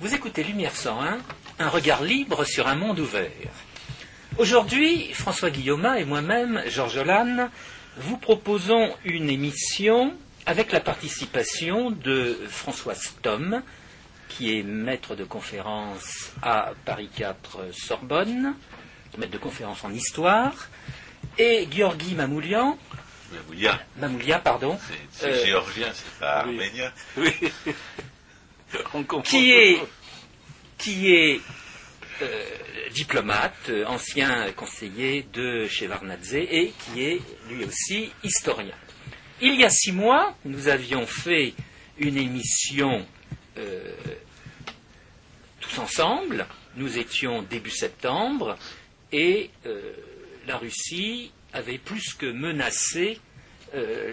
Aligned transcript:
Vous 0.00 0.14
écoutez 0.14 0.42
Lumière 0.42 0.74
101, 0.74 1.18
un 1.58 1.68
regard 1.68 2.02
libre 2.02 2.44
sur 2.44 2.66
un 2.68 2.74
monde 2.74 2.98
ouvert. 3.00 3.30
Aujourd'hui, 4.38 5.12
François 5.12 5.50
Guillaume 5.50 5.86
et 5.98 6.04
moi-même, 6.04 6.62
Georges 6.68 6.98
Lannes, 6.98 7.50
vous 7.98 8.16
proposons 8.16 8.94
une 9.04 9.28
émission 9.28 10.14
avec 10.46 10.72
la 10.72 10.80
participation 10.80 11.90
de 11.90 12.38
François 12.48 12.94
Stom, 12.94 13.62
qui 14.28 14.58
est 14.58 14.62
maître 14.62 15.14
de 15.16 15.24
conférence 15.24 16.32
à 16.42 16.72
Paris 16.84 17.10
4 17.14 17.72
Sorbonne, 17.72 18.54
maître 19.18 19.32
de 19.32 19.38
conférence 19.38 19.84
en 19.84 19.92
histoire, 19.92 20.54
et 21.38 21.68
Georgi 21.70 22.14
Mamoulian. 22.14 22.78
Mamoulia. 23.32 23.78
Mamoulia, 23.98 24.38
pardon. 24.38 24.78
C'est 25.12 25.26
Euh, 25.26 25.44
géorgien, 25.46 25.88
c'est 25.92 26.18
pas 26.18 26.44
oui. 26.46 26.58
arménien. 26.58 26.92
Oui. 27.16 27.32
Qui 29.24 29.50
est, 29.50 29.78
qui 30.78 31.12
est 31.12 31.40
euh, 32.22 32.44
diplomate, 32.92 33.68
euh, 33.68 33.84
ancien 33.86 34.50
conseiller 34.52 35.24
de 35.32 35.66
Shevardnadze 35.66 36.34
et 36.34 36.72
qui 36.78 37.02
est 37.02 37.20
lui 37.48 37.64
aussi 37.64 38.10
historien. 38.22 38.74
Il 39.40 39.54
y 39.54 39.64
a 39.64 39.70
six 39.70 39.92
mois, 39.92 40.36
nous 40.44 40.68
avions 40.68 41.06
fait 41.06 41.54
une 41.98 42.16
émission 42.16 43.06
euh, 43.58 43.94
tous 45.60 45.78
ensemble. 45.78 46.46
Nous 46.76 46.98
étions 46.98 47.42
début 47.42 47.70
septembre 47.70 48.56
et 49.12 49.50
euh, 49.66 49.92
la 50.46 50.58
Russie 50.58 51.32
avait 51.52 51.78
plus 51.78 52.14
que 52.14 52.26
menacé 52.26 53.18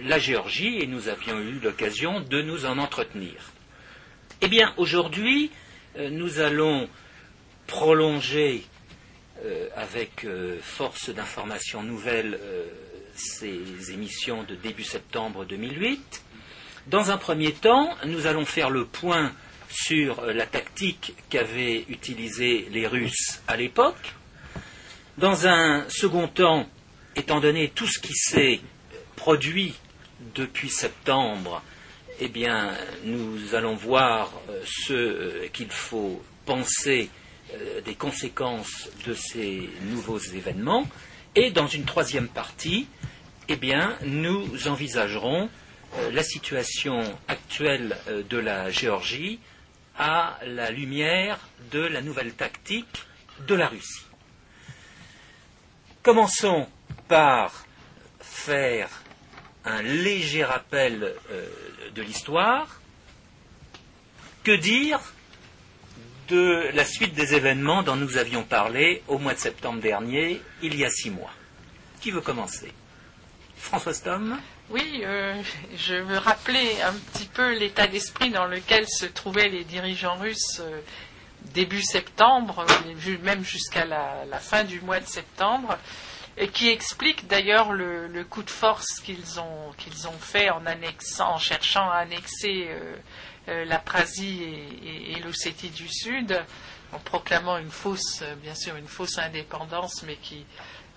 la 0.04 0.20
Géorgie 0.20 0.78
et 0.78 0.86
nous 0.86 1.08
avions 1.08 1.40
eu 1.40 1.54
l'occasion 1.54 2.22
de 2.22 2.44
nous 2.44 2.66
en 2.66 2.78
entretenir. 2.78 3.34
Eh 4.40 4.50
bien, 4.50 4.72
aujourd'hui, 4.78 5.50
euh, 5.98 6.12
nous 6.12 6.40
allons 6.40 6.88
prolonger 7.66 8.64
euh, 9.44 9.68
avec 9.76 10.26
euh, 10.26 10.60
force 10.62 11.10
d'informations 11.10 11.82
nouvelles 11.82 12.40
ces 13.16 13.92
émissions 13.92 14.44
de 14.44 14.54
début 14.54 14.84
septembre 14.84 15.44
2008. 15.46 16.22
Dans 16.86 17.10
un 17.10 17.18
premier 17.18 17.52
temps, 17.52 17.90
nous 18.06 18.28
allons 18.28 18.46
faire 18.46 18.70
le 18.70 18.86
point 18.86 19.34
sur 19.70 20.22
la 20.22 20.46
tactique 20.46 21.16
qu'avaient 21.32 21.86
utilisée 21.90 22.68
les 22.72 22.86
Russes 22.86 23.42
à 23.48 23.58
l'époque. 23.58 24.14
Dans 25.18 25.48
un 25.48 25.90
second 25.90 26.28
temps, 26.28 26.70
étant 27.16 27.40
donné 27.40 27.70
tout 27.70 27.88
ce 27.88 27.98
qui 27.98 28.14
s'est 28.14 28.62
produit 29.16 29.74
depuis 30.36 30.70
septembre, 30.70 31.64
eh 32.20 32.30
bien, 32.30 32.74
nous 33.04 33.54
allons 33.54 33.76
voir 33.76 34.32
euh, 34.50 34.62
ce 34.66 34.94
euh, 34.94 35.48
qu'il 35.54 35.70
faut 35.70 36.22
penser 36.46 37.10
euh, 37.54 37.82
des 37.82 37.96
conséquences 37.96 38.90
de 39.06 39.14
ces 39.14 39.70
nouveaux 39.84 40.18
événements. 40.18 40.88
Et 41.36 41.52
dans 41.52 41.68
une 41.68 41.86
troisième 41.86 42.28
partie, 42.28 42.88
eh 43.50 43.58
nous 44.04 44.68
envisagerons 44.68 45.50
la 46.12 46.24
situation 46.24 47.00
actuelle 47.30 47.96
de 48.30 48.38
la 48.38 48.70
Géorgie 48.72 49.40
à 49.98 50.38
la 50.46 50.70
lumière 50.70 51.40
de 51.72 51.80
la 51.80 52.02
nouvelle 52.02 52.34
tactique 52.34 53.06
de 53.48 53.56
la 53.56 53.68
Russie. 53.68 54.04
Commençons 56.04 56.68
par 57.08 57.66
faire 58.20 58.90
un 59.66 59.82
léger 59.82 60.44
rappel 60.44 61.16
euh, 61.32 61.48
de 61.94 62.02
l'histoire. 62.02 62.82
Que 64.44 64.56
dire 64.56 65.00
de 66.30 66.70
la 66.74 66.86
suite 66.86 67.14
des 67.14 67.34
événements 67.34 67.84
dont 67.84 67.96
nous 67.96 68.18
avions 68.18 68.44
parlé 68.44 69.04
au 69.08 69.18
mois 69.18 69.34
de 69.34 69.40
septembre 69.40 69.82
dernier, 69.82 70.42
il 70.62 70.76
y 70.76 70.86
a 70.86 70.90
six 70.90 71.10
mois? 71.10 71.32
Qui 72.02 72.12
veut 72.12 72.22
commencer? 72.22 72.72
François 73.58 73.94
Stom. 73.94 74.38
Oui, 74.70 75.02
euh, 75.04 75.42
je 75.76 75.96
veux 75.96 76.18
rappeler 76.18 76.82
un 76.82 76.94
petit 76.94 77.26
peu 77.26 77.58
l'état 77.58 77.88
d'esprit 77.88 78.30
dans 78.30 78.46
lequel 78.46 78.86
se 78.88 79.06
trouvaient 79.06 79.50
les 79.50 79.64
dirigeants 79.64 80.18
russes 80.18 80.60
euh, 80.60 80.82
début 81.54 81.82
septembre, 81.82 82.66
même 83.24 83.44
jusqu'à 83.44 83.86
la 83.86 84.40
fin 84.40 84.64
du 84.64 84.82
mois 84.82 85.00
de 85.00 85.08
septembre, 85.08 85.78
et 86.38 86.50
qui 86.50 86.70
explique 86.70 87.28
d'ailleurs 87.28 87.72
le, 87.72 88.24
coup 88.30 88.44
de 88.44 88.50
force 88.50 89.00
qu'ils 89.04 89.40
ont, 89.40 89.72
qu'ils 89.78 90.08
ont 90.08 90.20
fait 90.20 90.50
en, 90.50 90.66
annexant, 90.66 91.34
en 91.34 91.38
cherchant 91.40 91.90
à 91.90 91.98
annexer 91.98 92.68
euh, 92.70 92.96
euh, 93.50 93.66
la 93.66 93.80
Prasie 93.80 94.44
et, 94.84 95.20
l'Ossétie 95.24 95.72
du 95.72 95.88
Sud, 95.90 96.40
en 96.94 97.00
proclamant 97.00 97.58
une 97.58 97.72
fausse, 97.72 98.22
euh, 98.22 98.36
bien 98.36 98.54
sûr, 98.54 98.76
une 98.76 98.88
fausse 98.88 99.18
indépendance, 99.18 100.04
mais 100.04 100.16
qui 100.18 100.46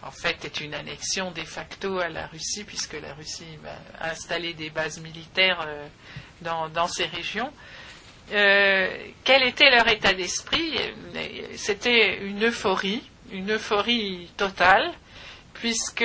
en 0.02 0.10
fait 0.10 0.44
est 0.44 0.60
une 0.60 0.74
annexion 0.74 1.30
de 1.30 1.42
facto 1.42 1.98
à 1.98 2.08
la 2.08 2.26
Russie, 2.26 2.64
puisque 2.64 2.94
la 3.00 3.14
Russie 3.14 3.58
bah, 3.62 3.70
a 3.98 4.10
installé 4.10 4.52
des 4.52 4.68
bases 4.68 5.00
militaires 5.00 5.66
dans, 6.42 6.88
ces 6.88 7.04
régions. 7.04 7.52
Quel 8.28 9.42
était 9.42 9.70
leur 9.70 9.86
état 9.88 10.14
d'esprit? 10.14 10.72
C'était 11.56 12.16
une 12.18 12.46
euphorie, 12.46 13.02
une 13.30 13.52
euphorie 13.52 14.30
totale, 14.38 14.90
puisque 15.60 16.04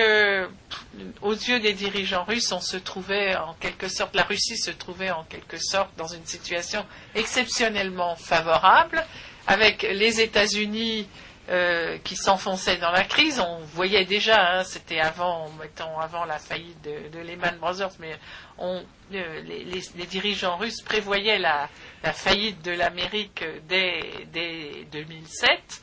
aux 1.22 1.34
yeux 1.34 1.60
des 1.60 1.74
dirigeants 1.74 2.26
russes, 2.26 2.52
on 2.52 2.60
se 2.60 2.78
trouvait 2.78 3.36
en 3.36 3.54
quelque 3.54 3.88
sorte, 3.88 4.14
la 4.14 4.24
Russie 4.24 4.58
se 4.58 4.72
trouvait 4.72 5.12
en 5.12 5.24
quelque 5.24 5.58
sorte 5.58 5.96
dans 5.98 6.08
une 6.08 6.26
situation 6.26 6.86
exceptionnellement 7.16 8.16
favorable, 8.18 9.04
avec 9.48 9.84
les 9.84 10.20
États-Unis 10.20 11.08
euh, 11.48 11.98
qui 12.04 12.18
s'enfonçaient 12.18 12.78
dans 12.78 12.92
la 12.92 13.06
crise. 13.06 13.40
On 13.40 13.60
voyait 13.60 14.04
déjà, 14.04 14.58
hein, 14.58 14.64
c'était 14.66 15.00
avant, 15.00 15.50
mettons, 15.60 16.00
avant 16.00 16.26
la 16.26 16.38
faillite 16.38 16.82
de, 16.84 17.20
Lehman 17.20 17.58
Brothers, 17.58 17.92
mais 18.00 18.14
euh, 18.62 18.82
les, 19.14 20.06
dirigeants 20.06 20.58
russes 20.58 20.82
prévoyaient 20.82 21.40
la, 21.40 21.70
faillite 22.14 22.62
de 22.62 22.72
l'Amérique 22.72 23.44
dès, 23.70 24.02
dès 24.34 24.86
2007. 24.92 25.82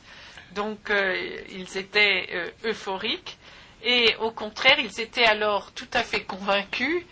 Donc 0.53 0.91
euh, 0.91 1.39
ils 1.49 1.77
étaient 1.77 2.53
euphoriques 2.65 3.37
et 3.83 4.15
au 4.21 4.31
contraire, 4.31 4.79
ils 4.79 5.01
étaient 5.01 5.25
alors 5.25 5.71
tout 5.73 5.87
à 5.93 6.03
fait 6.03 6.23
convaincus 6.23 7.03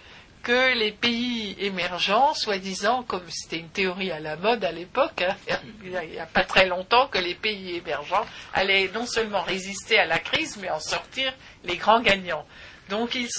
que 0.44 0.74
les 0.78 0.92
pays 0.92 1.56
émergents, 1.60 2.34
soi-disant, 2.34 3.04
comme 3.04 3.30
c'était 3.30 3.58
une 3.58 3.70
théorie 3.70 4.12
à 4.12 4.20
la 4.20 4.36
mode 4.36 4.64
à 4.64 4.72
l'époque, 4.72 5.22
hein, 5.22 5.36
il 5.84 5.92
n'y 5.92 6.20
a, 6.20 6.26
pas 6.26 6.44
très 6.44 6.68
longtemps, 6.68 7.08
que 7.08 7.20
les 7.20 7.36
pays 7.36 7.76
émergents 7.76 8.26
allaient 8.54 8.90
non 8.94 9.06
seulement 9.06 9.42
résister 9.44 10.00
à 10.00 10.06
la 10.06 10.20
crise, 10.20 10.58
mais 10.62 10.70
en 10.70 10.80
sortir 10.80 11.34
les 11.64 11.78
grands 11.78 12.02
gagnants. 12.02 12.46
Donc 12.90 13.16
ils, 13.16 13.30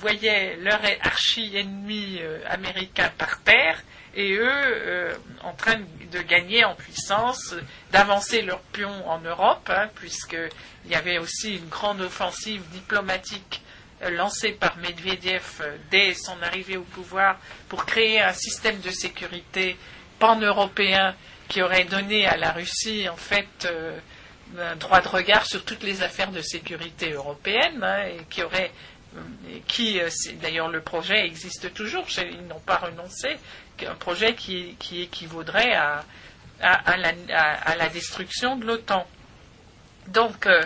voyaient 0.00 0.56
leur 0.56 0.80
archi-ennemi 1.02 2.18
euh, 2.20 2.40
américain 2.48 3.10
par 3.16 3.40
terre 3.42 3.82
et 4.14 4.34
eux 4.34 4.46
euh, 4.46 5.14
en 5.42 5.52
train 5.52 5.76
de 6.12 6.20
gagner 6.20 6.64
en 6.64 6.74
puissance, 6.74 7.54
d'avancer 7.92 8.42
leur 8.42 8.60
pion 8.60 9.08
en 9.08 9.20
Europe, 9.20 9.70
hein, 9.70 9.88
puisqu'il 9.94 10.90
y 10.90 10.94
avait 10.94 11.18
aussi 11.18 11.56
une 11.56 11.68
grande 11.68 12.00
offensive 12.00 12.62
diplomatique 12.72 13.62
lancée 14.10 14.52
par 14.52 14.76
Medvedev 14.78 15.42
euh, 15.60 15.76
dès 15.90 16.14
son 16.14 16.40
arrivée 16.42 16.76
au 16.76 16.82
pouvoir 16.82 17.38
pour 17.68 17.84
créer 17.84 18.20
un 18.20 18.32
système 18.32 18.80
de 18.80 18.90
sécurité 18.90 19.76
pan-européen 20.18 21.14
qui 21.48 21.62
aurait 21.62 21.84
donné 21.84 22.26
à 22.26 22.36
la 22.36 22.52
Russie 22.52 23.08
en 23.08 23.16
fait 23.16 23.48
euh, 23.64 23.98
un 24.58 24.76
droit 24.76 25.00
de 25.00 25.08
regard 25.08 25.46
sur 25.46 25.64
toutes 25.64 25.82
les 25.82 26.02
affaires 26.02 26.30
de 26.30 26.40
sécurité 26.40 27.12
européennes 27.12 27.82
hein, 27.82 28.04
et 28.06 28.24
qui 28.30 28.42
aurait 28.42 28.70
euh, 29.16 29.20
euh, 29.80 30.08
d'ailleurs 30.40 30.68
le 30.68 30.80
projet 30.80 31.26
existe 31.26 31.72
toujours, 31.72 32.04
ils 32.18 32.46
n'ont 32.46 32.60
pas 32.60 32.76
renoncé, 32.76 33.36
un 33.86 33.94
projet 33.94 34.34
qui, 34.34 34.74
qui 34.78 35.02
équivaudrait 35.02 35.72
à, 35.72 36.04
la, 36.60 37.88
destruction 37.88 38.56
de 38.56 38.66
l'OTAN. 38.66 39.06
Donc 40.08 40.46
euh, 40.46 40.62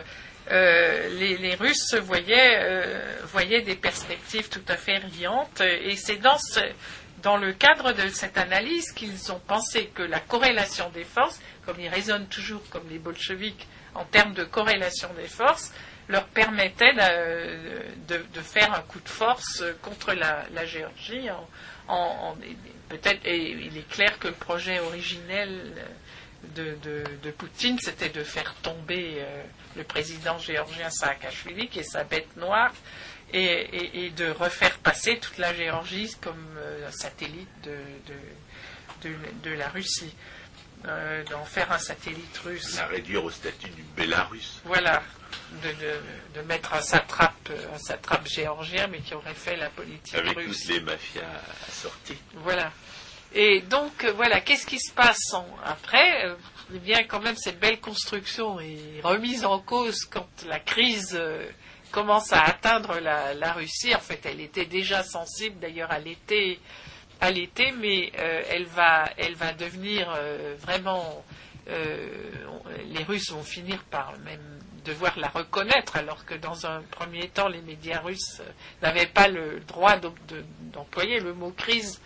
euh, 0.50 1.08
les, 1.18 1.36
les 1.38 1.54
Russes 1.54 1.86
se 1.90 1.96
voyaient, 1.96 2.56
euh, 2.60 3.16
voyaient 3.26 3.62
des 3.62 3.76
perspectives 3.76 4.48
tout 4.48 4.64
à 4.68 4.76
fait 4.76 4.98
riantes 4.98 5.60
et 5.60 5.96
c'est 5.96 6.16
dans, 6.16 6.38
ce- 6.38 6.60
dans 7.22 7.36
le 7.36 7.52
cadre 7.52 7.92
de 7.92 8.08
cette 8.08 8.36
analyse 8.38 8.90
qu'ils 8.92 9.30
ont 9.32 9.38
pensé 9.46 9.86
que 9.94 10.02
la 10.02 10.18
corrélation 10.20 10.90
des 10.90 11.04
forces, 11.04 11.40
comme 11.64 11.78
ils 11.80 11.88
raisonnent 11.88 12.26
toujours 12.28 12.62
comme 12.70 12.88
les 12.90 12.98
bolcheviks 12.98 13.66
en 13.94 14.04
termes 14.04 14.34
de 14.34 14.44
corrélation 14.44 15.08
des 15.14 15.28
forces, 15.28 15.72
leur 16.08 16.24
permettait 16.26 16.92
de, 16.94 18.16
de- 18.16 18.24
de 18.34 18.40
faire 18.40 18.74
un 18.74 18.80
coup 18.82 19.00
de 19.00 19.08
force 19.08 19.62
contre 19.82 20.12
la, 20.14 20.44
la 20.52 20.66
Géorgie. 20.66 21.30
En- 21.30 21.94
en- 21.94 22.36
peut-être, 22.88 23.20
et 23.24 23.50
il 23.52 23.76
est 23.78 23.88
clair 23.88 24.18
que 24.18 24.28
le 24.28 24.34
projet 24.34 24.80
originel 24.80 25.72
de, 26.54 26.74
de- 26.82 27.04
de 27.22 27.30
Poutine, 27.30 27.78
c'était 27.80 28.08
de 28.10 28.22
faire 28.24 28.54
tomber 28.62 29.16
euh, 29.18 29.42
le 29.76 29.84
président 29.84 30.38
géorgien 30.38 30.90
Saakashvili, 30.90 31.68
qui 31.68 31.80
est 31.80 31.82
sa 31.90 32.04
bête 32.04 32.36
noire, 32.36 32.72
et, 33.32 33.42
et- 33.42 34.04
et 34.06 34.10
de 34.10 34.30
refaire 34.30 34.78
passer 34.78 35.18
toute 35.18 35.38
la 35.38 35.54
Géorgie 35.54 36.14
comme 36.20 36.56
euh, 36.58 36.88
un 36.88 36.92
satellite 36.92 37.48
de, 37.62 37.76
de- 39.42 39.50
la 39.54 39.68
Russie. 39.68 40.14
euh, 40.84 41.22
d'en 41.30 41.44
faire 41.44 41.70
un 41.70 41.78
satellite 41.78 42.36
russe. 42.38 42.74
La 42.76 42.86
réduire 42.86 43.24
au 43.24 43.30
statut 43.30 43.68
du 43.70 43.82
Bélarus. 43.96 44.60
Voilà, 44.64 45.00
de, 45.62 45.68
de- 45.68 46.00
de 46.40 46.46
mettre 46.48 46.74
un 46.74 46.80
satrape, 46.82 47.50
un 47.72 47.78
satrape 47.78 48.26
géorgien, 48.26 48.88
mais 48.88 48.98
qui 48.98 49.14
aurait 49.14 49.32
fait 49.34 49.54
la 49.56 49.70
politique 49.70 50.14
Avec 50.16 50.36
russe. 50.36 50.58
toutes 50.66 50.70
les 50.74 50.80
mafias 50.80 51.22
assorties. 51.68 52.18
Voilà. 52.34 52.72
Et 53.34 53.60
donc, 53.62 54.04
euh, 54.04 54.12
voilà, 54.12 54.40
qu'est-ce 54.40 54.66
qui 54.66 54.78
se 54.78 54.92
passe 54.92 55.34
après 55.64 56.26
Euh, 56.26 56.34
Eh 56.74 56.78
bien, 56.78 57.04
quand 57.04 57.20
même, 57.20 57.36
cette 57.36 57.58
belle 57.58 57.80
construction 57.80 58.60
est 58.60 59.00
remise 59.02 59.44
en 59.44 59.58
cause 59.58 60.04
quand 60.04 60.26
la 60.46 60.58
crise 60.58 61.14
euh, 61.14 61.46
commence 61.90 62.32
à 62.32 62.42
atteindre 62.42 62.98
la, 62.98 63.52
Russie. 63.52 63.94
En 63.94 64.00
fait, 64.00 64.20
elle 64.24 64.40
était 64.40 64.66
déjà 64.66 65.02
sensible, 65.02 65.58
d'ailleurs, 65.60 65.90
à 65.90 65.98
l'été, 65.98 66.60
à 67.20 67.30
l'été, 67.30 67.72
mais 67.72 68.10
elle 68.14 68.64
va, 68.64 69.10
elle 69.18 69.34
va 69.34 69.52
devenir 69.52 70.10
vraiment. 70.58 71.22
les 71.66 73.04
Russes 73.04 73.30
vont 73.30 73.42
finir 73.42 73.84
par 73.90 74.18
même 74.24 74.58
devoir 74.84 75.18
la 75.18 75.28
reconnaître, 75.28 75.96
alors 75.96 76.24
que 76.24 76.34
dans 76.34 76.66
un 76.66 76.80
premier 76.90 77.28
temps, 77.28 77.48
les 77.48 77.60
médias 77.60 78.00
russes 78.00 78.40
n'avaient 78.80 79.06
pas 79.06 79.28
le 79.28 79.60
droit 79.60 79.96
d'employer 80.72 81.20
le 81.20 81.34
mot 81.34 81.50
crise 81.50 82.00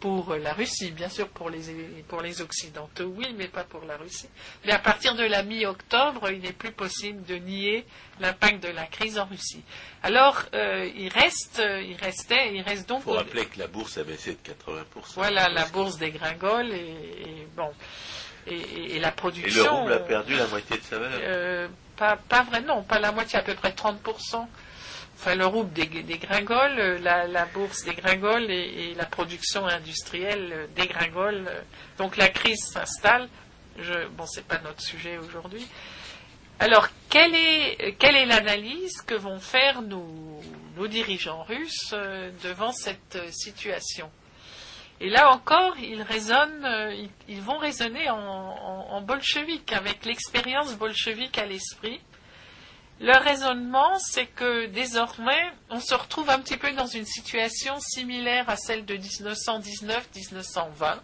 pour 0.00 0.34
la 0.34 0.52
Russie, 0.54 0.90
bien 0.90 1.08
sûr 1.10 1.28
pour 1.28 1.50
les, 1.50 1.60
pour 2.08 2.22
les 2.22 2.40
Occidentaux, 2.40 3.12
oui, 3.16 3.34
mais 3.36 3.48
pas 3.48 3.64
pour 3.64 3.84
la 3.84 3.96
Russie. 3.98 4.28
Mais 4.64 4.72
à 4.72 4.78
partir 4.78 5.14
de 5.14 5.24
la 5.24 5.42
mi-octobre, 5.42 6.30
il 6.30 6.40
n'est 6.40 6.52
plus 6.52 6.72
possible 6.72 7.22
de 7.26 7.36
nier 7.36 7.84
l'impact 8.18 8.62
de 8.62 8.68
la 8.70 8.86
crise 8.86 9.18
en 9.18 9.26
Russie. 9.26 9.62
Alors, 10.02 10.42
euh, 10.54 10.88
il 10.96 11.08
reste, 11.08 11.62
il 11.62 11.96
restait, 12.00 12.54
il 12.54 12.62
reste 12.62 12.88
donc 12.88 13.00
Il 13.00 13.04
faut 13.04 13.12
rappeler 13.12 13.46
que 13.46 13.58
la 13.58 13.66
bourse 13.66 13.98
a 13.98 14.04
baissé 14.04 14.32
de 14.32 14.38
80%. 14.50 14.84
voilà 15.14 15.48
la 15.48 15.66
bourse 15.66 15.98
dégringole 15.98 16.72
et, 16.72 16.76
et 16.78 17.46
bon 17.56 17.70
et, 18.46 18.54
et- 18.54 18.96
et 18.96 18.98
la 19.00 19.08
Et 19.08 19.12
production. 19.12 19.62
le 19.64 19.70
rouble 19.70 19.92
a 19.92 19.98
perdu 20.00 20.34
la 20.34 20.46
moitié 20.46 20.78
de 20.78 20.82
sa 20.82 20.98
valeur. 20.98 21.20
Euh, 21.22 21.68
pas, 21.96 22.16
pas 22.16 22.42
vrai, 22.44 22.62
non, 22.62 22.82
pas 22.82 22.98
la 22.98 23.12
moitié, 23.12 23.38
à 23.38 23.42
peu 23.42 23.54
près 23.54 23.70
30%. 23.72 24.46
Enfin, 25.22 25.34
le 25.34 25.44
rouble 25.44 25.70
dég- 25.74 26.06
dégringole, 26.06 26.78
euh, 26.78 26.98
la, 26.98 27.26
la 27.26 27.44
bourse 27.44 27.84
dégringole 27.84 28.50
et, 28.50 28.94
la 28.94 29.04
production 29.04 29.66
industrielle 29.66 30.50
euh, 30.50 30.66
dégringole. 30.74 31.44
euh, 31.46 31.60
Donc 31.98 32.16
la 32.16 32.28
crise 32.30 32.64
s'installe. 32.72 33.28
Je, 33.78 34.08
bon, 34.16 34.24
c'est 34.24 34.46
pas 34.46 34.58
notre 34.64 34.80
sujet 34.80 35.18
aujourd'hui. 35.18 35.66
Alors, 36.58 36.88
quelle 37.10 37.34
est, 37.34 38.24
l'analyse 38.26 39.02
que 39.02 39.14
vont 39.14 39.40
faire 39.40 39.82
nos, 39.82 40.40
dirigeants 40.88 41.42
russes 41.42 41.94
devant 42.42 42.72
cette 42.72 43.18
situation? 43.30 44.10
Et 45.00 45.08
là 45.10 45.30
encore, 45.32 45.78
ils 45.78 46.02
raisonnent, 46.02 46.66
vont 47.40 47.56
raisonner 47.58 48.08
en, 48.10 48.16
en 48.16 49.00
bolchevique, 49.00 49.72
avec 49.72 50.04
l'expérience 50.04 50.74
bolchevique 50.76 51.38
à 51.38 51.46
l'esprit. 51.46 52.00
Leur 53.00 53.22
raisonnement, 53.22 53.98
c'est 53.98 54.26
que 54.26 54.66
désormais, 54.66 55.50
on 55.70 55.80
se 55.80 55.94
retrouve 55.94 56.28
un 56.28 56.38
petit 56.38 56.58
peu 56.58 56.70
dans 56.74 56.86
une 56.86 57.06
situation 57.06 57.80
similaire 57.80 58.50
à 58.50 58.56
celle 58.56 58.84
de 58.84 58.94
1919-1920, 58.94 60.98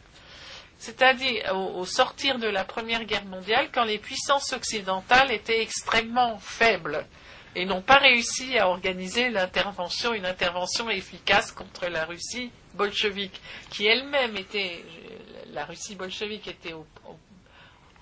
c'est-à-dire 0.76 1.56
au, 1.56 1.86
sortir 1.86 2.38
de 2.38 2.48
la 2.48 2.64
Première 2.64 3.04
Guerre 3.04 3.24
mondiale, 3.24 3.70
quand 3.72 3.84
les 3.84 3.96
puissances 3.96 4.52
occidentales 4.52 5.32
étaient 5.32 5.62
extrêmement 5.62 6.38
faibles 6.38 7.06
et 7.54 7.64
n'ont 7.64 7.80
pas 7.80 7.96
réussi 7.96 8.58
à 8.58 8.68
organiser 8.68 9.28
une 9.28 9.38
intervention 9.38 10.12
efficace 10.90 11.50
contre 11.50 11.88
la 11.88 12.04
Russie 12.04 12.50
bolchevique, 12.74 13.40
qui 13.70 13.86
elle-même 13.86 14.36
était, 14.36 14.84
la 15.54 15.64
Russie 15.64 15.94
bolchevique 15.94 16.46
était 16.46 16.74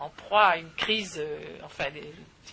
en 0.00 0.08
proie 0.08 0.46
à 0.46 0.56
une 0.56 0.72
crise, 0.72 1.22
euh, 1.24 1.38
enfin, 1.62 1.84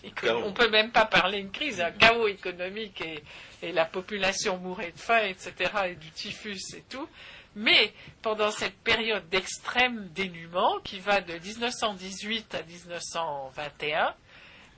on 0.45 0.53
peut 0.53 0.69
même 0.69 0.91
pas 0.91 1.05
parler 1.05 1.39
d'une 1.41 1.51
crise, 1.51 1.79
un 1.81 1.91
chaos 1.91 2.27
économique 2.27 3.01
et, 3.01 3.23
et 3.61 3.71
la 3.71 3.85
population 3.85 4.57
mourait 4.57 4.91
de 4.91 4.99
faim, 4.99 5.21
etc., 5.27 5.53
et 5.89 5.95
du 5.95 6.09
typhus 6.11 6.57
et 6.75 6.83
tout. 6.89 7.07
Mais 7.55 7.91
pendant 8.21 8.49
cette 8.51 8.77
période 8.81 9.27
d'extrême 9.29 10.07
dénuement 10.15 10.79
qui 10.83 10.99
va 10.99 11.19
de 11.21 11.33
1918 11.33 12.55
à 12.55 12.63
1921, 12.63 14.13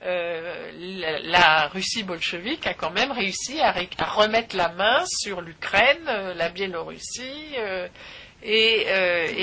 euh, 0.02 0.72
la, 0.98 1.18
la 1.20 1.68
Russie 1.68 2.02
bolchevique 2.02 2.66
a 2.66 2.74
quand 2.74 2.90
même 2.90 3.12
réussi 3.12 3.60
à, 3.60 3.70
ré- 3.70 3.88
à 3.98 4.04
remettre 4.06 4.56
la 4.56 4.68
main 4.70 5.04
sur 5.06 5.40
l'Ukraine, 5.40 6.04
euh, 6.08 6.34
la 6.34 6.48
Biélorussie 6.48 7.54
euh, 7.58 7.88
et, 8.42 8.84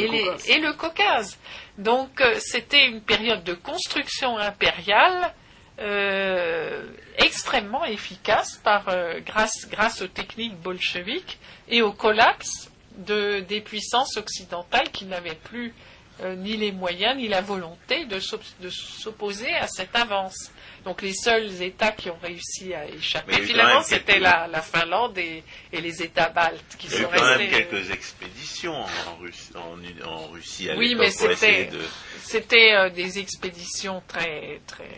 les- 0.10 0.60
le 0.60 0.74
Caucase. 0.74 1.40
Donc 1.78 2.22
c'était 2.40 2.86
une 2.86 3.02
période 3.02 3.44
de 3.44 3.54
construction 3.54 4.38
impériale 4.38 5.34
euh, 5.82 6.84
extrêmement 7.18 7.86
efficace 7.86 8.60
par, 8.64 8.88
euh, 8.90 9.20
grâce, 9.26 9.68
grâce 9.70 10.02
aux 10.02 10.08
techniques 10.08 10.56
bolcheviques 10.56 11.40
et 11.70 11.82
au 11.82 11.92
collapse 11.92 12.70
de, 12.98 13.40
des 13.42 13.62
puissances 13.62 14.18
occidentales 14.18 14.90
qui 14.92 15.06
n'avaient 15.06 15.36
plus 15.36 15.74
euh, 16.22 16.36
ni 16.36 16.56
les 16.58 16.72
moyens 16.72 17.16
ni 17.18 17.28
la 17.28 17.42
volonté 17.42 18.06
de 18.06 18.20
s'op- 18.20 18.40
de 18.62 18.70
s'opposer 18.70 19.52
à 19.56 19.68
cette 19.68 19.96
avance. 19.96 20.52
Donc 20.86 21.02
les 21.02 21.14
seuls 21.14 21.62
États 21.62 21.92
qui 21.94 22.10
ont 22.10 22.18
réussi 22.22 22.74
à 22.74 22.86
échapper, 22.88 23.42
finalement, 23.44 23.82
c'était 23.82 24.14
quelques- 24.14 24.24
la, 24.24 24.48
la 24.48 24.62
Finlande 24.62 25.18
et, 25.18 25.44
et 25.72 25.82
les 25.82 26.02
États 26.04 26.30
baltes 26.30 26.76
qui 26.78 26.88
Il 26.88 26.94
y 26.94 26.96
a 26.96 27.00
eu 27.00 27.04
sont 27.04 27.10
quand 27.16 27.26
même 27.26 27.38
restés. 27.50 27.66
quelques 27.68 27.92
expéditions 27.92 28.76
en 28.76 29.16
Russie, 29.20 29.52
en, 29.56 30.08
en 30.08 30.28
Russie 30.28 30.70
à 30.70 30.76
Oui, 30.76 30.96
mais 30.96 31.10
c'était- 31.12 31.66
de... 31.68 31.80
C'était 32.24 32.74
euh, 32.74 32.90
des 32.90 33.18
expéditions 33.20 34.02
très, 34.08 34.62
très, 34.68 34.90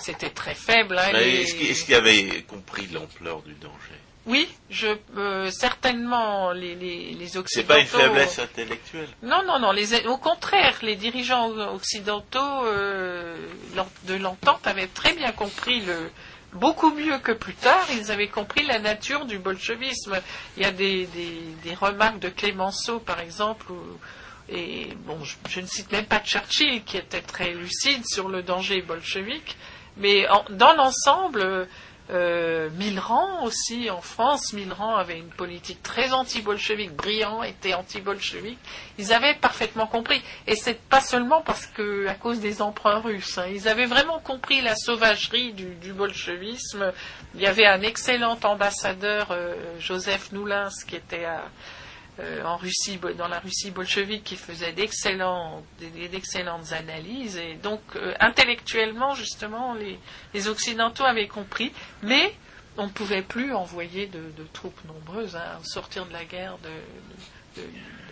c'était 0.00 0.30
très 0.30 0.54
faible. 0.54 0.98
hein, 0.98 1.12
les- 1.12 1.42
Est-ce 1.42 1.54
qu'il 1.54 1.74
qu'il 1.74 1.94
avait 1.94 2.42
compris 2.42 2.86
l'ampleur 2.88 3.42
du 3.42 3.54
danger? 3.54 3.74
Oui, 4.26 4.46
je, 4.68 4.88
euh, 5.16 5.50
certainement 5.50 6.52
les, 6.52 6.74
les, 6.74 7.12
les 7.14 7.36
Occidentaux. 7.38 7.48
C'est 7.48 7.62
pas 7.64 7.78
une 7.78 7.86
faiblesse 7.86 8.38
intellectuelle? 8.38 9.08
Non, 9.22 9.42
non, 9.46 9.58
non. 9.58 9.72
Les, 9.72 10.06
au 10.06 10.18
contraire, 10.18 10.76
les 10.82 10.94
dirigeants 10.94 11.50
occidentaux 11.74 12.64
euh, 12.66 13.34
de 14.04 14.14
l'entente 14.14 14.66
avaient 14.66 14.88
très 14.88 15.14
bien 15.14 15.32
compris 15.32 15.80
le 15.80 16.10
beaucoup 16.52 16.90
mieux 16.92 17.18
que 17.18 17.32
plus 17.32 17.54
tard. 17.54 17.86
Ils 17.92 18.10
avaient 18.10 18.28
compris 18.28 18.64
la 18.66 18.78
nature 18.78 19.24
du 19.24 19.38
bolchevisme. 19.38 20.20
Il 20.56 20.62
y 20.64 20.66
a 20.66 20.70
des, 20.70 21.06
des, 21.06 21.40
des 21.64 21.74
remarques 21.74 22.18
de 22.18 22.28
Clémenceau, 22.28 22.98
par 23.00 23.20
exemple, 23.20 23.72
où- 23.72 23.98
et 24.52 24.88
bon, 25.06 25.22
je, 25.24 25.36
je 25.48 25.60
ne 25.60 25.66
cite 25.66 25.90
même 25.92 26.06
pas 26.06 26.18
Churchill 26.20 26.82
qui 26.84 26.96
était 26.98 27.22
très 27.22 27.52
lucide 27.54 28.04
sur 28.04 28.28
le 28.28 28.42
danger 28.42 28.82
bolchevique, 28.82 29.56
mais 29.96 30.26
dans 30.50 30.72
l'ensemble. 30.74 31.68
Euh, 32.12 32.70
Milran 32.70 33.44
aussi 33.44 33.88
en 33.88 34.00
France, 34.00 34.52
Milran 34.52 34.96
avait 34.96 35.18
une 35.18 35.28
politique 35.28 35.80
très 35.80 36.10
anti-bolchevique, 36.10 36.92
Briand 36.96 37.44
était 37.44 37.72
anti-bolchevique. 37.72 38.58
Ils 38.98 39.12
avaient 39.12 39.36
parfaitement 39.36 39.86
compris, 39.86 40.20
et 40.48 40.56
c'est 40.56 40.80
pas 40.80 41.00
seulement 41.00 41.40
parce 41.40 41.66
que 41.66 42.08
à 42.08 42.14
cause 42.14 42.40
des 42.40 42.62
emprunts 42.62 42.98
russes. 42.98 43.38
hein. 43.38 43.46
Ils 43.52 43.68
avaient 43.68 43.86
vraiment 43.86 44.18
compris 44.18 44.60
la 44.60 44.74
sauvagerie 44.74 45.52
du, 45.52 45.76
du 45.76 45.92
bolchevisme. 45.92 46.92
Il 47.36 47.42
y 47.42 47.46
avait 47.46 47.66
un 47.66 47.82
excellent 47.82 48.38
ambassadeur, 48.42 49.28
euh, 49.30 49.54
Joseph 49.78 50.32
Noulins, 50.32 50.70
qui 50.88 50.96
était 50.96 51.26
à, 51.26 51.44
euh, 52.20 52.44
en 52.44 52.56
Russie, 52.56 52.98
dans 53.16 53.28
la 53.28 53.38
Russie 53.40 53.70
bolchevique, 53.70 54.24
qui 54.24 54.36
faisait 54.36 54.72
d'excellentes 54.72 55.64
analyses. 56.72 57.36
Et 57.36 57.54
donc, 57.54 57.80
euh, 57.96 58.14
intellectuellement, 58.20 59.14
justement, 59.14 59.74
les, 59.74 60.48
Occidentaux 60.48 61.04
avaient 61.04 61.28
compris, 61.28 61.72
mais 62.02 62.34
on 62.76 62.86
ne 62.86 62.90
pouvait 62.90 63.22
plus 63.22 63.54
envoyer 63.54 64.06
de, 64.06 64.44
troupes 64.52 64.80
nombreuses. 64.84 65.36
hein. 65.36 65.58
Sortir 65.64 66.06
de 66.06 66.12
la 66.12 66.24
guerre, 66.24 66.58
de, 66.58 67.62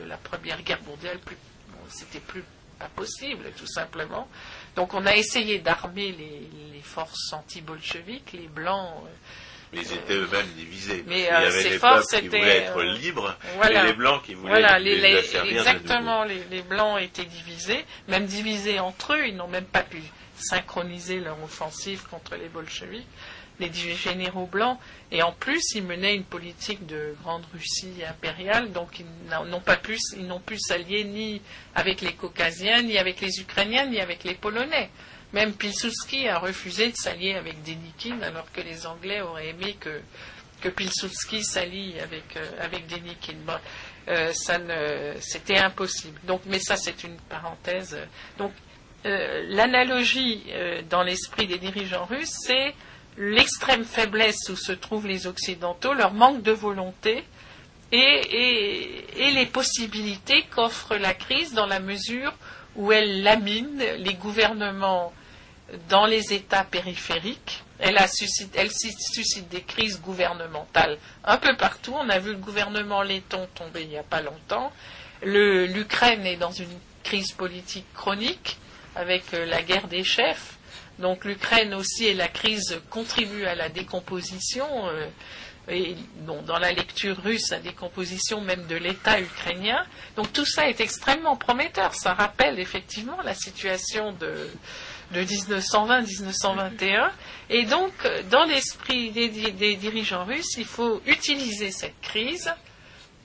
la 0.06 0.16
Première 0.16 0.62
Guerre 0.62 0.82
mondiale, 0.86 1.18
plus, 1.18 1.36
bon, 1.68 1.78
c'était 1.88 2.20
plus 2.20 2.44
pas 2.78 2.88
possible, 2.88 3.50
tout 3.56 3.66
simplement. 3.66 4.28
Donc, 4.76 4.94
on 4.94 5.04
a 5.04 5.16
essayé 5.16 5.58
d'armer 5.58 6.12
les, 6.12 6.48
les 6.72 6.82
forces 6.82 7.32
anti-bolcheviques, 7.32 8.32
les 8.32 8.48
blancs. 8.48 8.92
euh, 9.04 9.08
Mais 9.72 9.80
ils 9.80 9.92
étaient 9.92 10.14
eux-mêmes 10.14 10.46
divisés. 10.56 11.04
Mais, 11.06 11.20
Il 11.20 11.24
y 11.24 11.28
euh, 11.28 11.36
avait 11.36 11.62
les 11.62 11.78
forces 11.78 12.10
peuples 12.10 12.22
qui 12.22 12.28
voulaient 12.28 12.56
être 12.56 12.78
euh, 12.78 12.92
libres 12.94 13.36
voilà. 13.56 13.84
et 13.84 13.86
les 13.88 13.92
blancs 13.92 14.22
qui 14.24 14.34
voulaient 14.34 14.52
Voilà, 14.52 14.78
les, 14.78 15.04
exactement, 15.04 16.24
les, 16.24 16.42
les 16.50 16.62
Blancs 16.62 17.00
étaient 17.00 17.24
divisés, 17.24 17.84
même 18.08 18.26
divisés 18.26 18.80
entre 18.80 19.14
eux, 19.14 19.26
ils 19.28 19.36
n'ont 19.36 19.48
même 19.48 19.66
pas 19.66 19.82
pu 19.82 20.02
synchroniser 20.38 21.20
leur 21.20 21.42
offensive 21.42 22.04
contre 22.10 22.36
les 22.36 22.48
bolcheviks, 22.48 23.06
les 23.60 23.72
généraux 23.72 24.46
blancs, 24.46 24.78
et 25.10 25.22
en 25.22 25.32
plus, 25.32 25.74
ils 25.74 25.82
menaient 25.82 26.14
une 26.14 26.24
politique 26.24 26.86
de 26.86 27.14
grande 27.22 27.44
Russie 27.52 28.02
impériale, 28.08 28.70
donc 28.72 29.00
ils 29.00 29.06
n'ont 29.30 29.44
n'ont 29.44 29.60
pas 29.60 29.76
pu, 29.76 29.98
ils 30.16 30.26
n'ont 30.26 30.40
pu 30.40 30.58
s'allier 30.58 31.04
ni 31.04 31.42
avec 31.74 32.00
les 32.00 32.12
Caucasiens, 32.12 32.82
ni 32.82 32.98
avec 32.98 33.20
les 33.20 33.40
Ukrainiens, 33.40 33.86
ni 33.86 34.00
avec 34.00 34.24
les 34.24 34.34
Polonais. 34.34 34.90
Même 35.32 35.52
Pilsudski 35.52 36.26
a 36.28 36.38
refusé 36.38 36.88
de 36.88 36.96
s'allier 36.96 37.34
avec 37.34 37.62
Denikin, 37.62 38.22
alors 38.22 38.50
que 38.50 38.62
les 38.62 38.86
Anglais 38.86 39.20
auraient 39.20 39.48
aimé 39.48 39.76
que, 39.78 40.00
que 40.62 40.70
Pilsudski 40.70 41.44
s'allie 41.44 42.00
avec, 42.00 42.36
euh, 42.36 42.50
avec 42.60 42.86
Denikin. 42.86 43.36
Euh, 44.08 44.32
ça 44.32 44.58
c'était 45.20 45.58
impossible. 45.58 46.18
Donc, 46.24 46.42
mais 46.46 46.58
ça, 46.58 46.76
c'est 46.76 47.04
une 47.04 47.16
parenthèse. 47.28 47.98
Donc, 48.38 48.52
euh, 49.04 49.44
l'analogie 49.48 50.44
dans 50.88 51.02
l'esprit 51.02 51.46
des 51.46 51.58
dirigeants 51.58 52.06
russes, 52.06 52.34
c'est 52.46 52.74
l'extrême 53.18 53.84
faiblesse 53.84 54.48
où 54.48 54.56
se 54.56 54.72
trouvent 54.72 55.06
les 55.06 55.26
Occidentaux, 55.26 55.92
leur 55.92 56.14
manque 56.14 56.42
de 56.42 56.52
volonté 56.52 57.22
et, 57.92 59.04
et 59.16 59.30
les 59.30 59.46
possibilités 59.46 60.44
qu'offre 60.54 60.96
la 60.96 61.12
crise 61.12 61.52
dans 61.52 61.66
la 61.66 61.80
mesure 61.80 62.32
où 62.76 62.92
elle 62.92 63.22
lamine 63.22 63.82
les 63.98 64.14
gouvernements 64.14 65.12
dans 65.88 66.06
les 66.06 66.32
États 66.32 66.64
périphériques. 66.64 67.62
Elle, 67.78 67.98
suscite, 68.08 69.48
des 69.50 69.62
crises 69.62 70.00
gouvernementales 70.00 70.98
un 71.24 71.36
peu 71.36 71.56
partout. 71.56 71.94
On 71.96 72.08
a 72.08 72.18
vu 72.18 72.32
le 72.32 72.38
gouvernement 72.38 73.02
letton 73.02 73.46
tomber 73.54 73.82
il 73.82 73.88
n'y 73.88 73.98
a 73.98 74.02
pas 74.02 74.20
longtemps. 74.20 74.72
L'Ukraine 75.22 76.26
est 76.26 76.36
dans 76.36 76.50
une 76.50 76.76
crise 77.04 77.32
politique 77.32 77.86
chronique 77.94 78.58
avec 78.96 79.32
euh, 79.32 79.46
la 79.46 79.62
guerre 79.62 79.86
des 79.86 80.02
chefs. 80.02 80.58
Donc 80.98 81.24
l'Ukraine 81.24 81.72
aussi 81.74 82.06
et 82.06 82.14
la 82.14 82.26
crise 82.26 82.80
contribuent 82.90 83.46
à 83.46 83.54
la 83.54 83.68
décomposition. 83.68 84.66
Euh, 84.88 85.06
dans 86.46 86.58
la 86.58 86.72
lecture 86.72 87.22
russe, 87.22 87.50
la 87.50 87.58
décomposition 87.58 88.40
même 88.40 88.66
de 88.66 88.76
l'État 88.76 89.20
ukrainien. 89.20 89.84
Donc 90.16 90.32
tout 90.32 90.46
ça 90.46 90.66
est 90.66 90.80
extrêmement 90.80 91.36
prometteur. 91.36 91.94
Ça 91.94 92.14
rappelle 92.14 92.58
effectivement 92.58 93.20
la 93.22 93.34
situation 93.34 94.12
de, 94.12 94.48
de 95.12 95.22
1920-1921. 95.22 97.10
Et 97.50 97.64
donc, 97.64 97.92
dans 98.30 98.44
l'esprit 98.44 99.10
des, 99.10 99.28
dirigeants 99.76 100.24
russes, 100.24 100.56
il 100.58 100.64
faut 100.64 101.00
utiliser 101.06 101.70
cette 101.70 102.00
crise, 102.00 102.52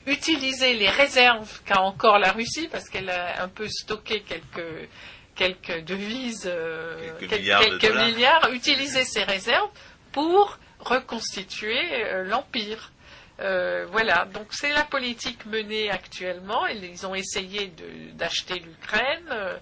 utiliser 0.05 0.73
les 0.73 0.89
réserves 0.89 1.61
qu'a 1.65 1.81
encore 1.81 2.19
la 2.19 2.31
Russie, 2.31 2.67
parce 2.71 2.89
qu'elle 2.89 3.09
a 3.09 3.43
un 3.43 3.49
peu 3.49 3.67
stocké 3.67 4.21
quelques, 4.21 4.89
quelques 5.35 5.83
devises, 5.83 6.43
euh, 6.45 7.11
quelques, 7.19 7.95
milliards, 7.95 8.49
utiliser 8.51 9.03
ces 9.03 9.23
réserves 9.23 9.69
pour 10.11 10.57
reconstituer 10.79 12.05
euh, 12.05 12.23
l'empire. 12.23 12.91
Euh, 13.39 13.87
voilà, 13.91 14.25
donc 14.25 14.47
c'est 14.51 14.71
la 14.71 14.83
politique 14.83 15.45
menée 15.47 15.89
actuellement. 15.89 16.67
Ils 16.67 17.05
ont 17.07 17.15
essayé 17.15 17.73
d'acheter 18.13 18.59
l'Ukraine, 18.59 19.59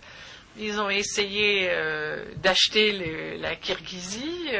ils 0.57 0.79
ont 0.79 0.89
essayé 0.89 1.69
d'acheter 2.37 3.37
la 3.37 3.55
Kirghizie, 3.55 4.51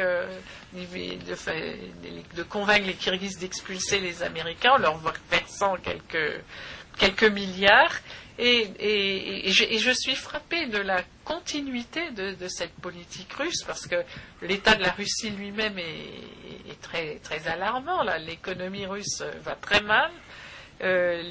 de, 0.72 2.36
de, 2.36 2.42
convaincre 2.42 2.86
les 2.86 2.94
Kirghizes 2.94 3.38
d'expulser 3.38 4.00
les 4.00 4.22
Américains 4.22 4.72
en 4.72 4.78
leur 4.78 4.98
versant 5.30 5.76
quelques, 5.76 7.24
milliards. 7.24 7.98
Et, 8.38 9.44
je, 9.48 9.90
suis 9.92 10.14
frappé 10.14 10.66
de 10.66 10.78
la 10.78 11.02
continuité 11.24 12.10
de, 12.12 12.48
cette 12.48 12.74
politique 12.74 13.32
russe, 13.34 13.62
parce 13.66 13.86
que 13.86 14.02
l'état 14.40 14.74
de 14.74 14.82
la 14.82 14.92
Russie 14.92 15.30
lui-même 15.30 15.78
est, 15.78 16.80
très, 16.80 17.16
très 17.16 17.46
alarmant. 17.48 18.02
L'économie 18.20 18.86
russe 18.86 19.22
va 19.42 19.54
très 19.56 19.82
mal, 19.82 20.10
euh, 20.82 21.22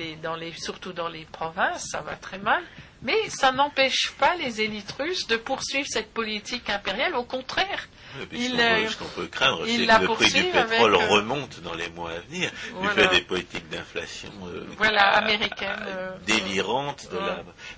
surtout 0.58 0.94
dans 0.94 1.10
les 1.10 1.26
provinces, 1.26 1.90
ça 1.90 2.02
va 2.02 2.16
très 2.16 2.38
mal. 2.38 2.64
Mais 3.04 3.30
ça 3.30 3.52
n'empêche 3.52 4.12
pas 4.20 4.36
les 4.36 4.62
élites 4.62 4.92
russes 4.92 5.26
de 5.28 5.36
poursuivre 5.36 5.88
cette 5.90 6.14
politique 6.14 6.70
impériale. 6.70 7.16
Au 7.16 7.24
contraire, 7.24 7.88
il, 8.32 8.52
ce 8.90 8.98
qu'on 8.98 9.06
peut 9.06 9.28
craindre, 9.28 9.66
c'est 9.66 9.86
que 9.86 10.02
le 10.02 10.14
prix 10.14 10.32
du 10.32 10.44
pétrole 10.52 10.96
euh, 10.96 11.08
remonte 11.08 11.62
dans 11.62 11.74
les 11.74 11.90
mois 11.90 12.12
à 12.12 12.20
venir, 12.20 12.52
du 12.82 12.88
fait 12.90 13.08
des 13.08 13.22
politiques 13.22 13.68
d'inflation 13.70 14.32
euh, 14.46 14.68
voilà, 14.78 15.18
américaine, 15.18 15.84
euh, 15.88 16.12
délirantes 16.26 17.10
de 17.12 17.18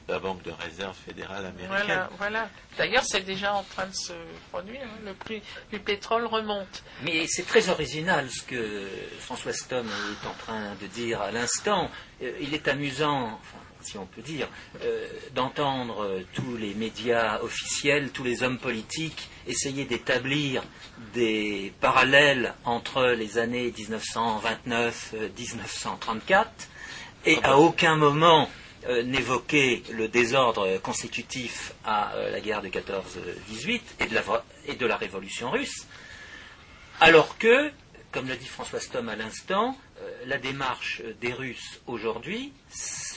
la, 0.10 0.20
Banque 0.20 0.44
de 0.44 0.52
réserve 0.52 0.96
fédérale 1.06 1.46
américaine. 1.46 2.08
Voilà, 2.18 2.50
D'ailleurs, 2.78 3.04
c'est 3.06 3.22
déjà 3.22 3.54
en 3.54 3.64
train 3.64 3.88
de 3.88 3.94
se 3.94 4.14
produire. 4.52 4.82
Hein, 4.84 5.00
le 5.06 5.14
prix 5.14 5.42
du 5.72 5.80
pétrole 5.80 6.26
remonte. 6.26 6.84
Mais 7.04 7.26
c'est 7.28 7.46
très 7.46 7.70
original 7.70 8.30
ce 8.30 8.42
que 8.44 8.88
François 9.20 9.54
Stom 9.54 9.86
est 9.86 10.28
en 10.28 10.34
train 10.34 10.76
de 10.82 10.88
dire 10.88 11.22
à 11.22 11.32
l'instant. 11.32 11.90
il 12.22 12.54
est 12.54 12.68
amusant, 12.68 13.40
si 13.84 13.98
on 13.98 14.06
peut 14.06 14.22
dire, 14.22 14.48
euh, 14.82 15.08
d'entendre 15.36 16.04
euh, 16.04 16.22
tous 16.34 16.56
les 16.58 16.74
médias 16.74 17.42
officiels, 17.42 18.12
tous 18.12 18.24
les 18.24 18.44
hommes 18.44 18.58
politiques 18.58 19.30
essayer 19.48 19.86
d'établir 19.86 20.64
des 21.14 21.72
parallèles 21.82 22.54
entre 22.66 23.06
les 23.08 23.38
années 23.38 23.72
1929-1934 23.72 26.46
et 27.26 27.38
à 27.44 27.58
aucun 27.58 27.96
moment 27.96 28.50
euh, 28.88 29.04
n'évoquer 29.04 29.84
le 29.92 30.08
désordre 30.08 30.78
consécutif 30.80 31.74
à 31.86 32.14
la 32.32 32.40
guerre 32.40 32.62
de 32.62 32.70
14-18 32.70 33.82
et, 34.00 34.08
et, 34.68 34.76
de 34.76 34.86
la 34.86 34.98
révolution 34.98 35.52
russe, 35.52 35.88
alors 37.00 37.38
que, 37.38 37.72
comme 38.14 38.30
l'a 38.30 38.36
dit 38.36 38.48
François 38.48 38.80
Stom 38.80 39.10
à 39.10 39.16
l'instant, 39.16 39.76
la 40.26 40.38
démarche 40.38 41.02
des 41.20 41.34
Russes 41.34 41.82
aujourd'hui, 41.88 42.54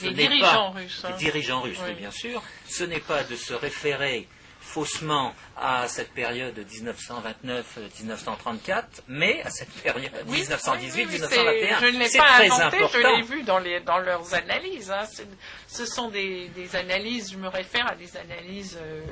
les 0.01 0.11
dirigeants 0.11 0.71
russes. 0.71 1.03
Les 1.03 1.09
hein. 1.09 1.15
dirigeants 1.17 1.61
russes, 1.61 1.79
oui. 1.85 1.93
bien 1.93 2.11
sûr. 2.11 2.43
Ce 2.67 2.83
n'est 2.83 2.99
pas 2.99 3.23
de 3.23 3.35
se 3.35 3.53
référer 3.53 4.27
faussement 4.59 5.33
à 5.55 5.87
cette 5.87 6.11
période 6.11 6.59
1929-1934, 6.59 8.83
mais 9.07 9.41
à 9.43 9.49
cette 9.49 9.71
période 9.81 10.11
1918-1921. 10.27 11.79
je 11.79 11.85
ne 11.85 11.99
l'ai 11.99 12.09
pas 12.17 12.43
inventé, 12.43 12.79
je 12.93 12.97
l'ai 12.97 13.21
vu 13.21 13.43
dans, 13.43 13.59
les, 13.59 13.79
dans 13.79 13.99
leurs 13.99 14.33
analyses. 14.33 14.91
Hein. 14.91 15.05
Ce 15.67 15.85
sont 15.85 16.09
des, 16.09 16.51
analyses, 16.75 17.31
je 17.31 17.37
me 17.37 17.47
réfère 17.47 17.89
à 17.89 17.95
des 17.95 18.17
analyses 18.17 18.77
euh, 18.81 19.05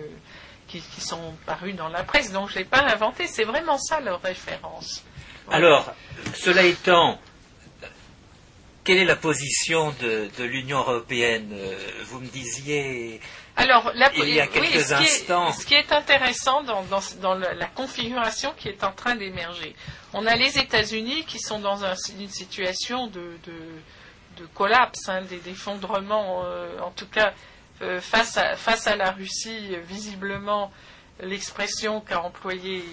qui, 0.68 0.82
sont 1.00 1.34
parues 1.46 1.72
dans 1.74 1.90
la 1.90 2.04
presse, 2.04 2.34
donc 2.34 2.50
je 2.50 2.56
ne 2.56 2.60
l'ai 2.60 2.66
pas 2.66 2.82
inventé. 2.82 3.28
C'est 3.28 3.46
vraiment 3.46 3.78
ça 3.78 4.02
leur 4.02 4.22
référence. 4.22 5.06
Alors, 5.52 5.94
cela 6.34 6.64
étant, 6.64 7.20
quelle 8.84 8.98
est 8.98 9.06
la 9.06 9.16
position 9.16 9.94
de, 10.02 10.44
l'Union 10.44 10.80
européenne? 10.80 11.50
Euh, 11.54 11.76
Vous 12.06 12.20
me 12.20 12.28
disiez 12.28 13.20
Alors, 13.56 13.92
il 14.16 14.30
y 14.30 14.40
a 14.40 14.48
quelques 14.48 14.92
instants. 14.92 15.52
ce 15.52 15.66
qui 15.66 15.76
est 15.76 15.92
intéressant 15.92 16.64
dans, 16.64 17.36
la 17.36 17.68
configuration 17.68 18.54
qui 18.58 18.70
est 18.70 18.84
en 18.84 18.92
train 18.92 19.16
d'émerger, 19.16 19.76
on 20.14 20.26
a 20.26 20.36
les 20.36 20.58
États-Unis 20.58 21.26
qui 21.26 21.40
sont 21.40 21.60
dans 21.60 21.84
une 22.20 22.30
situation 22.30 23.08
de, 23.08 23.38
collapse, 24.54 25.10
hein, 25.10 25.22
d'effondrement, 25.44 26.44
euh, 26.46 26.80
en 26.80 26.92
tout 26.92 27.08
cas 27.08 27.34
euh, 27.82 28.00
face, 28.00 28.38
à, 28.38 28.96
la 28.96 29.12
Russie, 29.12 29.76
visiblement 29.88 30.72
l'expression 31.22 32.02
qu'a 32.02 32.22
employée 32.22 32.84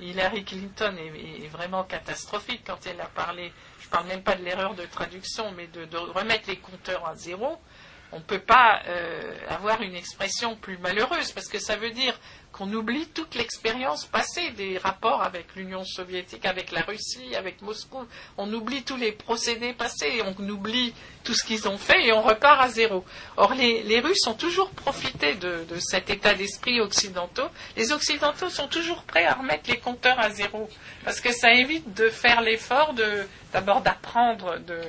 Hillary 0.00 0.44
Clinton 0.44 0.94
est, 0.96 1.48
vraiment 1.48 1.84
catastrophique 1.84 2.62
quand 2.66 2.86
elle 2.86 3.00
a 3.00 3.06
parlé. 3.06 3.52
Je 3.80 3.86
ne 3.86 3.90
parle 3.90 4.06
même 4.06 4.22
pas 4.22 4.34
de 4.34 4.44
l'erreur 4.44 4.74
de 4.74 4.84
traduction, 4.84 5.52
mais 5.52 5.66
de, 5.66 5.96
remettre 5.96 6.48
les 6.48 6.58
compteurs 6.58 7.06
à 7.06 7.14
zéro, 7.14 7.58
on 8.12 8.18
ne 8.18 8.24
peut 8.24 8.40
pas 8.40 8.82
euh, 8.86 9.34
avoir 9.48 9.82
une 9.82 9.94
expression 9.94 10.56
plus 10.56 10.78
malheureuse, 10.78 11.32
parce 11.32 11.48
que 11.48 11.58
ça 11.58 11.76
veut 11.76 11.90
dire 11.90 12.18
qu'on 12.58 12.72
oublie 12.72 13.06
toute 13.14 13.36
l'expérience 13.36 14.04
passée 14.04 14.50
des 14.50 14.78
rapports 14.78 15.22
avec 15.22 15.54
l'Union 15.54 15.84
soviétique, 15.84 16.44
avec 16.44 16.72
la 16.72 16.80
Russie, 16.80 17.36
avec 17.36 17.62
Moscou. 17.62 18.04
On 18.36 18.52
oublie 18.52 18.82
tous 18.82 18.96
les 18.96 19.12
procédés 19.12 19.72
passés, 19.72 20.20
on 20.24 20.48
oublie 20.48 20.92
tout 21.22 21.34
ce 21.34 21.44
qu'ils 21.44 21.68
ont 21.68 21.78
fait 21.78 22.06
et 22.06 22.12
on 22.12 22.20
repart 22.20 22.60
à 22.60 22.68
zéro. 22.68 23.04
Or, 23.36 23.54
les, 23.54 24.00
Russes 24.00 24.26
ont 24.26 24.34
toujours 24.34 24.70
profité 24.70 25.34
de, 25.36 25.64
cet 25.78 26.10
état 26.10 26.34
d'esprit 26.34 26.80
occidentaux. 26.80 27.48
Les 27.76 27.92
Occidentaux 27.92 28.50
sont 28.50 28.66
toujours 28.66 29.04
prêts 29.04 29.24
à 29.24 29.34
remettre 29.34 29.70
les 29.70 29.78
compteurs 29.78 30.18
à 30.18 30.30
zéro, 30.30 30.68
parce 31.04 31.20
que 31.20 31.30
ça 31.30 31.52
évite 31.52 31.94
de 31.94 32.08
faire 32.08 32.40
l'effort 32.40 32.92
d'abord 33.52 33.82
d'apprendre 33.82 34.58
de 34.58 34.80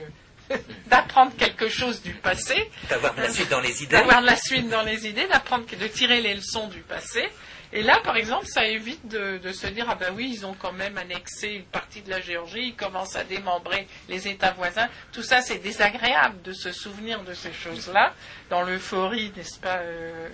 d'apprendre 0.87 1.31
quelque 1.37 1.69
chose 1.69 2.01
du 2.01 2.13
passé. 2.13 2.71
D'avoir 2.89 3.13
de 3.13 3.21
la 3.21 3.31
suite 3.31 3.49
dans 3.49 3.59
les 3.59 3.83
idées. 3.83 3.97
D'avoir 3.97 4.21
de 4.21 4.25
la 4.25 4.35
suite 4.35 4.67
dans 4.67 4.81
les 4.81 5.07
idées, 5.07 5.27
d'apprendre, 5.27 5.65
de 5.79 5.87
tirer 5.87 6.21
les 6.21 6.33
leçons 6.33 6.67
du 6.67 6.79
passé. 6.79 7.29
Et 7.71 7.83
là, 7.83 7.99
par 8.03 8.17
exemple, 8.17 8.47
ça 8.47 8.65
évite 8.65 9.07
de, 9.07 9.51
se 9.51 9.67
dire, 9.67 9.85
ah 9.87 9.95
ben 9.95 10.11
oui, 10.15 10.31
ils 10.33 10.45
ont 10.45 10.55
quand 10.55 10.71
même 10.71 10.97
annexé 10.97 11.49
une 11.49 11.65
partie 11.65 12.01
de 12.01 12.09
la 12.09 12.19
Géorgie, 12.19 12.69
ils 12.69 12.75
commencent 12.75 13.15
à 13.15 13.23
démembrer 13.23 13.87
les 14.07 14.27
États 14.27 14.51
voisins. 14.53 14.87
Tout 15.11 15.21
ça, 15.21 15.41
c'est 15.41 15.59
désagréable 15.59 16.41
de 16.41 16.51
se 16.51 16.71
souvenir 16.71 17.23
de 17.23 17.33
ces 17.33 17.53
choses-là, 17.53 18.13
dans 18.49 18.63
l'euphorie, 18.63 19.31
n'est-ce 19.35 19.59
pas, 19.59 19.77
euh, 19.77 20.29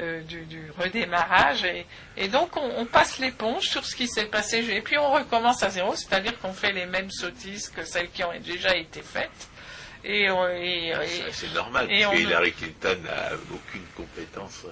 euh, 0.00 0.22
du, 0.22 0.72
redémarrage. 0.78 1.66
Et, 2.16 2.28
donc, 2.28 2.56
on, 2.56 2.86
passe 2.86 3.18
l'éponge 3.18 3.64
sur 3.64 3.84
ce 3.84 3.94
qui 3.94 4.08
s'est 4.08 4.26
passé, 4.26 4.64
et 4.70 4.80
puis 4.80 4.96
on 4.96 5.12
recommence 5.12 5.62
à 5.62 5.68
zéro, 5.68 5.94
c'est-à-dire 5.96 6.38
qu'on 6.40 6.54
fait 6.54 6.72
les 6.72 6.86
mêmes 6.86 7.10
sottises 7.10 7.68
que 7.68 7.84
celles 7.84 8.10
qui 8.10 8.24
ont 8.24 8.32
déjà 8.40 8.74
été 8.74 9.02
faites. 9.02 9.48
Et, 10.04 10.28
c'est 11.32 11.52
normal, 11.52 11.88
parce 11.88 12.14
que 12.14 12.20
Hillary 12.20 12.52
Clinton 12.52 12.98
n'a 13.04 13.30
aucune 13.52 13.84
compétence 13.96 14.64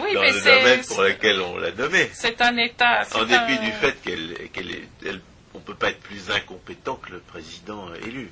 oui, 0.00 0.14
dans 0.14 0.22
le 0.22 0.44
domaine 0.44 0.84
pour 0.84 1.02
lequel 1.02 1.40
on 1.40 1.56
l'a 1.58 1.72
nommé. 1.72 2.10
C'est 2.12 2.40
un 2.40 2.56
État. 2.56 3.02
En 3.14 3.24
dépit 3.24 3.58
du 3.58 3.72
fait 3.72 4.00
qu'elle, 4.02 5.20
on 5.54 5.58
ne 5.58 5.62
peut 5.62 5.74
pas 5.74 5.90
être 5.90 6.00
plus 6.00 6.30
incompétent 6.30 6.96
que 6.96 7.12
le 7.12 7.18
président 7.20 7.92
élu. 8.06 8.30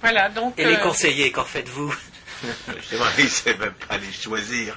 Voilà, 0.00 0.28
donc. 0.28 0.58
Et 0.58 0.64
les 0.64 0.78
conseillers, 0.78 1.32
qu'en 1.32 1.44
faites-vous? 1.44 1.94
Justement, 2.76 3.04
il 3.18 3.24
ne 3.24 3.28
sait 3.28 3.56
même 3.56 3.74
pas 3.88 3.98
les 3.98 4.12
choisir. 4.12 4.76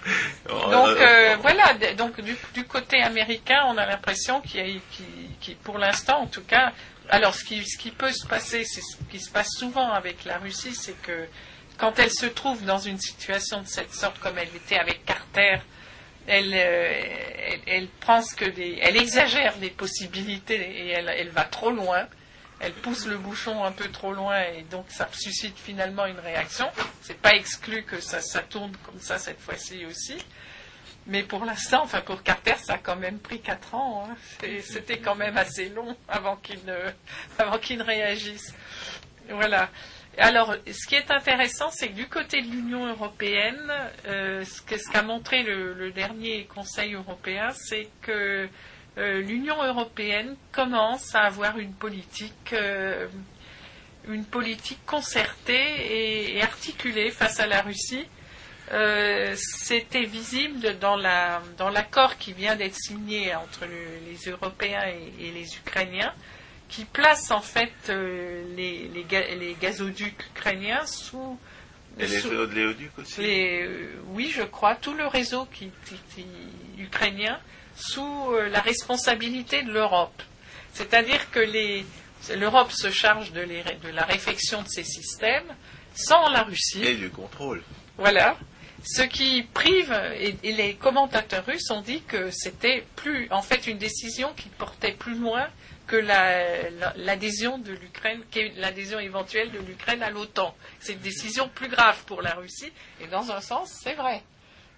Donc 0.50 0.98
voilà, 1.42 1.74
donc 1.96 2.20
du, 2.22 2.64
côté 2.66 3.02
américain, 3.02 3.66
on 3.68 3.78
a 3.78 3.86
l'impression 3.86 4.42
qu'il 4.42 4.68
y 4.68 4.78
a, 4.78 5.54
pour 5.64 5.78
l'instant 5.78 6.22
en 6.22 6.28
tout 6.28 6.42
cas, 6.42 6.74
alors 7.10 7.36
ce 7.36 7.44
qui, 7.44 7.64
ce 7.66 7.78
qui 7.78 7.92
peut 7.92 8.12
se 8.12 8.26
passer, 8.26 8.64
c'est 8.64 8.82
ce 8.82 8.96
qui 9.10 9.20
se 9.20 9.30
passe 9.30 9.50
souvent 9.58 9.92
avec 9.92 10.24
la 10.26 10.38
Russie, 10.38 10.76
c'est 10.76 11.00
que 11.02 11.28
quand 11.78 11.98
elle 12.00 12.12
se 12.12 12.28
trouve 12.28 12.64
dans 12.64 12.78
une 12.78 13.00
situation 13.00 13.62
de 13.62 13.68
cette 13.68 13.94
sorte 13.94 14.20
comme 14.20 14.38
elle 14.38 14.56
était 14.56 14.78
avec 14.78 15.04
Carter, 15.06 15.58
elle, 16.28 16.54
euh, 16.54 17.58
elle, 17.66 17.88
elle 18.82 18.98
exagère 18.98 19.58
les 19.60 19.72
possibilités 19.72 20.56
et 20.56 20.90
elle, 20.90 21.30
va 21.30 21.44
trop 21.44 21.72
loin. 21.72 22.08
Elle 22.60 22.74
pousse 22.74 23.08
le 23.08 23.18
bouchon 23.18 23.64
un 23.64 23.72
peu 23.72 23.90
trop 23.90 24.14
loin 24.14 24.40
et 24.44 24.62
donc 24.70 24.86
ça 24.90 25.10
suscite 25.12 25.58
finalement 25.58 26.06
une 26.06 26.20
réaction. 26.20 26.70
C'est 27.02 27.18
pas 27.18 27.34
exclu 27.34 27.84
que 27.84 28.00
ça 28.00 28.22
tourne 28.44 28.72
comme 28.86 29.00
ça 29.00 29.18
cette 29.18 29.40
fois-ci 29.40 29.84
aussi. 29.86 30.18
Mais 31.08 31.24
pour 31.24 31.46
l'instant, 31.46 31.82
enfin 31.84 32.02
pour 32.02 32.22
Carter, 32.24 32.56
ça 32.58 32.74
a 32.74 32.78
quand 32.78 32.96
même 32.96 33.20
pris 33.20 33.42
quatre 33.42 33.74
ans. 33.74 34.06
Hein. 34.08 34.16
C'était 34.62 35.00
quand 35.00 35.16
même 35.16 35.38
assez 35.38 35.70
long 35.70 35.96
avant 36.08 36.36
qu'il 36.38 36.60
ne, 36.66 37.84
réagisse. 37.84 38.54
Voilà. 39.30 39.70
Alors, 40.18 40.56
ce 40.68 40.88
qui 40.88 40.96
est 40.96 41.10
intéressant, 41.10 41.70
c'est 41.72 41.90
que 41.90 41.96
du 41.96 42.08
côté 42.08 42.42
de 42.42 42.48
l'Union 42.48 42.86
européenne, 42.86 43.72
euh, 44.08 44.44
ce 44.44 44.92
qu'a 44.92 45.04
montré 45.04 45.44
le, 45.44 45.92
dernier 45.92 46.46
Conseil 46.46 46.94
européen, 46.94 47.50
c'est 47.56 47.88
que 48.02 48.48
euh, 48.98 49.22
l'Union 49.22 49.64
européenne 49.64 50.36
commence 50.52 51.16
à 51.16 51.22
avoir 51.22 51.58
une 51.58 51.74
politique, 51.74 52.52
euh, 52.52 53.08
une 54.08 54.26
politique 54.26 54.86
concertée 54.86 56.36
et, 56.36 56.42
articulée 56.42 57.10
face 57.12 57.40
à 57.40 57.48
la 57.48 57.62
Russie. 57.62 58.06
C'était 59.36 60.06
visible 60.06 60.78
dans 60.80 60.96
l'accord 60.96 62.18
qui 62.18 62.34
vient 62.34 62.56
d'être 62.56 62.76
signé 62.76 63.36
entre 63.36 63.66
les 63.66 64.30
Européens 64.30 64.86
et 65.20 65.32
les 65.32 65.56
Ukrainiens 65.56 66.14
qui 66.72 66.86
place 66.86 67.30
en 67.32 67.42
fait 67.42 67.74
euh, 67.90 68.44
les, 68.56 68.88
les, 68.88 69.56
gazoducs 69.62 70.26
ukrainiens 70.34 70.86
sous. 70.86 71.38
Et 72.00 72.08
les 72.08 72.26
oléoducs 72.26 72.98
aussi 72.98 73.22
euh, 73.22 73.92
Oui, 74.08 74.32
je 74.34 74.44
crois, 74.44 74.76
tout 74.76 74.94
le 74.94 75.06
réseau 75.06 75.46
qui, 75.54 75.70
ukrainien 76.78 77.38
sous 77.76 78.30
euh, 78.32 78.48
la 78.48 78.62
responsabilité 78.62 79.64
de 79.64 79.74
l'Europe. 79.74 80.24
C'est-à-dire 80.74 81.30
que 81.32 81.42
l'Europe 82.36 82.72
se 82.72 82.90
charge 82.90 83.34
de, 83.34 83.42
de, 83.44 83.90
la 83.90 84.04
réfection 84.04 84.62
de 84.62 84.70
ces 84.70 84.86
systèmes 84.86 85.54
sans 85.94 86.30
la 86.30 86.44
Russie. 86.44 86.86
Et 86.86 86.96
du 86.96 87.10
contrôle. 87.10 87.62
Voilà. 87.98 88.38
Ce 88.84 89.04
qui 89.04 89.44
prive, 89.44 89.94
et, 90.16 90.36
et 90.44 90.54
les 90.54 90.76
commentateurs 90.76 91.46
russes 91.46 91.70
ont 91.70 91.82
dit 91.82 92.02
que 92.04 92.32
c'était 92.32 92.84
plus, 92.96 93.28
en 93.32 93.42
fait, 93.42 93.68
une 93.68 93.78
décision 93.78 94.34
qui 94.36 94.50
portait 94.50 94.94
plus 94.94 95.16
loin 95.16 95.48
que 95.88 95.98
l'adhésion 96.96 97.58
de 97.58 97.74
l'Ukraine, 97.74 98.22
l'adhésion 98.56 99.00
éventuelle 99.00 99.52
de 99.52 99.60
l'Ukraine 99.60 100.02
à 100.02 100.10
l'OTAN. 100.10 100.56
C'est 100.80 100.94
une 100.94 101.00
décision 101.00 101.50
plus 101.50 101.68
grave 101.68 102.04
pour 102.06 102.22
la 102.22 102.34
Russie, 102.34 102.72
et 103.02 103.08
dans 103.08 103.32
un 103.32 103.42
sens, 103.42 103.70
c'est 103.84 103.94
vrai. 103.94 104.24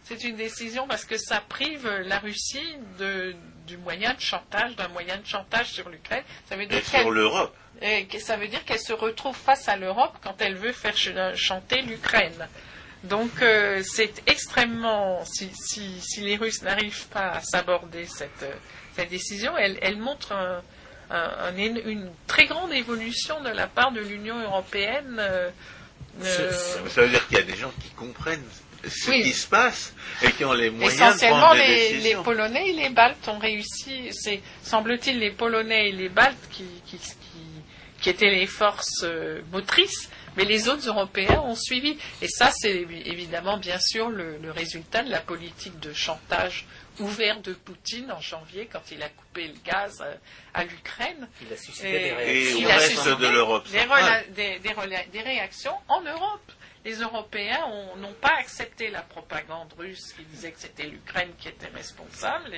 C'est 0.04 0.24
une 0.26 0.36
décision 0.36 0.86
parce 0.88 1.06
que 1.06 1.18
ça 1.18 1.42
prive 1.48 1.88
la 1.88 2.20
Russie 2.20 2.76
de, 3.00 3.36
du 3.66 3.78
moyen 3.78 4.14
de 4.14 4.20
chantage, 4.20 4.76
d'un 4.76 4.90
moyen 4.90 5.18
de 5.18 5.26
chantage 5.26 5.72
sur 5.72 5.88
l'Ukraine. 5.88 6.24
Ça 6.50 6.58
veut 6.58 6.66
dire 6.66 6.80
et 6.80 6.82
sur 6.82 7.10
l'Europe. 7.10 7.56
Ça 8.20 8.36
veut 8.36 8.48
dire 8.48 8.66
qu'elle 8.66 8.82
se 8.82 8.92
retrouve 8.92 9.36
face 9.36 9.70
à 9.70 9.78
l'Europe 9.78 10.18
quand 10.22 10.42
elle 10.42 10.56
veut 10.56 10.74
faire 10.74 10.98
chanter 11.38 11.82
l'Ukraine. 11.84 12.50
Donc 13.04 13.42
euh, 13.42 13.82
c'est 13.84 14.24
extrêmement, 14.28 15.24
si, 15.26 15.50
si, 15.56 16.22
les 16.22 16.38
Russes 16.38 16.62
n'arrivent 16.62 17.08
pas 17.08 17.32
à 17.32 17.42
s'aborder 17.42 18.06
cette, 18.06 18.46
cette 18.96 19.10
décision, 19.10 19.58
elle, 19.58 19.78
elle 19.82 19.98
montre 19.98 20.32
un, 20.32 20.62
une 21.58 22.10
très 22.28 22.46
grande 22.46 22.72
évolution 22.74 23.42
de 23.42 23.50
la 23.50 23.68
part 23.68 23.92
de 23.92 24.00
l'Union 24.00 24.42
européenne. 24.42 25.18
Euh, 25.20 25.50
euh, 26.24 26.52
ça, 26.90 27.02
veut 27.02 27.10
dire 27.10 27.28
qu'il 27.28 27.38
y 27.38 27.42
a 27.42 27.44
des 27.44 27.56
gens 27.56 27.72
qui 27.82 27.90
comprennent 27.92 28.44
ce 28.88 29.12
qui 29.12 29.32
se 29.34 29.48
passe 29.48 29.94
et 30.22 30.32
qui 30.32 30.46
ont 30.46 30.54
les 30.54 30.70
moyens 30.70 30.94
Essentiellement, 30.94 31.38
de 31.38 31.42
prendre 31.42 31.56
des 31.62 31.94
les, 31.94 32.00
les 32.00 32.16
Polonais 32.16 32.70
et 32.70 32.74
les 32.74 32.90
Baltes 32.90 33.28
ont 33.28 33.40
réussi. 33.40 34.10
C'est, 34.12 34.42
semble-t-il, 34.62 35.20
les 35.20 35.32
Polonais 35.32 35.90
et 35.90 35.92
les 35.92 36.10
Baltes 36.10 36.50
qui, 36.52 36.66
qui, 36.86 37.00
qui, 38.02 38.10
étaient 38.10 38.30
les 38.30 38.48
forces 38.48 39.04
euh, 39.04 39.42
motrices, 39.52 40.10
mais 40.38 40.46
les 40.46 40.70
autres 40.70 40.88
Européens 40.88 41.42
ont 41.42 41.56
suivi. 41.56 41.98
Et 42.22 42.28
ça, 42.28 42.52
c'est 42.52 42.86
évidemment, 43.06 43.58
bien 43.58 43.80
sûr, 43.80 44.10
le, 44.10 44.38
le 44.38 44.52
résultat 44.52 45.04
de 45.04 45.12
la 45.12 45.20
politique 45.20 45.80
de 45.80 45.94
chantage 45.94 46.66
ouvert 47.00 47.42
de 47.42 47.54
Poutine 47.54 48.12
en 48.12 48.22
janvier 48.22 48.68
quand 48.72 48.92
il 48.92 49.02
a 49.02 49.10
coupé 49.10 49.48
le 49.48 49.56
gaz 49.66 50.02
euh, 50.02 50.16
à 50.54 50.64
l'Ukraine. 50.64 51.28
Il 51.42 51.52
a 51.52 51.58
suscité 51.58 51.92
des 51.92 52.12
réactions. 52.12 52.60
Et 52.60 52.66
au 52.66 52.68
reste 52.68 53.20
de 53.20 53.28
l'Europe. 53.28 53.68
Des, 54.36 54.60
des, 54.60 55.22
réactions 55.22 55.76
en 55.88 56.02
Europe. 56.02 56.52
Les 56.86 56.96
Européens 56.96 57.66
n'ont 57.98 58.14
pas 58.20 58.34
accepté 58.40 58.90
la 58.90 59.02
propagande 59.02 59.72
russe 59.78 60.14
qui 60.18 60.24
disait 60.26 60.52
que 60.52 60.60
c'était 60.60 60.84
l'Ukraine 60.84 61.30
qui 61.40 61.48
était 61.48 61.70
responsable. 61.74 62.54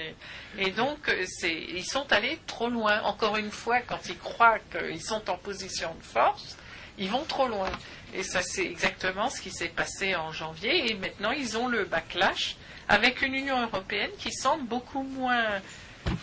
Et, 0.57 0.71
donc, 0.71 1.07
euh, 1.09 1.25
ils 1.43 1.85
sont 1.85 2.11
allés 2.11 2.39
trop 2.47 2.69
loin. 2.69 3.01
Encore 3.03 3.37
une 3.37 3.51
fois, 3.51 3.81
quand 3.81 3.99
ils 4.09 4.17
croient 4.17 4.57
qu'ils 4.71 5.03
sont 5.03 5.29
en 5.29 5.37
position 5.37 5.93
de 5.93 6.03
force, 6.03 6.57
ils 6.97 7.09
vont 7.09 7.23
trop 7.25 7.47
loin. 7.47 7.69
Et 8.13 8.23
ça, 8.23 8.41
c'est 8.41 8.65
exactement 8.65 9.29
ce 9.29 9.41
qui 9.41 9.51
s'est 9.51 9.69
passé 9.69 10.15
en 10.15 10.31
janvier. 10.31 10.91
Et 10.91 10.95
maintenant, 10.95 11.31
ils 11.31 11.57
ont 11.57 11.67
le 11.67 11.85
backlash 11.85 12.55
avec 12.87 13.21
une 13.21 13.33
Union 13.33 13.61
européenne 13.61 14.11
qui 14.17 14.31
semble 14.31 14.65
beaucoup 14.67 15.01
moins, 15.01 15.45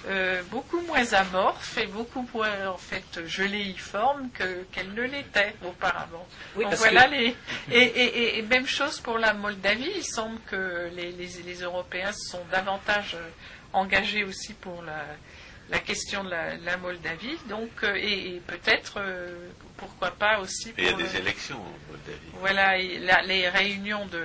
euh, 0.06 0.42
beaucoup 0.50 0.80
moins 0.82 1.12
amorphe 1.12 1.76
et 1.76 1.86
beaucoup 1.86 2.26
moins 2.32 2.68
en 2.68 2.78
fait 2.78 3.26
geléiforme 3.26 4.30
que, 4.30 4.62
qu'elle 4.72 4.94
ne 4.94 5.02
l'était 5.02 5.54
auparavant. 5.66 6.26
voilà 6.54 7.08
les 7.08 7.36
et, 7.70 8.42
même 8.42 8.66
chose 8.66 9.00
pour 9.00 9.18
la 9.18 9.34
Moldavie. 9.34 9.90
Il 9.96 10.04
semble 10.04 10.38
que 10.46 10.90
les, 10.94 11.12
les, 11.12 11.60
Européens 11.62 12.12
sont 12.12 12.44
davantage 12.50 13.16
engagés 13.72 14.24
aussi 14.24 14.54
pour 14.54 14.82
la, 14.82 15.04
la 15.70 15.78
question 15.78 16.24
de 16.24 16.30
la, 16.30 16.76
Moldavie. 16.76 17.38
Donc 17.48 17.70
euh, 17.82 17.94
et, 17.94 18.40
peut-être 18.46 19.00
pourquoi 19.76 20.10
pas 20.10 20.40
aussi. 20.40 20.72
Pour, 20.72 20.80
il 20.80 20.86
y 20.86 20.88
a 20.88 20.92
des 20.94 21.16
élections 21.16 21.56
en 21.56 21.74
Moldavie. 21.90 22.30
Voilà 22.40 22.76
les 23.22 23.48
réunions 23.48 24.06
de 24.06 24.24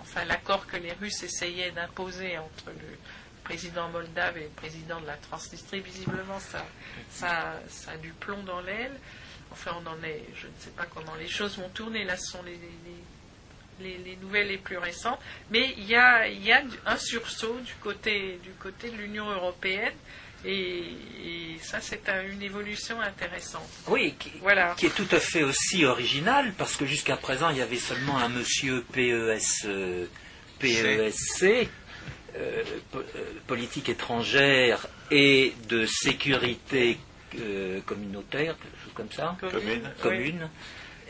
enfin 0.00 0.24
l'accord 0.24 0.66
que 0.66 0.76
les 0.76 0.92
Russes 0.92 1.22
essayaient 1.22 1.70
d'imposer 1.70 2.36
entre 2.38 2.66
le 2.66 2.96
président 3.50 3.88
moldave 3.88 4.38
et 4.38 4.44
le 4.44 4.48
président 4.50 5.00
de 5.00 5.06
la 5.06 5.16
Transnistrie, 5.16 5.80
visiblement 5.80 6.38
ça, 6.38 6.64
ça, 7.10 7.60
a 7.88 7.96
du 7.96 8.12
plomb 8.12 8.42
dans 8.44 8.60
l'aile. 8.60 8.96
Enfin, 9.50 9.72
on 9.82 9.88
en 9.88 10.02
est, 10.04 10.24
je 10.36 10.46
ne 10.46 10.52
sais 10.58 10.70
pas 10.70 10.86
comment 10.86 11.14
les 11.18 11.26
choses 11.26 11.58
vont 11.58 11.68
tourner. 11.70 12.04
Là, 12.04 12.16
ce 12.16 12.30
sont 12.30 12.42
les, 12.44 12.58
les, 13.80 14.16
nouvelles 14.16 14.46
les 14.46 14.58
plus 14.58 14.78
récentes. 14.78 15.18
Mais 15.50 15.74
il 15.76 15.84
y 15.86 15.96
a, 15.96 16.28
il 16.28 16.44
y 16.44 16.52
a 16.52 16.62
un 16.86 16.96
sursaut 16.96 17.58
du 17.58 17.74
côté, 17.74 18.38
du 18.44 18.50
côté 18.50 18.90
de 18.90 18.96
l'Union 18.96 19.28
européenne. 19.28 19.94
Et, 20.44 20.84
ça, 21.62 21.78
c'est 21.80 22.08
une 22.08 22.42
évolution 22.42 23.00
intéressante. 23.00 23.68
Oui, 23.86 24.14
qui, 24.18 24.32
voilà. 24.40 24.74
qui, 24.76 24.86
est 24.86 24.94
tout 24.94 25.06
à 25.12 25.20
fait 25.20 25.44
aussi 25.44 25.84
originale, 25.84 26.52
parce 26.56 26.76
que 26.76 26.86
jusqu'à 26.86 27.16
présent, 27.16 27.50
il 27.50 27.58
y 27.58 27.62
avait 27.62 27.76
seulement 27.76 28.16
un 28.16 28.28
monsieur 28.28 28.82
PES, 28.92 29.66
PESC, 30.58 31.68
euh, 32.36 32.62
euh, 32.94 33.02
politique 33.48 33.88
étrangère 33.88 34.86
et 35.10 35.52
de 35.68 35.84
sécurité 35.86 36.96
euh, 37.40 37.80
communautaire, 37.80 38.56
quelque 38.56 38.84
chose 38.84 38.92
comme 38.94 39.10
ça. 39.10 39.36
Commune. 39.40 39.90
Commune. 40.00 40.48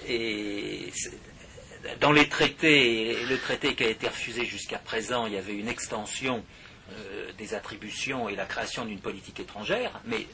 Et 0.09 0.91
dans 2.01 2.13
les 2.13 2.27
traités, 2.29 3.17
le 3.29 3.37
traité 3.39 3.75
qui 3.75 3.85
a 3.85 3.89
été 3.89 4.09
refusé 4.09 4.47
jusqu'à 4.47 4.79
présent, 4.79 5.27
il 5.27 5.35
y 5.35 5.37
avait 5.37 5.55
une 5.55 5.69
extension 5.69 6.43
euh, 6.93 7.33
des 7.39 7.55
attributions 7.55 8.29
et 8.29 8.37
la 8.37 8.47
création 8.47 8.85
d'une 8.85 9.01
politique 9.01 9.41
étrangère, 9.41 10.01
mais, 10.05 10.27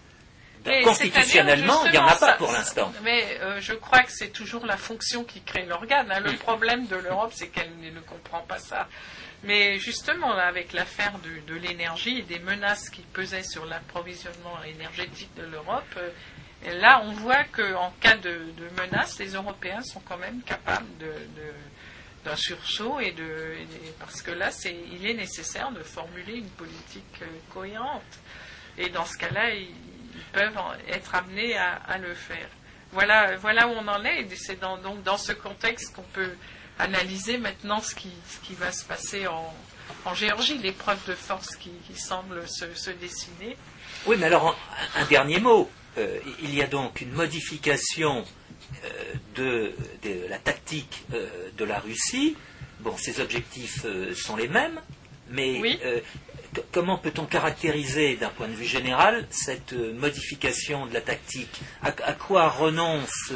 constitutionnellement, 0.83 1.85
il 1.87 1.93
n'y 1.93 1.99
en 1.99 2.07
a 2.07 2.17
pas 2.17 2.33
pour 2.35 2.51
l'instant. 2.51 2.93
Mais 3.03 3.39
euh, 3.41 3.61
je 3.61 3.75
crois 3.75 4.03
que 4.03 4.11
c'est 4.11 4.31
toujours 4.31 4.67
la 4.67 4.77
fonction 4.77 5.25
qui 5.25 5.41
crée 5.43 5.65
l'organe. 5.65 6.11
Hein. 6.11 6.21
Le 6.21 6.33
problème 6.33 6.87
de 6.87 6.97
l'Europe, 6.97 7.33
c'est 7.35 7.49
qu'elle 7.49 7.71
ne 7.81 8.01
comprend 8.01 8.41
pas 8.41 8.59
ça. 8.59 8.89
Mais 9.45 9.79
justement, 9.79 10.33
avec 10.33 10.73
l'affaire 10.73 11.15
de, 11.47 11.55
l'énergie 11.55 12.19
et 12.19 12.23
des 12.23 12.41
menaces 12.41 12.91
qui 12.91 13.03
pesaient 13.03 13.45
sur 13.45 13.67
l'approvisionnement 13.67 14.63
énergétique 14.65 15.31
de 15.37 15.45
l'Europe, 15.45 15.85
euh, 15.99 16.11
là, 16.81 17.03
on 17.05 17.13
voit 17.13 17.45
qu'en 17.45 17.93
cas 18.01 18.17
de, 18.17 18.41
menace, 18.77 19.19
les 19.19 19.35
Européens 19.35 19.83
sont 19.83 20.01
quand 20.01 20.19
même 20.19 20.41
capables 20.43 20.97
de 20.99 21.13
d'un 22.27 22.37
sursaut 22.37 22.99
et 22.99 23.13
de 23.13 23.55
parce 24.01 24.21
que 24.21 24.33
là 24.33 24.51
c'est 24.51 24.77
il 24.93 25.07
est 25.07 25.15
nécessaire 25.15 25.71
de 25.71 25.83
formuler 25.83 26.35
une 26.39 26.51
politique 26.51 27.23
euh, 27.23 27.27
cohérente 27.55 28.03
et 28.77 28.91
dans 28.91 29.07
ce 29.07 29.17
cas-là 29.17 29.51
ils, 29.55 29.75
peuvent 30.33 30.59
être 30.89 31.15
amenés 31.15 31.57
à, 31.57 31.99
le 31.99 32.15
faire. 32.15 32.49
voilà, 32.93 33.37
voilà 33.37 33.69
où 33.69 33.73
on 33.73 33.87
en 33.87 34.05
est. 34.05 34.23
Et 34.23 34.37
c'est 34.37 34.59
dans, 34.59 34.79
donc 34.79 35.03
dans 35.03 35.19
ce 35.19 35.33
contexte 35.33 35.95
qu'on 35.95 36.03
peut 36.03 36.33
analyser 36.79 37.39
maintenant 37.39 37.81
ce 37.81 37.95
qui, 37.95 38.11
ce 38.29 38.39
qui 38.47 38.55
va 38.55 38.73
se 38.73 38.85
passer 38.85 39.27
en, 39.27 39.55
en 40.05 40.15
Géorgie, 40.15 40.59
l'épreuve 40.59 40.99
de 41.07 41.15
force 41.15 41.57
qui, 41.57 41.71
semble 41.97 42.47
se, 42.49 42.91
dessiner. 42.91 43.57
Oui, 44.07 44.17
mais 44.19 44.27
alors, 44.27 44.59
un, 44.97 45.05
dernier 45.07 45.41
mot. 45.41 45.71
Euh, 45.99 46.19
il 46.43 46.55
y 46.55 46.63
a 46.63 46.67
donc 46.67 47.01
une 47.01 47.13
modification 47.13 48.25
euh, 48.85 49.73
de, 50.05 50.29
la 50.29 50.39
tactique 50.39 51.05
euh, 51.15 51.29
de 51.57 51.65
la 51.65 51.79
Russie. 51.79 52.37
Bon, 52.81 52.97
ses 52.97 53.21
objectifs 53.21 53.87
sont 54.15 54.37
les 54.37 54.49
mêmes, 54.49 54.81
mais 55.31 55.61
comment 56.73 56.99
peut-on 56.99 57.25
caractériser 57.25 58.17
d'un 58.17 58.29
point 58.29 58.49
de 58.49 58.53
vue 58.53 58.67
général 58.67 59.27
cette 59.31 59.73
modification 59.73 60.87
de 60.87 60.93
la 60.93 61.01
tactique? 61.01 61.61
À, 61.83 62.13
quoi 62.13 62.49
renonce 62.51 63.33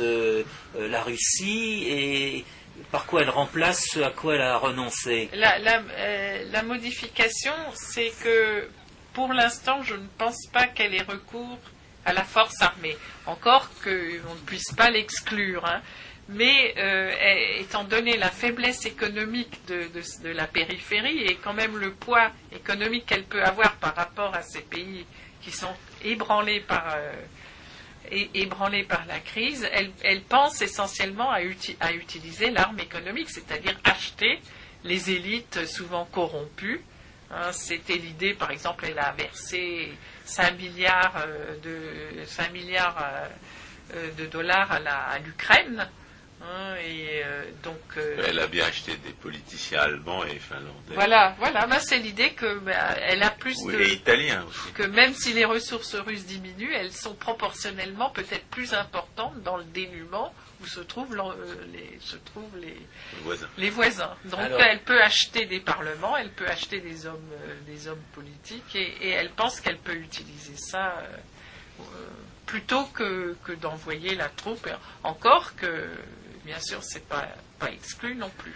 la 0.78 1.02
Russie 1.02 1.86
et 1.88 2.44
par 2.90 3.06
quoi 3.06 3.22
elle 3.22 3.30
remplace 3.30 3.86
ce 3.90 4.00
à 4.00 4.10
quoi 4.10 4.34
elle 4.34 4.42
a 4.42 4.56
renoncé? 4.58 5.30
Euh, 5.32 6.44
la, 6.50 6.62
modification, 6.62 7.52
c'est 7.74 8.12
que 8.22 8.68
pour 9.12 9.32
l'instant, 9.32 9.82
je 9.82 9.94
ne 9.94 10.06
pense 10.18 10.46
pas 10.52 10.66
qu'elle 10.66 10.94
ait 10.94 11.02
recours 11.02 11.58
à 12.04 12.12
la 12.12 12.24
force 12.24 12.60
armée. 12.62 12.96
Encore 13.26 13.68
qu'on 13.82 13.90
ne 13.90 14.44
puisse 14.46 14.72
pas 14.72 14.90
l'exclure. 14.90 15.64
Hein. 15.66 15.80
Mais 16.28 16.74
euh, 16.78 17.10
étant 17.58 17.82
donné 17.82 18.16
la 18.16 18.30
faiblesse 18.30 18.86
économique 18.86 19.58
de, 19.66 20.30
la 20.30 20.46
périphérie 20.46 21.24
et 21.24 21.34
quand 21.36 21.52
même 21.52 21.76
le 21.76 21.92
poids 21.92 22.30
économique 22.52 23.06
qu'elle 23.06 23.24
peut 23.24 23.42
avoir 23.42 23.74
par 23.76 23.96
rapport 23.96 24.32
à 24.34 24.42
ces 24.42 24.60
pays 24.60 25.04
qui 25.42 25.50
sont 25.50 25.74
ébranlés 26.04 26.60
par, 26.60 26.94
euh, 26.96 27.12
la 29.08 29.20
crise, 29.20 29.68
elle, 30.02 30.22
pense 30.22 30.62
essentiellement 30.62 31.30
à, 31.30 31.42
utiliser 31.92 32.50
l'arme 32.50 32.78
économique, 32.78 33.30
c'est-à-dire 33.30 33.78
acheter 33.84 34.40
les 34.84 35.10
élites 35.10 35.66
souvent 35.66 36.04
corrompues. 36.04 36.80
Hein, 37.32 37.52
c'était 37.52 37.96
l'idée, 37.96 38.34
par 38.34 38.50
exemple, 38.50 38.86
elle 38.88 38.98
a 38.98 39.12
versé 39.12 39.92
5 40.24 40.58
milliards 40.58 41.24
euh, 41.26 41.56
de, 41.62 42.24
5 42.24 42.52
milliards, 42.52 42.96
euh, 43.00 43.28
euh, 43.94 44.10
de 44.18 44.26
dollars 44.26 44.72
à 44.72 45.18
l'Ukraine 45.20 45.88
Hein, 46.42 46.74
et 46.82 47.22
euh, 47.22 47.44
donc, 47.62 47.98
elle 48.26 48.38
a 48.38 48.46
bien 48.46 48.64
acheté 48.64 48.96
des 48.96 49.12
politiciens 49.12 49.80
allemands 49.80 50.24
et 50.24 50.38
finlandais. 50.38 50.94
Voilà, 50.94 51.34
voilà. 51.38 51.66
Ben, 51.66 51.78
c'est 51.80 51.98
l'idée 51.98 52.30
que 52.30 52.58
ben, 52.60 52.74
elle 53.02 53.22
a 53.22 53.30
plus 53.30 53.62
de. 53.66 53.78
Et 53.78 53.92
italiens 53.92 54.44
aussi. 54.48 54.72
Que 54.72 54.84
même 54.84 55.12
si 55.12 55.34
les 55.34 55.44
ressources 55.44 55.94
russes 55.96 56.24
diminuent, 56.24 56.72
elles 56.72 56.92
sont 56.92 57.14
proportionnellement 57.14 58.08
peut-être 58.08 58.46
plus 58.46 58.72
importantes 58.72 59.42
dans 59.42 59.58
le 59.58 59.64
dénuement 59.64 60.32
où 60.60 60.66
se 60.66 60.80
trouvent, 60.80 61.16
euh, 61.18 61.66
les, 61.72 61.98
se 62.00 62.16
trouvent 62.16 62.56
les, 62.58 62.76
voisins. 63.22 63.48
les 63.56 63.70
voisins. 63.70 64.16
Donc 64.24 64.40
elle 64.58 64.80
peut 64.82 65.02
acheter 65.02 65.46
des 65.46 65.60
parlements, 65.60 66.16
elle 66.16 66.30
peut 66.30 66.46
acheter 66.46 66.80
des 66.80 67.06
hommes, 67.06 67.30
des 67.66 67.88
hommes 67.88 68.02
politiques 68.14 68.76
et, 68.76 69.10
elle 69.10 69.30
pense 69.30 69.60
qu'elle 69.60 69.78
peut 69.78 69.96
utiliser 69.96 70.56
ça 70.56 71.02
plutôt 72.46 72.84
que, 72.86 73.36
que 73.44 73.52
d'envoyer 73.52 74.14
la 74.14 74.28
troupe. 74.28 74.68
Encore 75.02 75.54
que 75.56 75.88
bien 76.44 76.58
sûr, 76.60 76.82
c'est 76.82 77.06
pas, 77.06 77.28
pas 77.58 77.70
exclu 77.70 78.14
non 78.14 78.30
plus. 78.38 78.54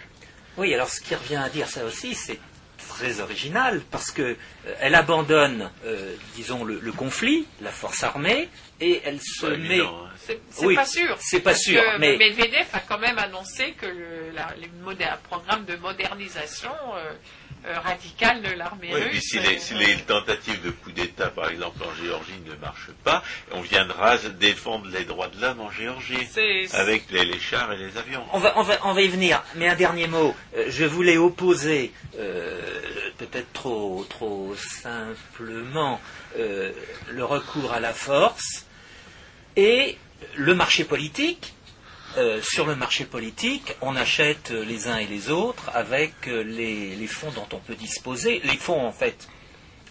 Oui, 0.57 0.73
alors 0.73 0.89
ce 0.89 1.01
qui 1.01 1.15
revient 1.15 1.37
à 1.37 1.49
dire 1.49 1.67
ça 1.67 1.85
aussi, 1.85 2.15
c'est 2.15 2.39
très 2.77 3.19
original 3.19 3.81
parce 3.91 4.11
que 4.11 4.21
euh, 4.21 4.35
elle 4.79 4.95
abandonne, 4.95 5.69
euh, 5.85 6.15
disons, 6.35 6.63
le, 6.63 6.91
conflit, 6.91 7.45
la 7.61 7.71
force 7.71 8.03
armée, 8.03 8.49
et 8.81 9.01
elle 9.05 9.19
se 9.21 9.47
met. 9.47 9.79
Hein. 9.79 10.09
C'est 10.49 10.73
pas 10.73 10.85
sûr. 10.85 11.17
C'est 11.19 11.39
pas 11.39 11.55
sûr. 11.55 11.81
mais 11.99 12.17
Medvedev 12.17 12.67
a 12.73 12.79
quand 12.79 12.97
même 12.97 13.17
annoncé 13.19 13.73
que 13.73 13.85
le, 13.85 14.31
la, 14.33 15.17
programme 15.17 15.65
de 15.65 15.75
modernisation 15.75 16.71
euh, 16.95 17.13
euh, 17.67 17.79
radical 17.79 18.41
de 18.43 18.51
l'armée 18.51 18.91
oui, 18.93 19.01
russe. 19.01 19.23
si, 19.23 19.39
les, 19.39 19.57
si 19.57 19.73
les, 19.73 19.95
tentatives 19.97 20.61
de 20.63 20.69
coup 20.69 20.91
d'État, 20.91 21.29
par 21.29 21.49
exemple 21.49 21.79
en 21.83 21.95
Géorgie, 21.95 22.39
ne 22.45 22.55
marchent 22.55 22.91
pas, 23.03 23.23
on 23.51 23.61
viendra 23.61 24.17
défendre 24.17 24.87
les 24.87 25.03
droits 25.03 25.29
de 25.29 25.41
l'homme 25.41 25.61
en 25.61 25.71
Géorgie, 25.71 26.27
avec 26.73 27.09
les, 27.09 27.39
chars 27.39 27.73
et 27.73 27.77
les 27.77 27.97
avions. 27.97 28.23
On 28.33 28.39
va, 28.39 28.53
on, 28.57 28.61
va, 28.61 28.77
on 28.83 28.93
va 28.93 29.01
y 29.01 29.07
venir, 29.07 29.41
mais 29.55 29.67
un 29.67 29.75
dernier 29.75 30.07
mot. 30.07 30.35
Je 30.67 30.85
voulais 30.85 31.17
opposer, 31.17 31.91
euh, 32.19 32.61
peut-être 33.17 33.51
trop, 33.53 34.05
trop 34.09 34.55
simplement, 34.55 35.99
le 36.37 37.23
recours 37.23 37.73
à 37.73 37.79
la 37.79 37.93
force 37.93 38.65
et 39.55 39.97
le 40.35 40.53
marché 40.55 40.83
politique 40.83 41.55
euh, 42.17 42.39
sur 42.41 42.65
le 42.65 42.77
marché 42.77 43.03
politique, 43.03 43.75
on 43.81 43.93
achète 43.97 44.51
les 44.51 44.87
uns 44.87 44.97
et 44.97 45.05
les 45.05 45.31
autres 45.31 45.69
avec 45.73 46.13
euh, 46.29 46.43
les, 46.43 47.07
fonds 47.07 47.31
dont 47.31 47.47
on 47.51 47.59
peut 47.59 47.75
disposer. 47.75 48.39
Les 48.45 48.55
fonds, 48.55 48.87
en 48.87 48.93
fait, 48.93 49.27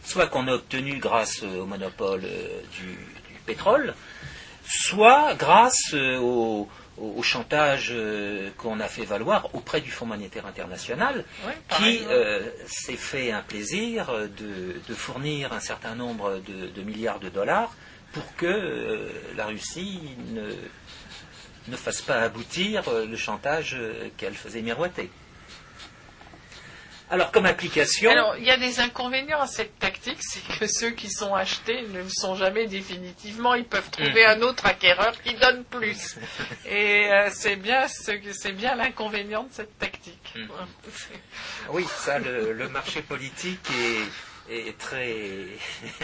soit 0.02 0.28
qu'on 0.28 0.48
a 0.48 0.54
obtenus 0.54 0.98
grâce 1.00 1.42
au 1.42 1.66
monopole 1.66 2.22
euh, 2.24 2.62
du, 2.72 2.96
pétrole, 3.44 3.94
soit 4.66 5.34
grâce 5.34 5.94
au, 6.98 7.22
chantage 7.22 7.94
qu'on 8.58 8.80
a 8.80 8.88
fait 8.88 9.04
valoir 9.04 9.54
auprès 9.54 9.80
du 9.80 9.90
Fonds 9.90 10.06
monétaire 10.06 10.46
international, 10.46 11.24
qui 11.78 12.00
s'est 12.66 12.96
fait 12.96 13.32
un 13.32 13.42
plaisir 13.42 14.12
de, 14.38 14.94
fournir 14.94 15.52
un 15.52 15.60
certain 15.60 15.94
nombre 15.94 16.40
de 16.46 16.82
milliards 16.82 17.20
de 17.20 17.28
dollars 17.28 17.74
pour 18.12 18.36
que 18.36 19.10
la 19.36 19.46
Russie 19.46 20.00
ne 20.32 20.52
ne 21.68 21.76
fasse 21.76 22.02
pas 22.02 22.20
aboutir 22.20 22.88
euh, 22.88 23.06
le 23.06 23.16
chantage 23.16 23.74
euh, 23.78 24.08
qu'elle 24.16 24.34
faisait 24.34 24.62
miroiter. 24.62 25.10
Alors, 27.14 27.30
comme 27.30 27.46
application. 27.46 28.10
Alors, 28.10 28.34
il 28.38 28.44
y 28.44 28.50
a 28.50 28.56
des 28.56 28.80
inconvénients 28.80 29.40
à 29.40 29.46
cette 29.46 29.78
tactique, 29.78 30.18
c'est 30.20 30.42
que 30.58 30.66
ceux 30.66 30.90
qui 30.90 31.08
sont 31.08 31.32
achetés 31.32 31.82
ne 31.92 32.02
le 32.02 32.08
sont 32.08 32.34
jamais 32.34 32.66
définitivement. 32.66 33.54
Ils 33.54 33.66
peuvent 33.66 33.88
trouver 33.88 34.26
mm. 34.26 34.30
un 34.30 34.42
autre 34.42 34.66
acquéreur 34.66 35.12
qui 35.22 35.34
donne 35.34 35.62
plus. 35.62 36.16
Et 36.66 37.12
euh, 37.12 37.30
c'est 37.32 37.54
bien, 37.54 37.86
c'est 37.86 38.52
bien 38.52 38.74
l'inconvénient 38.74 39.44
de 39.44 39.52
cette 39.52 39.78
tactique. 39.78 40.34
Mm. 40.34 40.48
oui, 41.70 41.86
ça, 41.98 42.18
le, 42.18 42.68
marché 42.68 43.00
politique 43.02 43.68
est 44.50 44.76
très 44.76 45.14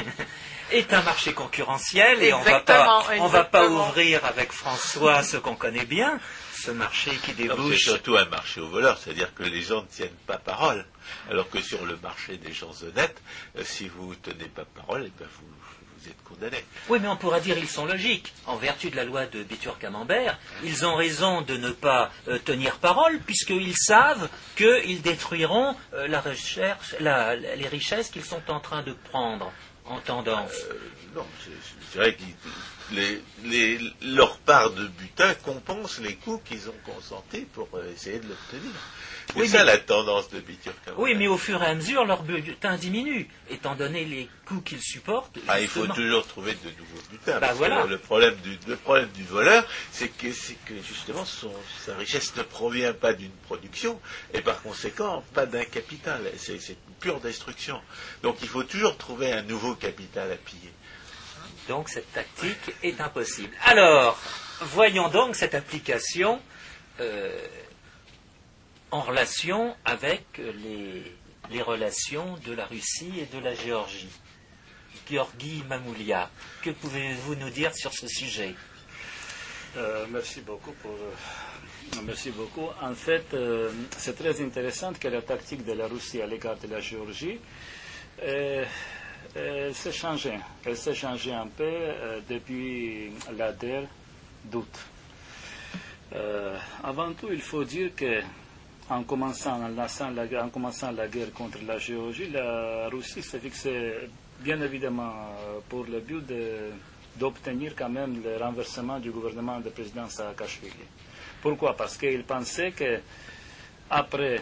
est 0.72 0.92
un 0.92 1.02
marché 1.02 1.32
concurrentiel 1.32 2.22
et 2.22 2.32
on 2.32 2.40
va 2.42 2.60
pas, 2.60 3.02
on 3.18 3.26
va 3.26 3.44
pas 3.44 3.66
ouvrir 3.66 4.24
avec 4.24 4.52
François 4.52 5.22
ce 5.24 5.36
qu'on 5.36 5.56
connaît 5.56 5.84
bien, 5.84 6.20
ce 6.60 6.70
marché 6.70 7.12
qui 7.24 7.32
débouche. 7.32 7.78
C'est 7.78 7.90
surtout 7.90 8.16
un 8.16 8.26
marché 8.26 8.60
aux 8.60 8.68
voleurs, 8.68 8.98
c'est-à-dire 8.98 9.32
que 9.34 9.42
les 9.42 9.62
gens 9.62 9.82
ne 9.82 9.88
tiennent 9.88 10.10
pas 10.26 10.38
parole. 10.38 10.84
Alors 11.30 11.48
que 11.48 11.60
sur 11.60 11.84
le 11.86 11.96
marché 11.96 12.36
des 12.36 12.52
gens 12.52 12.70
honnêtes, 12.82 13.20
euh, 13.56 13.62
si 13.64 13.88
vous 13.88 14.10
ne 14.10 14.14
tenez 14.14 14.48
pas 14.48 14.64
parole, 14.64 15.04
eh 15.06 15.12
ben, 15.18 15.28
vous, 15.38 15.46
vous 15.98 16.08
êtes 16.08 16.22
condamné. 16.22 16.64
Oui, 16.88 16.98
mais 17.00 17.08
on 17.08 17.16
pourra 17.16 17.40
dire 17.40 17.56
qu'ils 17.56 17.68
sont 17.68 17.86
logiques. 17.86 18.32
En 18.46 18.56
vertu 18.56 18.90
de 18.90 18.96
la 18.96 19.04
loi 19.04 19.26
de 19.26 19.42
Bitur-Camembert, 19.42 20.38
ils 20.62 20.84
ont 20.84 20.94
raison 20.96 21.42
de 21.42 21.56
ne 21.56 21.70
pas 21.70 22.10
euh, 22.28 22.38
tenir 22.38 22.78
parole, 22.78 23.18
puisqu'ils 23.20 23.76
savent 23.76 24.28
qu'ils 24.56 25.02
détruiront 25.02 25.76
euh, 25.94 26.08
la 26.08 26.20
recherche, 26.20 26.94
les 27.00 27.68
richesses 27.68 28.10
qu'ils 28.10 28.24
sont 28.24 28.42
en 28.48 28.60
train 28.60 28.82
de 28.82 28.92
prendre 28.92 29.52
en 29.90 30.00
tendance 30.00 30.52
euh, 30.70 30.78
Non, 31.16 31.26
c'est 31.92 31.98
vrai 31.98 32.14
que 32.16 34.04
leur 34.14 34.38
part 34.38 34.70
de 34.70 34.86
butin 34.86 35.34
compense 35.44 35.98
les 36.00 36.14
coûts 36.14 36.40
qu'ils 36.44 36.68
ont 36.68 36.74
consentis 36.84 37.46
pour 37.52 37.68
euh, 37.74 37.92
essayer 37.92 38.18
de 38.20 38.28
l'obtenir. 38.28 38.72
C'est 39.36 39.46
ça 39.48 39.64
la 39.64 39.78
tendance 39.78 40.28
de. 40.30 40.42
Oui, 40.96 41.14
mais 41.14 41.28
au 41.28 41.38
fur 41.38 41.62
et 41.62 41.66
à 41.66 41.74
mesure, 41.74 42.04
leur 42.04 42.22
butin 42.22 42.76
diminue, 42.76 43.28
étant 43.48 43.74
donné 43.74 44.04
les 44.04 44.28
coûts 44.46 44.60
qu'ils 44.60 44.82
supportent. 44.82 45.38
Ah, 45.48 45.60
il 45.60 45.68
faut 45.68 45.86
toujours 45.86 46.26
trouver 46.26 46.52
de 46.54 46.70
nouveaux 46.70 47.02
butins. 47.10 47.38
Bah, 47.40 47.52
voilà. 47.54 47.84
le, 47.86 47.98
problème 47.98 48.34
du, 48.36 48.76
problème 48.76 49.08
du 49.10 49.24
voleur, 49.24 49.64
c'est 49.92 50.08
que, 50.08 50.26
que, 50.26 50.74
justement 50.86 51.24
sa 51.24 51.96
richesse 51.96 52.34
ne 52.36 52.42
provient 52.42 52.92
pas 52.92 53.12
d'une 53.12 53.30
production, 53.46 54.00
et 54.34 54.40
par 54.40 54.62
conséquent, 54.62 55.22
pas 55.34 55.46
d'un 55.46 55.64
capital. 55.64 56.20
C'est 56.36 56.54
une 56.54 56.94
pure 56.98 57.20
destruction. 57.20 57.80
Donc 58.22 58.36
il 58.42 58.48
faut 58.48 58.64
toujours 58.64 58.96
trouver 58.96 59.32
un 59.32 59.42
nouveau 59.42 59.74
capital 59.74 60.30
à 60.32 60.36
piller. 60.36 60.72
Donc 61.68 61.88
cette 61.88 62.12
tactique 62.12 62.74
est 62.82 63.00
impossible. 63.00 63.54
Alors, 63.64 64.18
voyons 64.60 65.08
donc 65.08 65.36
cette 65.36 65.54
application. 65.54 66.40
Euh, 67.00 67.38
en 68.90 69.00
relation 69.00 69.74
avec 69.84 70.24
les, 70.38 71.62
relations 71.62 72.36
de 72.46 72.52
la 72.52 72.66
Russie 72.66 73.12
et 73.20 73.26
de 73.36 73.42
la 73.42 73.54
Géorgie. 73.54 74.08
Georgi 75.10 75.64
Mamoulia, 75.68 76.30
que 76.62 76.70
pouvez-vous 76.70 77.34
nous 77.34 77.50
dire 77.50 77.74
sur 77.74 77.92
ce 77.92 78.06
sujet? 78.06 78.54
Euh, 79.76 80.06
Merci 80.10 80.40
beaucoup. 80.40 80.74
Euh, 80.86 82.00
merci 82.04 82.30
beaucoup. 82.30 82.68
En 82.80 82.94
fait, 82.94 83.24
euh, 83.34 83.70
c'est 83.96 84.16
très 84.16 84.40
intéressant 84.40 84.92
que 84.92 85.08
la 85.08 85.22
tactique 85.22 85.64
de 85.64 85.72
la 85.72 85.88
Russie 85.88 86.22
à 86.22 86.26
l'égard 86.26 86.56
de 86.56 86.68
la 86.68 86.80
Géorgie 86.80 87.38
s'est 88.20 89.92
changée. 89.92 90.38
Elle 90.64 90.76
s'est 90.76 90.94
changée 90.94 91.32
un 91.32 91.46
peu 91.48 91.72
depuis 92.28 93.10
l'ADER 93.36 93.82
doute. 94.44 94.78
avant 96.84 97.12
tout, 97.12 97.28
il 97.32 97.40
faut 97.40 97.64
dire 97.64 97.90
que 97.96 98.22
en 98.90 99.04
commençant, 99.04 99.58
la, 99.58 100.26
guerre 100.26 101.32
contre 101.32 101.58
la 101.66 101.78
Géorgie, 101.78 102.28
la 102.30 102.88
Russie 102.88 103.22
s'est 103.22 103.38
fixée 103.38 103.94
bien 104.40 104.60
évidemment 104.60 105.12
pour 105.68 105.84
le 105.84 106.00
but 106.00 106.24
d'obtenir 107.16 107.74
quand 107.76 107.88
même 107.88 108.20
le 108.22 108.36
renversement 108.36 108.98
du 108.98 109.12
gouvernement 109.12 109.60
du 109.60 109.70
président 109.70 110.08
Saakashvili. 110.08 110.72
Pourquoi? 111.40 111.76
Parce 111.76 111.96
qu'il 111.96 112.24
pensait 112.24 112.72
que 112.72 113.00
après 113.90 114.40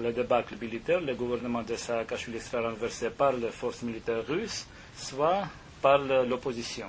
le 0.00 0.12
débâcle 0.12 0.56
militaire, 0.60 1.00
le 1.00 1.14
gouvernement 1.14 1.62
de 1.62 1.76
Saakashvili 1.76 2.40
sera 2.40 2.68
renversé 2.68 3.10
par 3.10 3.32
les 3.34 3.50
forces 3.50 3.82
militaires 3.82 4.26
russes, 4.26 4.66
soit 4.96 5.44
par 5.80 5.98
l'opposition 5.98 6.88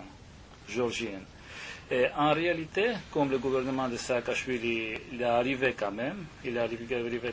géorgienne. 0.68 1.26
En 2.18 2.34
réalité, 2.34 2.94
comme 3.12 3.30
le 3.30 3.38
gouvernement 3.38 3.88
de 3.88 3.96
Saakashvili 3.98 4.94
il 5.12 5.22
est 5.22 5.26
arrivé 5.26 5.76
quand 5.78 5.92
même, 5.92 6.26
il 6.44 6.58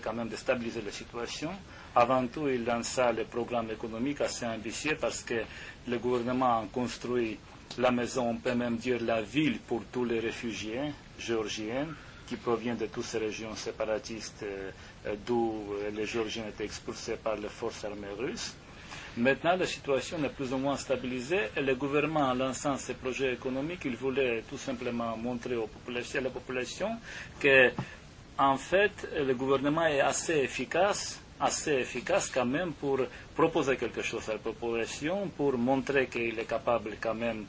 quand 0.05 0.13
même 0.13 0.29
de 0.29 0.37
stabiliser 0.37 0.83
la 0.83 0.91
situation, 0.93 1.51
avant 1.95 2.27
tout, 2.27 2.49
il 2.49 2.63
lança 2.65 3.13
le 3.13 3.25
programme 3.25 3.71
économique 3.71 4.21
assez 4.21 4.45
ambitieux 4.45 4.97
parce 5.01 5.23
que 5.23 5.43
le 5.89 5.99
gouvernement 5.99 6.59
a 6.61 6.65
construit 6.71 7.39
la 7.79 7.91
maison, 7.91 8.29
on 8.31 8.37
peut 8.37 8.55
même 8.55 8.77
dire 8.77 8.99
la 9.03 9.23
ville 9.23 9.59
pour 9.61 9.83
tous 9.91 10.05
les 10.05 10.21
réfugiés 10.21 10.93
géorgiens 11.19 11.87
qui 12.27 12.37
proviennent 12.37 12.77
de 12.77 12.87
toutes 12.87 13.05
ces 13.05 13.19
régions 13.19 13.55
séparatistes 13.57 14.43
euh, 14.45 14.71
d'où 15.27 15.65
les 15.95 16.07
Géorgiens 16.07 16.45
étaient 16.49 16.65
expulsés 16.65 17.17
par 17.17 17.37
les 17.37 17.49
forces 17.49 17.85
armées 17.85 18.07
russes. 18.19 18.55
Maintenant, 19.17 19.57
la 19.57 19.67
situation 19.67 20.23
est 20.25 20.31
plus 20.31 20.53
ou 20.55 20.57
moins 20.59 20.77
stabilisée 20.77 21.51
et 21.57 21.61
le 21.61 21.75
gouvernement, 21.75 22.31
en 22.31 22.35
lançant 22.35 22.79
ces 22.79 22.95
projets 22.95 23.35
économiques, 23.35 23.83
il 23.85 23.95
voulait 23.97 24.43
tout 24.49 24.57
simplement 24.57 25.15
montrer 25.19 25.55
aux 25.57 25.67
populations, 25.67 26.21
à 26.21 26.23
la 26.23 26.31
population 26.31 26.89
que, 27.39 27.71
en 28.39 28.57
fait, 28.57 29.07
le 29.15 29.35
gouvernement 29.35 29.87
est 29.87 30.01
assez 30.01 30.39
efficace 30.39 31.23
assez 31.43 31.73
efficace 31.73 32.31
quand 32.33 32.47
même 32.47 32.73
pour 32.73 33.01
proposer 33.35 33.77
quelque 33.77 34.03
chose 34.03 34.29
à 34.29 34.35
la 34.35 34.39
population, 34.39 35.29
pour 35.37 35.59
montrer 35.59 36.07
qu'il 36.07 36.39
est 36.39 36.45
capable 36.49 36.97
quand 37.01 37.15
même 37.15 37.47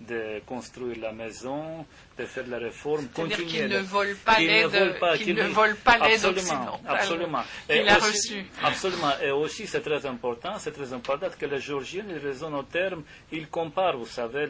de 0.00 0.40
construire 0.46 0.98
la 1.00 1.12
maison, 1.12 1.86
de 2.18 2.24
faire 2.24 2.46
la 2.48 2.58
réforme. 2.58 3.08
C'est-à-dire 3.14 3.46
qu'il 3.46 3.66
ne 3.68 3.78
vole 3.78 4.14
pas 4.24 4.38
l'aide, 4.38 4.70
qu'il 5.18 5.34
ne 5.34 5.44
vole 5.44 5.76
pas 5.76 5.98
l'aide 5.98 6.24
occidentale 6.24 6.80
absolument. 6.86 7.42
qu'il 7.68 7.88
a 7.88 7.94
reçue. 7.96 8.44
Absolument. 8.62 9.12
Et 9.22 9.30
aussi, 9.30 9.66
c'est 9.66 9.80
très 9.80 10.04
important, 10.06 10.58
c'est 10.58 10.72
très 10.72 10.92
important 10.92 11.28
que 11.38 11.46
les 11.46 11.60
Géorgiens, 11.60 12.04
ils 12.08 12.18
raisonnent 12.18 12.54
au 12.54 12.62
terme, 12.64 13.02
ils 13.32 13.48
comparent, 13.48 13.96
vous 13.96 14.06
savez, 14.06 14.46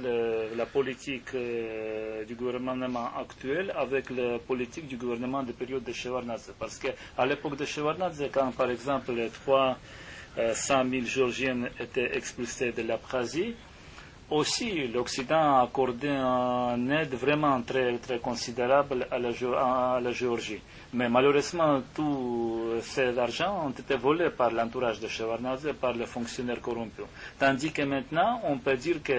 la 0.56 0.66
politique 0.66 1.34
euh, 1.34 2.24
du 2.24 2.34
gouvernement 2.34 3.10
actuel 3.16 3.72
avec 3.76 4.10
la 4.10 4.38
politique 4.38 4.88
du 4.88 4.96
gouvernement 4.96 5.42
de 5.42 5.52
période 5.52 5.84
de 5.84 5.92
Shevardnadze. 5.92 6.52
Parce 6.58 6.78
qu'à 6.78 7.26
l'époque 7.26 7.56
de 7.56 7.64
Shevardnadze, 7.64 8.24
quand 8.32 8.50
par 8.52 8.70
exemple 8.70 9.12
les 9.12 9.28
300 9.28 9.76
000 10.36 11.02
euh, 11.02 11.06
Géorgiens 11.06 11.68
étaient 11.78 12.16
expulsés 12.16 12.72
de 12.72 12.82
l'Abkhazie, 12.82 13.54
aussi, 14.30 14.88
l'Occident 14.88 15.58
a 15.58 15.62
accordé 15.62 16.08
une 16.08 16.90
aide 16.90 17.14
vraiment 17.14 17.60
très, 17.62 17.98
très 17.98 18.18
considérable 18.18 19.06
à 19.10 19.18
la, 19.18 19.30
Géorgie. 20.12 20.60
Mais 20.92 21.08
malheureusement, 21.08 21.82
tout 21.94 22.74
cet 22.82 23.18
argent 23.18 23.66
a 23.66 23.80
été 23.80 23.96
volé 23.96 24.30
par 24.30 24.50
l'entourage 24.50 25.00
de 25.00 25.08
Shevardnadze, 25.08 25.68
par 25.80 25.92
les 25.92 26.06
fonctionnaires 26.06 26.60
corrompus. 26.60 27.04
Tandis 27.38 27.72
que 27.72 27.82
maintenant, 27.82 28.40
on 28.44 28.58
peut 28.58 28.76
dire 28.76 29.02
que 29.02 29.12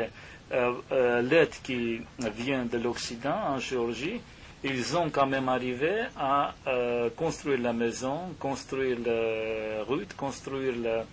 euh, 0.51 0.73
euh, 0.91 1.21
l'aide 1.21 1.53
qui 1.63 1.99
vient 2.35 2.65
de 2.65 2.77
l'Occident 2.77 3.35
en 3.49 3.59
Géorgie, 3.59 4.21
ils 4.63 4.97
ont 4.97 5.09
quand 5.11 5.27
même 5.27 5.47
arrivé 5.47 6.05
à 6.17 6.53
euh, 6.67 7.09
construire 7.15 7.59
la 7.59 7.73
maison, 7.73 8.19
construire 8.39 8.97
la 9.05 9.83
rue, 9.83 10.07
construire 10.17 10.73
la, 10.81 10.89
euh, 10.89 11.03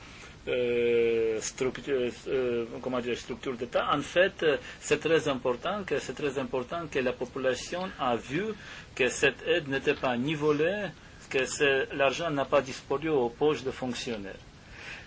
structure, 1.40 2.10
euh, 2.28 2.64
comment 2.82 3.00
dire, 3.00 3.16
structure 3.16 3.54
d'État, 3.54 3.86
en 3.92 4.00
fait, 4.00 4.44
c'est 4.80 5.00
très 5.00 5.28
important 5.28 5.84
que 5.84 5.98
c'est 5.98 6.14
très 6.14 6.38
important 6.38 6.86
que 6.90 6.98
la 6.98 7.12
population 7.12 7.88
a 7.98 8.16
vu 8.16 8.46
que 8.94 9.08
cette 9.08 9.42
aide 9.46 9.68
n'était 9.68 9.94
pas 9.94 10.16
ni 10.16 10.34
volée, 10.34 10.86
que 11.30 11.94
l'argent 11.96 12.30
n'a 12.30 12.44
pas 12.44 12.60
disparu 12.60 13.08
aux 13.08 13.28
poches 13.28 13.62
des 13.62 13.72
fonctionnaires. 13.72 14.34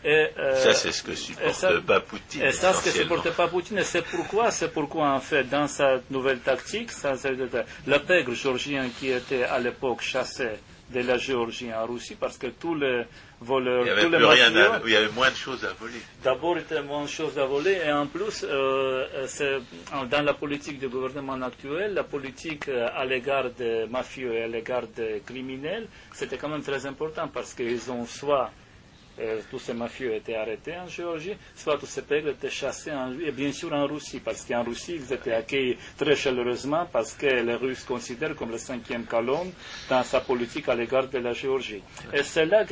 Et, 0.04 0.28
euh, 0.38 0.56
ça, 0.56 0.74
c'est 0.74 0.92
ce 0.92 1.02
que 1.02 1.16
supporte 1.16 1.80
pas 1.80 2.00
Poutine. 2.00 2.44
Et 2.44 2.52
ça, 2.52 2.74
ce 2.74 2.84
que 2.84 2.92
supporte 2.92 3.32
pas 3.32 3.48
Poutine. 3.48 3.80
Et 3.80 3.84
c'est 3.84 4.04
pourquoi, 4.04 4.52
c'est 4.52 4.68
pourquoi, 4.72 5.10
en 5.10 5.20
fait, 5.20 5.46
dans 5.46 5.68
sa 5.68 6.00
nouvelle 6.12 6.40
tactique, 6.40 6.92
ça, 6.92 7.14
le 7.24 7.98
pègre 8.00 8.34
géorgien 8.36 8.88
qui 9.00 9.10
était 9.10 9.44
à 9.44 9.58
l'époque 9.58 10.02
chassé 10.02 10.50
de 10.90 11.02
la 11.02 11.18
Géorgie 11.18 11.74
en 11.74 11.86
Russie 11.86 12.16
parce 12.20 12.38
que 12.38 12.48
tous 12.48 12.76
les 12.76 13.04
voleurs, 13.42 13.84
il 13.84 13.88
y 13.88 13.90
avait, 13.90 14.04
tous 14.04 14.10
les 14.12 14.20
mafieux, 14.20 14.82
il 14.86 14.92
y 14.92 14.96
avait 14.96 15.12
moins 15.12 15.30
de 15.30 15.36
choses 15.36 15.66
à 15.66 15.74
voler. 15.74 16.00
D'abord, 16.24 16.58
il 16.58 16.64
y 16.74 16.78
avait 16.78 16.88
moins 16.88 17.04
de 17.04 17.10
choses 17.10 17.38
à 17.40 17.46
voler 17.46 17.80
et 17.86 17.92
en 17.92 18.08
plus, 18.08 18.46
euh, 18.48 19.06
euh 19.42 19.60
dans 20.10 20.22
la 20.24 20.34
politique 20.34 20.80
du 20.80 20.88
gouvernement 20.88 21.42
actuel, 21.42 21.94
la 21.94 22.04
politique 22.04 22.68
euh, 22.70 22.88
à 22.96 23.06
l'égard 23.06 23.50
des 23.52 23.86
mafieux 23.90 24.34
et 24.34 24.44
à 24.44 24.48
l'égard 24.48 24.88
des 24.96 25.22
criminels, 25.26 25.88
c'était 26.14 26.38
quand 26.38 26.50
même 26.50 26.64
très 26.64 26.86
important 26.86 27.28
parce 27.28 27.54
qu'ils 27.54 27.92
ont 27.92 28.06
soit 28.06 28.52
euh, 29.20 29.40
tous 29.50 29.60
ces 29.60 29.74
mafieux 29.74 30.14
étaient 30.14 30.36
arrêtés 30.36 30.76
en 30.78 30.88
Géorgie, 30.88 31.34
soit 31.56 31.78
tous 31.78 31.86
ces 31.86 32.02
pègres 32.02 32.30
étaient 32.30 32.50
chassés, 32.50 32.92
en, 32.92 33.12
et 33.20 33.32
bien 33.32 33.52
sûr 33.52 33.72
en 33.74 33.86
Russie, 33.88 34.20
parce 34.20 34.44
qu'en 34.46 34.64
Russie, 34.64 34.96
ils 34.96 35.14
étaient 35.14 35.34
accueillis 35.34 35.78
très 35.98 36.16
chaleureusement, 36.16 36.88
parce 36.92 37.14
que 37.14 37.26
les 37.28 37.56
Russes 37.56 37.84
considèrent 37.84 38.36
comme 38.36 38.52
le 38.52 38.58
cinquième 38.58 39.06
colonne 39.06 39.52
dans 39.90 40.04
sa 40.04 40.22
politique 40.22 40.68
à 40.70 40.76
l'égard 40.76 41.08
de 41.08 41.18
la 41.20 41.34
Géorgie. 41.34 41.82
Et 42.14 42.24
c'est 42.24 42.46
là, 42.46 42.66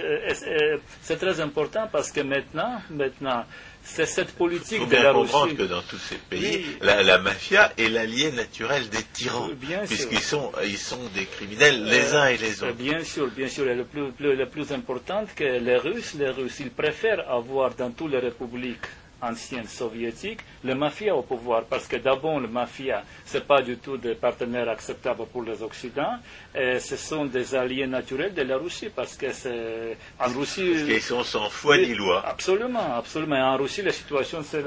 c'est 1.02 1.18
très 1.18 1.40
important 1.40 1.88
parce 1.92 2.12
que 2.12 2.22
maintenant, 2.22 2.82
maintenant, 2.90 3.46
c'est 3.84 4.06
cette 4.06 4.32
politique 4.36 4.72
Il 4.78 4.80
faut 4.80 4.86
bien 4.86 5.12
comprendre 5.14 5.54
que 5.56 5.64
dans 5.64 5.82
tous 5.82 5.98
ces 5.98 6.16
pays, 6.16 6.66
la, 6.82 7.18
mafia 7.20 7.72
est 7.78 7.90
l'allié 7.90 8.32
naturel 8.32 8.90
des 8.90 9.04
tyrans, 9.14 9.50
puisqu'ils 9.88 10.20
sont, 10.20 10.52
ils 10.64 10.78
sont 10.78 11.00
des 11.14 11.26
criminels 11.26 11.84
les 11.84 12.14
uns 12.16 12.28
et 12.28 12.38
les 12.38 12.64
autres. 12.64 12.74
Bien 12.74 13.04
sûr, 13.04 13.28
bien 13.30 13.48
sûr. 13.48 13.68
Et 13.70 13.76
le 13.76 13.84
plus, 13.86 14.12
le 14.20 14.46
plus 14.48 14.72
important 14.72 15.26
que 15.36 15.44
les 15.44 15.78
Russes, 15.78 16.14
les 16.18 16.30
Russes, 16.30 16.60
ils 16.62 16.72
préfèrent 16.72 17.30
avoir 17.30 17.76
dans 17.76 17.92
toutes 17.92 18.12
les 18.12 18.20
républiques 18.20 18.78
ancienne 19.24 19.68
soviétique, 19.68 20.40
le 20.64 20.76
mafia 20.76 21.16
au 21.16 21.22
pouvoir, 21.24 21.64
parce 21.64 21.88
que 21.88 21.96
d'abord, 21.96 22.40
le 22.40 22.48
mafia, 22.48 23.04
ce 23.26 23.38
n'est 23.38 23.44
pas 23.44 23.62
du 23.62 23.78
tout 23.78 23.98
des 23.98 24.16
partenaires 24.16 24.70
acceptables 24.70 25.26
pour 25.32 25.44
les 25.44 25.62
Occidents, 25.64 26.18
et 26.54 26.80
ce 26.80 26.96
sont 26.96 27.26
des 27.26 27.56
alliés 27.56 27.88
naturels 27.88 28.34
de 28.34 28.42
la 28.42 28.58
Russie, 28.58 28.90
parce 28.96 29.16
que 29.16 29.32
c'est 29.32 29.98
en 30.20 30.28
Russie... 30.28 30.72
Parce 30.74 30.84
qu'ils 30.86 31.02
sont 31.02 31.24
sans 31.24 31.50
foi 31.50 31.78
ni 31.78 31.94
loi. 31.94 32.24
Absolument, 32.26 32.96
absolument. 32.98 33.38
En 33.54 33.58
Russie, 33.58 33.82
la 33.82 33.92
situation, 33.92 34.44
c'est 34.44 34.64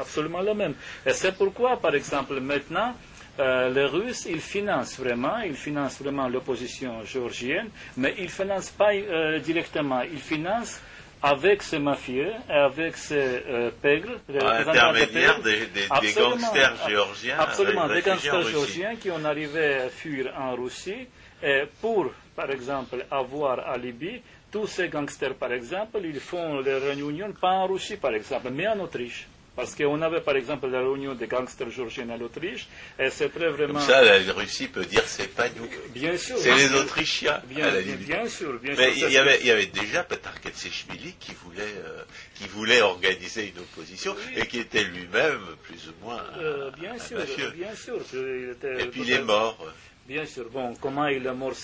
absolument 0.00 0.40
la 0.40 0.54
même. 0.54 0.74
Et 1.06 1.12
c'est 1.12 1.36
pourquoi, 1.36 1.76
par 1.78 1.94
exemple, 1.94 2.40
maintenant, 2.40 2.94
euh, 3.38 3.68
les 3.70 3.84
Russes, 3.84 4.26
ils 4.28 4.40
financent 4.40 4.98
vraiment, 4.98 5.38
ils 5.38 5.54
financent 5.54 6.00
vraiment 6.00 6.26
l'opposition 6.28 7.04
géorgienne, 7.04 7.68
mais 7.96 8.14
ils 8.18 8.24
ne 8.24 8.28
financent 8.30 8.70
pas 8.70 8.92
euh, 8.94 9.38
directement, 9.40 10.00
ils 10.02 10.18
financent 10.18 10.80
avec 11.22 11.62
ces 11.62 11.78
mafieux 11.78 12.32
et 12.48 12.52
avec 12.52 12.96
ces 12.96 13.42
euh, 13.48 13.70
pègres, 13.82 14.18
intermédiaire 14.28 15.40
des, 15.42 15.66
des, 15.66 16.12
gangsters 16.12 16.74
géorgiens. 16.88 17.36
Absolument, 17.38 17.88
des 17.88 18.02
gangsters 18.02 18.42
géorgiens 18.42 18.96
qui 18.96 19.10
ont 19.10 19.24
arrivé 19.24 19.74
à 19.74 19.88
fuir 19.88 20.32
en 20.38 20.54
Russie 20.54 21.06
et 21.42 21.62
pour, 21.80 22.10
par 22.34 22.50
exemple, 22.50 23.04
avoir 23.10 23.68
à 23.68 23.76
Libye, 23.76 24.20
tous 24.50 24.66
ces 24.66 24.88
gangsters, 24.88 25.34
par 25.34 25.52
exemple, 25.52 26.00
ils 26.04 26.20
font 26.20 26.60
les 26.60 26.78
réunions 26.78 27.32
pas 27.32 27.50
en 27.50 27.66
Russie, 27.66 27.96
par 27.96 28.14
exemple, 28.14 28.48
mais 28.52 28.66
en 28.68 28.78
Autriche. 28.80 29.26
Parce 29.56 29.74
qu'on 29.74 30.02
avait 30.02 30.20
par 30.20 30.36
exemple 30.36 30.68
la 30.68 30.80
réunion 30.80 31.14
des 31.14 31.26
gangsters 31.26 31.70
georgiens 31.70 32.10
à 32.10 32.18
l'Autriche, 32.18 32.68
et 32.98 33.08
c'était 33.08 33.48
vraiment. 33.48 33.80
Comme 33.80 33.88
ça, 33.88 34.02
la 34.02 34.32
Russie 34.34 34.68
peut 34.68 34.84
dire 34.84 35.02
c'est 35.06 35.34
pas 35.34 35.48
nous. 35.48 35.66
Bien 35.94 36.16
sûr. 36.18 36.36
C'est 36.38 36.54
les 36.54 36.72
Autrichiens. 36.74 37.40
Bien, 37.48 37.70
bien, 37.96 38.28
sûr, 38.28 38.58
bien 38.60 38.74
Mais 38.76 38.92
il 38.94 39.10
y, 39.10 39.16
avait, 39.16 39.40
il 39.40 39.46
y 39.46 39.50
avait 39.50 39.66
déjà 39.66 40.04
Petar 40.04 40.38
Ketsechvili 40.42 41.14
qui 41.18 41.32
voulait, 41.42 41.62
euh, 41.62 42.02
qui 42.34 42.46
voulait 42.48 42.82
organiser 42.82 43.48
une 43.54 43.62
opposition 43.62 44.14
et 44.36 44.46
qui 44.46 44.58
était 44.58 44.84
lui-même 44.84 45.40
plus 45.62 45.88
ou 45.88 46.04
moins. 46.04 46.22
Euh, 46.38 46.70
bien 46.72 46.98
sûr, 46.98 47.18
bien 47.56 47.74
sûr. 47.74 47.96
et 48.14 48.86
puis 48.86 49.02
il 49.02 49.10
est 49.10 49.22
mort. 49.22 49.58
Bien 50.06 50.24
sûr, 50.24 50.48
bon, 50.52 50.72
comment 50.80 51.08
il 51.08 51.26
est 51.26 51.34
mort, 51.34 51.54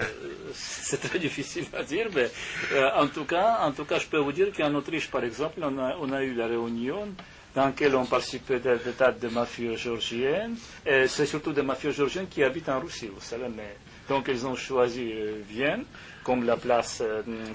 c'est 0.52 1.00
très 1.00 1.20
difficile 1.20 1.66
à 1.72 1.84
dire, 1.84 2.08
mais 2.12 2.28
euh, 2.72 2.90
en, 2.96 3.06
tout 3.06 3.24
cas, 3.24 3.58
en 3.60 3.70
tout 3.70 3.84
cas, 3.84 4.00
je 4.00 4.08
peux 4.08 4.18
vous 4.18 4.32
dire 4.32 4.48
qu'en 4.56 4.74
Autriche, 4.74 5.08
par 5.08 5.22
exemple, 5.22 5.60
on 5.62 5.78
a, 5.78 5.96
on 6.00 6.10
a 6.12 6.24
eu 6.24 6.34
la 6.34 6.48
réunion 6.48 7.14
dans 7.54 7.66
lequel 7.66 7.94
ont 7.96 8.06
participé 8.06 8.58
des 8.60 8.78
tas 8.96 9.12
de 9.12 9.28
mafieux 9.28 9.76
géorgiennes, 9.76 10.56
et 10.86 11.06
c'est 11.08 11.26
surtout 11.26 11.52
des 11.52 11.62
mafieux 11.62 11.90
géorgiens 11.92 12.26
qui 12.26 12.42
habitent 12.42 12.68
en 12.70 12.80
Russie, 12.80 13.08
vous 13.12 13.20
savez, 13.20 13.48
mais 13.54 13.76
Donc 14.08 14.28
ils 14.28 14.46
ont 14.46 14.54
choisi 14.54 15.12
Vienne 15.48 15.84
comme 16.24 16.44
la 16.44 16.56
place, 16.56 17.02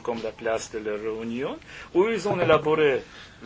comme 0.04 0.22
la 0.24 0.32
place 0.32 0.72
de 0.72 0.80
leur 0.80 1.00
réunion, 1.00 1.58
où 1.94 2.08
ils 2.10 2.28
ont 2.28 2.40
élaboré 2.40 3.02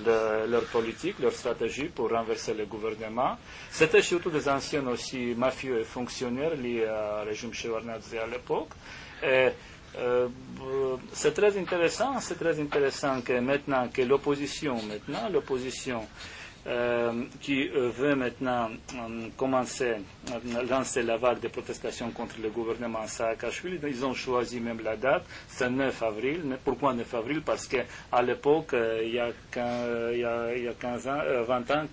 leur 0.05 0.63
politique, 0.71 1.19
leur 1.19 1.31
stratégie 1.33 1.85
pour 1.89 2.09
renverser 2.09 2.53
le 2.53 2.65
gouvernement. 2.65 3.37
C'était 3.69 4.01
surtout 4.01 4.29
des 4.31 4.47
anciens 4.49 4.85
aussi 4.87 5.33
mafieux 5.37 5.79
et 5.79 5.83
fonctionnaires 5.83 6.55
liés 6.55 6.87
au 6.89 7.25
régime 7.25 7.53
Shevardnadze 7.53 8.15
à 8.15 8.25
l'époque. 8.27 8.69
Euh, 9.23 9.49
c'est 11.11 11.33
très 11.33 11.57
intéressant, 11.57 12.17
c'est 12.21 12.39
très 12.39 12.57
intéressant 12.59 13.21
que 13.21 13.33
maintenant 13.39 13.89
que 13.89 14.01
l'opposition, 14.03 14.75
maintenant 14.83 15.27
l'opposition 15.29 15.99
euh, 15.99 16.40
qui 17.41 17.69
euh, 17.69 17.89
veut 17.89 18.15
maintenant 18.15 18.69
commencer 19.37 19.95
à 20.31 20.63
lancer 20.63 21.01
la 21.03 21.17
vague 21.17 21.39
de 21.39 21.47
protestations 21.47 22.11
contre 22.11 22.35
le 22.41 22.49
gouvernement 22.49 23.07
Saakashvili, 23.07 23.79
ils 23.87 24.05
ont 24.05 24.13
choisi 24.13 24.59
même 24.59 24.79
la 24.83 24.95
date, 24.95 25.23
c'est 25.47 25.69
9 25.69 26.03
avril. 26.03 26.57
Pourquoi 26.63 26.93
9 26.93 27.13
avril? 27.15 27.41
Parce 27.41 27.67
qu'à 27.67 28.21
l'époque, 28.21 28.75
il 29.03 29.09
y 29.11 29.19
a 29.19 29.31
15, 29.51 31.07
ans, 31.07 31.19
20 31.47 31.71
ans 31.71 31.85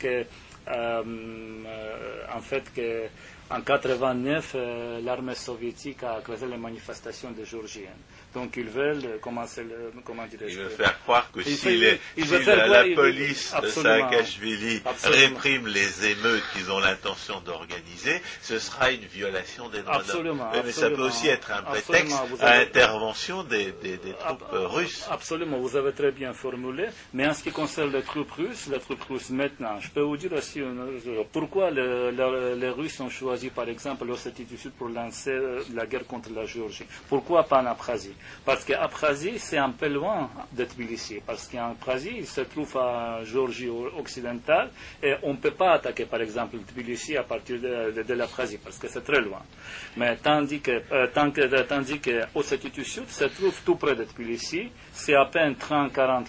en 2.34 2.40
fait, 2.40 2.72
que 2.74 3.06
en 3.50 3.62
89, 3.62 4.52
euh, 4.54 5.00
l'armée 5.00 5.34
soviétique 5.34 6.02
a 6.02 6.20
creusé 6.22 6.46
les 6.46 6.58
manifestations 6.58 7.30
des 7.30 7.46
Géorgiennes. 7.46 8.04
Donc 8.34 8.56
ils 8.56 8.68
veulent 8.68 9.18
commencer 9.20 9.62
le, 9.64 9.92
comment 10.04 10.24
Ils 10.30 10.56
veulent 10.56 10.70
faire 10.70 11.00
croire 11.00 11.30
que 11.32 11.42
si, 11.42 11.80
la, 12.16 12.84
police 12.94 13.54
de 13.62 13.68
Saakashvili 13.68 14.82
réprime 15.04 15.66
les 15.66 16.06
émeutes 16.10 16.42
qu'ils 16.52 16.70
ont 16.70 16.78
l'intention 16.78 17.40
d'organiser, 17.40 18.20
ce 18.42 18.58
sera 18.58 18.90
une 18.90 19.04
violation 19.04 19.68
des 19.68 19.82
droits 19.82 20.02
de 20.02 20.18
l'homme. 20.18 20.44
Mais 20.64 20.72
ça 20.72 20.90
peut 20.90 21.02
aussi 21.02 21.28
être 21.28 21.50
un 21.52 21.62
prétexte 21.62 22.16
à 22.40 22.58
l'intervention 22.58 23.44
des, 23.44 23.72
troupes 24.18 24.44
russes. 24.52 25.06
Absolument, 25.10 25.58
vous 25.58 25.76
avez 25.76 25.92
très 25.92 26.12
bien 26.12 26.32
formulé. 26.32 26.88
Mais 27.14 27.26
en 27.26 27.34
ce 27.34 27.42
qui 27.42 27.50
concerne 27.50 27.92
les 27.92 28.02
troupes 28.02 28.30
russes, 28.32 28.66
les 28.70 28.78
troupes 28.78 29.02
russes 29.04 29.30
maintenant, 29.30 29.80
je 29.80 29.88
peux 29.90 30.02
vous 30.02 30.16
dire 30.16 30.32
aussi 30.32 30.60
pourquoi 31.32 31.70
les 31.70 32.70
Russes 32.70 33.00
ont 33.00 33.08
choisi 33.08 33.50
par 33.50 33.68
exemple, 33.68 34.04
l'Ossétie 34.04 34.44
du 34.44 34.56
Sud 34.56 34.72
pour 34.72 34.88
lancer 34.88 35.30
euh, 35.30 35.62
la 35.74 35.86
guerre 35.86 36.06
contre 36.06 36.30
la 36.32 36.44
Géorgie? 36.44 36.84
Pourquoi 37.08 37.44
pas 37.44 37.60
en 37.62 37.66
Abkhazie? 37.66 38.14
Parce 38.44 38.64
qu'Abkhazie, 38.64 39.38
c'est 39.38 39.58
un 39.58 39.70
peu 39.70 39.88
loin 39.88 40.30
de 40.52 40.64
Tbilissi. 40.64 41.20
Parce 41.24 41.48
qu'en 41.48 41.72
Abkhazie, 41.72 42.14
il 42.18 42.26
se 42.26 42.40
trouve 42.42 42.76
à 42.78 43.22
Géorgie 43.24 43.68
occidentale 43.68 44.70
et 45.02 45.14
on 45.22 45.32
ne 45.32 45.38
peut 45.38 45.50
pas 45.50 45.72
attaquer, 45.72 46.06
par 46.06 46.20
exemple, 46.20 46.56
Tbilissi 46.58 47.16
à 47.16 47.22
partir 47.22 47.60
de, 47.60 48.02
de, 48.02 48.14
l'Abkhazie, 48.14 48.58
parce 48.58 48.78
que 48.78 48.88
c'est 48.88 49.04
très 49.04 49.20
loin. 49.20 49.42
Mais 49.96 50.16
tandis 50.16 50.60
que, 50.60 50.82
euh, 50.92 51.06
tandis 51.68 52.00
que 52.00 52.22
Ossétie 52.34 52.70
du 52.70 52.84
Sud 52.84 53.08
se 53.08 53.24
trouve 53.24 53.54
tout 53.64 53.76
près 53.76 53.94
de 53.94 54.04
Tbilissi, 54.04 54.70
c'est 54.92 55.14
à 55.14 55.24
peine 55.26 55.54
30-40 55.54 56.26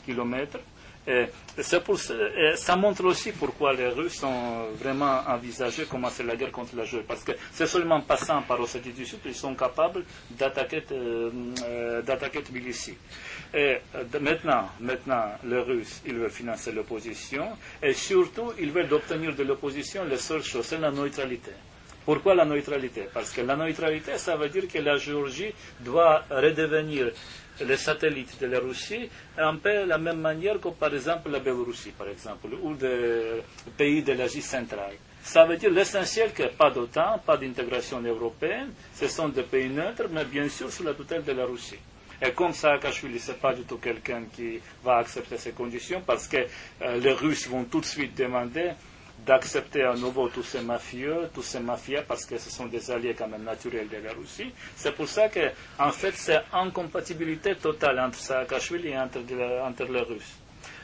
kilomètres 1.09 2.55
ça 2.55 2.75
montre 2.75 3.03
aussi 3.05 3.31
pourquoi 3.31 3.73
les 3.73 3.87
Russes 3.87 4.23
ont 4.23 4.71
vraiment 4.79 5.21
envisagé 5.27 5.85
commencer 5.85 6.23
la 6.23 6.35
guerre 6.35 6.51
contre 6.51 6.75
la 6.75 6.85
Géorgie. 6.85 7.05
Parce 7.07 7.23
que 7.23 7.31
c'est 7.51 7.65
seulement 7.67 8.01
passant 8.01 8.41
par 8.43 8.59
Ossétie 8.59 8.91
du 8.91 9.05
Sud 9.05 9.21
qu'ils 9.21 9.35
sont 9.35 9.55
capables 9.55 10.03
d'attaquer 10.31 10.83
euh, 10.91 12.01
Tbilissi. 12.01 12.95
Et 13.53 13.77
euh, 13.95 14.03
maintenant, 14.21 14.69
maintenant, 14.79 15.25
les 15.43 15.59
Russes, 15.59 16.01
ils 16.05 16.15
veulent 16.15 16.29
financer 16.29 16.71
l'opposition 16.71 17.49
et 17.81 17.93
surtout, 17.93 18.53
ils 18.59 18.71
veulent 18.71 18.93
obtenir 18.93 19.35
de 19.35 19.43
l'opposition 19.43 20.03
la 20.05 20.17
seule 20.17 20.43
chose, 20.43 20.65
c'est 20.65 20.77
la 20.79 20.91
neutralité. 20.91 21.51
Pourquoi 22.05 22.33
la 22.33 22.45
neutralité? 22.45 23.07
Parce 23.13 23.31
que 23.31 23.41
la 23.41 23.55
neutralité, 23.55 24.17
ça 24.17 24.35
veut 24.35 24.49
dire 24.49 24.67
que 24.67 24.79
la 24.79 24.97
Géorgie 24.97 25.53
doit 25.81 26.23
redevenir 26.31 27.11
les 27.61 27.77
satellites 27.77 28.39
de 28.39 28.47
la 28.47 28.59
Russie 28.59 29.09
un 29.37 29.55
peu 29.57 29.85
la 29.85 29.97
même 29.97 30.19
manière 30.19 30.59
que 30.59 30.69
par 30.69 30.93
exemple 30.93 31.29
la 31.31 31.39
Biélorussie, 31.39 31.91
par 31.91 32.07
exemple, 32.07 32.47
ou 32.61 32.73
des 32.75 33.41
pays 33.77 34.03
de 34.03 34.13
l'Asie 34.13 34.41
centrale. 34.41 34.95
Ça 35.23 35.45
veut 35.45 35.57
dire 35.57 35.69
l'essentiel 35.71 36.31
que 36.33 36.43
pas 36.55 36.71
d'OTAN, 36.71 37.19
pas 37.25 37.37
d'intégration 37.37 38.01
européenne, 38.01 38.71
ce 38.93 39.07
sont 39.07 39.29
des 39.29 39.43
pays 39.43 39.69
neutres, 39.69 40.05
mais 40.11 40.25
bien 40.25 40.47
sûr 40.49 40.71
sous 40.71 40.83
la 40.83 40.93
tutelle 40.93 41.23
de 41.23 41.33
la 41.33 41.45
Russie. 41.45 41.77
Et 42.21 42.31
comme 42.31 42.53
Saakashvili, 42.53 43.19
ce 43.19 43.31
n'est 43.31 43.37
pas 43.37 43.53
du 43.53 43.63
tout 43.63 43.77
quelqu'un 43.77 44.23
qui 44.33 44.59
va 44.83 44.97
accepter 44.97 45.37
ces 45.37 45.51
conditions, 45.51 46.01
parce 46.05 46.27
que 46.27 46.37
euh, 46.81 46.97
les 46.99 47.13
Russes 47.13 47.47
vont 47.47 47.63
tout 47.65 47.79
de 47.79 47.85
suite 47.85 48.17
demander 48.17 48.71
d'accepter 49.29 49.83
à 49.83 49.93
nouveau 49.93 50.27
tous 50.29 50.41
ces 50.41 50.61
mafieux, 50.61 51.29
tous 51.31 51.43
ces 51.43 51.59
mafias, 51.59 52.01
parce 52.01 52.25
que 52.25 52.35
ce 52.39 52.49
sont 52.49 52.65
des 52.65 52.89
alliés 52.89 53.13
quand 53.15 53.27
même 53.27 53.43
naturels 53.43 53.87
de 53.87 53.97
la 53.97 54.11
Russie. 54.11 54.51
C'est 54.75 54.91
pour 54.95 55.07
ça 55.07 55.29
que, 55.29 55.51
en 55.77 55.91
fait, 55.91 56.13
c'est 56.15 56.39
incompatibilité 56.51 57.53
totale 57.55 57.99
entre 57.99 58.17
Saakashvili 58.17 58.87
et 58.89 58.97
entre, 58.97 59.19
les 59.93 60.01
Russes. 60.01 60.33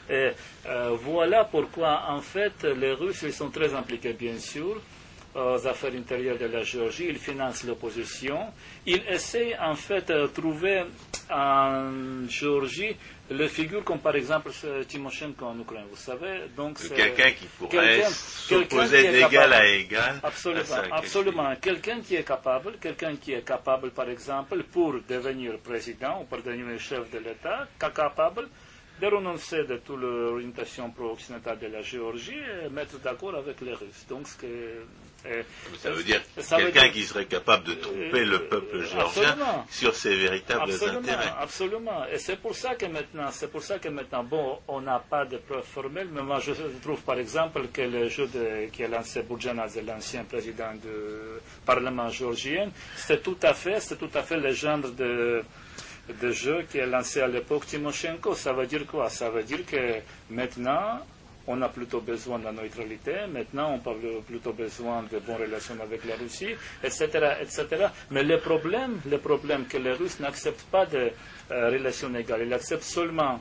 Et 0.08 0.30
euh, 0.66 0.90
voilà 1.02 1.44
pourquoi, 1.46 2.04
en 2.08 2.20
fait, 2.20 2.62
les 2.62 2.92
Russes, 2.92 3.22
ils 3.24 3.32
sont 3.32 3.50
très 3.50 3.74
impliqués, 3.74 4.12
bien 4.12 4.38
sûr, 4.38 4.80
aux 5.34 5.66
affaires 5.66 5.92
intérieures 5.94 6.38
de 6.38 6.46
la 6.46 6.62
Géorgie, 6.62 7.06
ils 7.08 7.18
financent 7.18 7.64
l'opposition. 7.64 8.38
Ils 8.86 9.02
essayent, 9.08 9.56
en 9.60 9.74
fait, 9.74 10.06
de 10.08 10.28
trouver 10.28 10.84
en 11.30 12.26
Géorgie 12.28 12.96
les 13.30 13.48
figures 13.48 13.82
comme 13.84 13.98
par 13.98 14.14
exemple 14.16 14.50
Timoshenko 14.88 15.44
en 15.46 15.58
Ukraine, 15.60 15.84
vous 15.90 15.96
savez. 15.96 16.42
Donc 16.56 16.78
quelqu'un 16.94 17.30
qui 17.32 17.46
pourrait 17.46 18.02
s'opposer 18.10 19.10
d'égal 19.10 19.52
à 19.52 19.66
égal. 19.66 20.20
Absolument, 20.22 20.62
absolument. 20.92 21.56
Quelqu'un 21.60 22.00
qui 22.00 22.14
est 22.16 22.24
capable, 22.24 22.78
quelqu'un 22.78 23.16
qui 23.16 23.32
est 23.32 23.42
capable, 23.42 23.90
par 23.90 24.08
exemple, 24.08 24.62
pour 24.64 24.94
devenir 25.08 25.58
président 25.58 26.22
ou 26.22 26.24
pour 26.24 26.38
devenir 26.42 26.78
chef 26.78 27.10
de 27.10 27.18
l'État, 27.18 27.66
capable 27.78 28.48
de 29.00 29.06
renoncer 29.06 29.64
de 29.64 29.76
toute 29.76 30.00
l'orientation 30.00 30.90
pro-occidentale 30.90 31.58
de 31.58 31.66
la 31.66 31.82
Géorgie 31.82 32.38
et 32.64 32.68
mettre 32.70 32.98
d'accord 33.00 33.34
avec 33.34 33.60
les 33.60 33.74
Russes. 33.74 34.06
Donc, 34.08 34.26
ce 34.26 34.36
que 34.38 34.46
ça 35.78 35.90
veut 35.90 36.02
dire 36.02 36.20
quelqu'un 36.48 36.88
qui 36.90 37.02
serait 37.02 37.26
capable 37.26 37.64
de 37.64 37.74
tromper 37.74 38.24
le 38.24 38.44
peuple 38.44 38.82
géorgien 38.82 39.36
sur 39.70 39.94
ses 39.94 40.14
véritables 40.14 40.72
intérêts. 40.72 41.32
Absolument. 41.40 42.06
Et 42.12 42.18
c'est 42.18 42.36
pour 42.36 42.54
ça 42.54 42.74
que 42.74 42.86
maintenant, 42.86 43.28
c'est 43.32 43.50
pour 43.50 43.62
ça 43.62 43.78
que 43.78 43.88
maintenant, 43.88 44.22
bon, 44.24 44.58
on 44.68 44.80
n'a 44.80 44.98
pas 44.98 45.24
de 45.24 45.38
preuves 45.38 45.64
formelles, 45.64 46.08
mais 46.12 46.22
moi 46.22 46.38
je 46.40 46.52
trouve 46.82 47.00
par 47.02 47.18
exemple 47.18 47.62
que 47.72 47.82
le 47.82 48.08
jeu 48.08 48.28
qui 48.72 48.84
a 48.84 48.88
lancé 48.88 49.22
Bourjanadze, 49.22 49.80
l'ancien 49.86 50.24
président 50.24 50.72
du 50.74 50.88
Parlement 51.64 52.08
géorgien, 52.08 52.70
c'est 52.96 53.22
tout 53.22 53.38
à 53.42 53.54
fait, 53.54 53.80
c'est 53.80 53.96
tout 53.96 54.10
à 54.14 54.22
fait 54.22 54.36
le 54.36 54.52
genre 54.52 54.78
de 54.78 55.42
de 56.20 56.30
jeu 56.30 56.64
qui 56.70 56.80
a 56.80 56.86
lancé 56.86 57.20
à 57.20 57.26
l'époque 57.26 57.66
Timoshenko. 57.66 58.34
Ça 58.34 58.52
veut 58.52 58.66
dire 58.66 58.86
quoi? 58.86 59.10
Ça 59.10 59.28
veut 59.30 59.42
dire 59.42 59.66
que 59.66 60.00
maintenant, 60.30 61.00
on 61.46 61.62
a 61.62 61.68
plutôt 61.68 62.00
besoin 62.00 62.38
de 62.38 62.44
la 62.44 62.52
neutralité, 62.52 63.12
maintenant 63.32 63.80
on 63.84 63.90
a 63.90 64.22
plutôt 64.26 64.52
besoin 64.52 65.02
de 65.10 65.18
bonnes 65.18 65.36
relations 65.36 65.76
avec 65.82 66.04
la 66.04 66.16
Russie, 66.16 66.54
etc. 66.82 67.06
etc. 67.40 67.86
Mais 68.10 68.22
le 68.24 68.38
problème, 68.38 69.00
le 69.08 69.18
problème 69.18 69.66
que 69.66 69.76
les 69.78 69.92
Russes 69.92 70.20
n'acceptent 70.20 70.66
pas 70.70 70.86
de 70.86 71.10
euh, 71.50 71.70
relations 71.70 72.14
égales, 72.14 72.42
ils 72.46 72.52
acceptent 72.54 72.82
seulement 72.84 73.40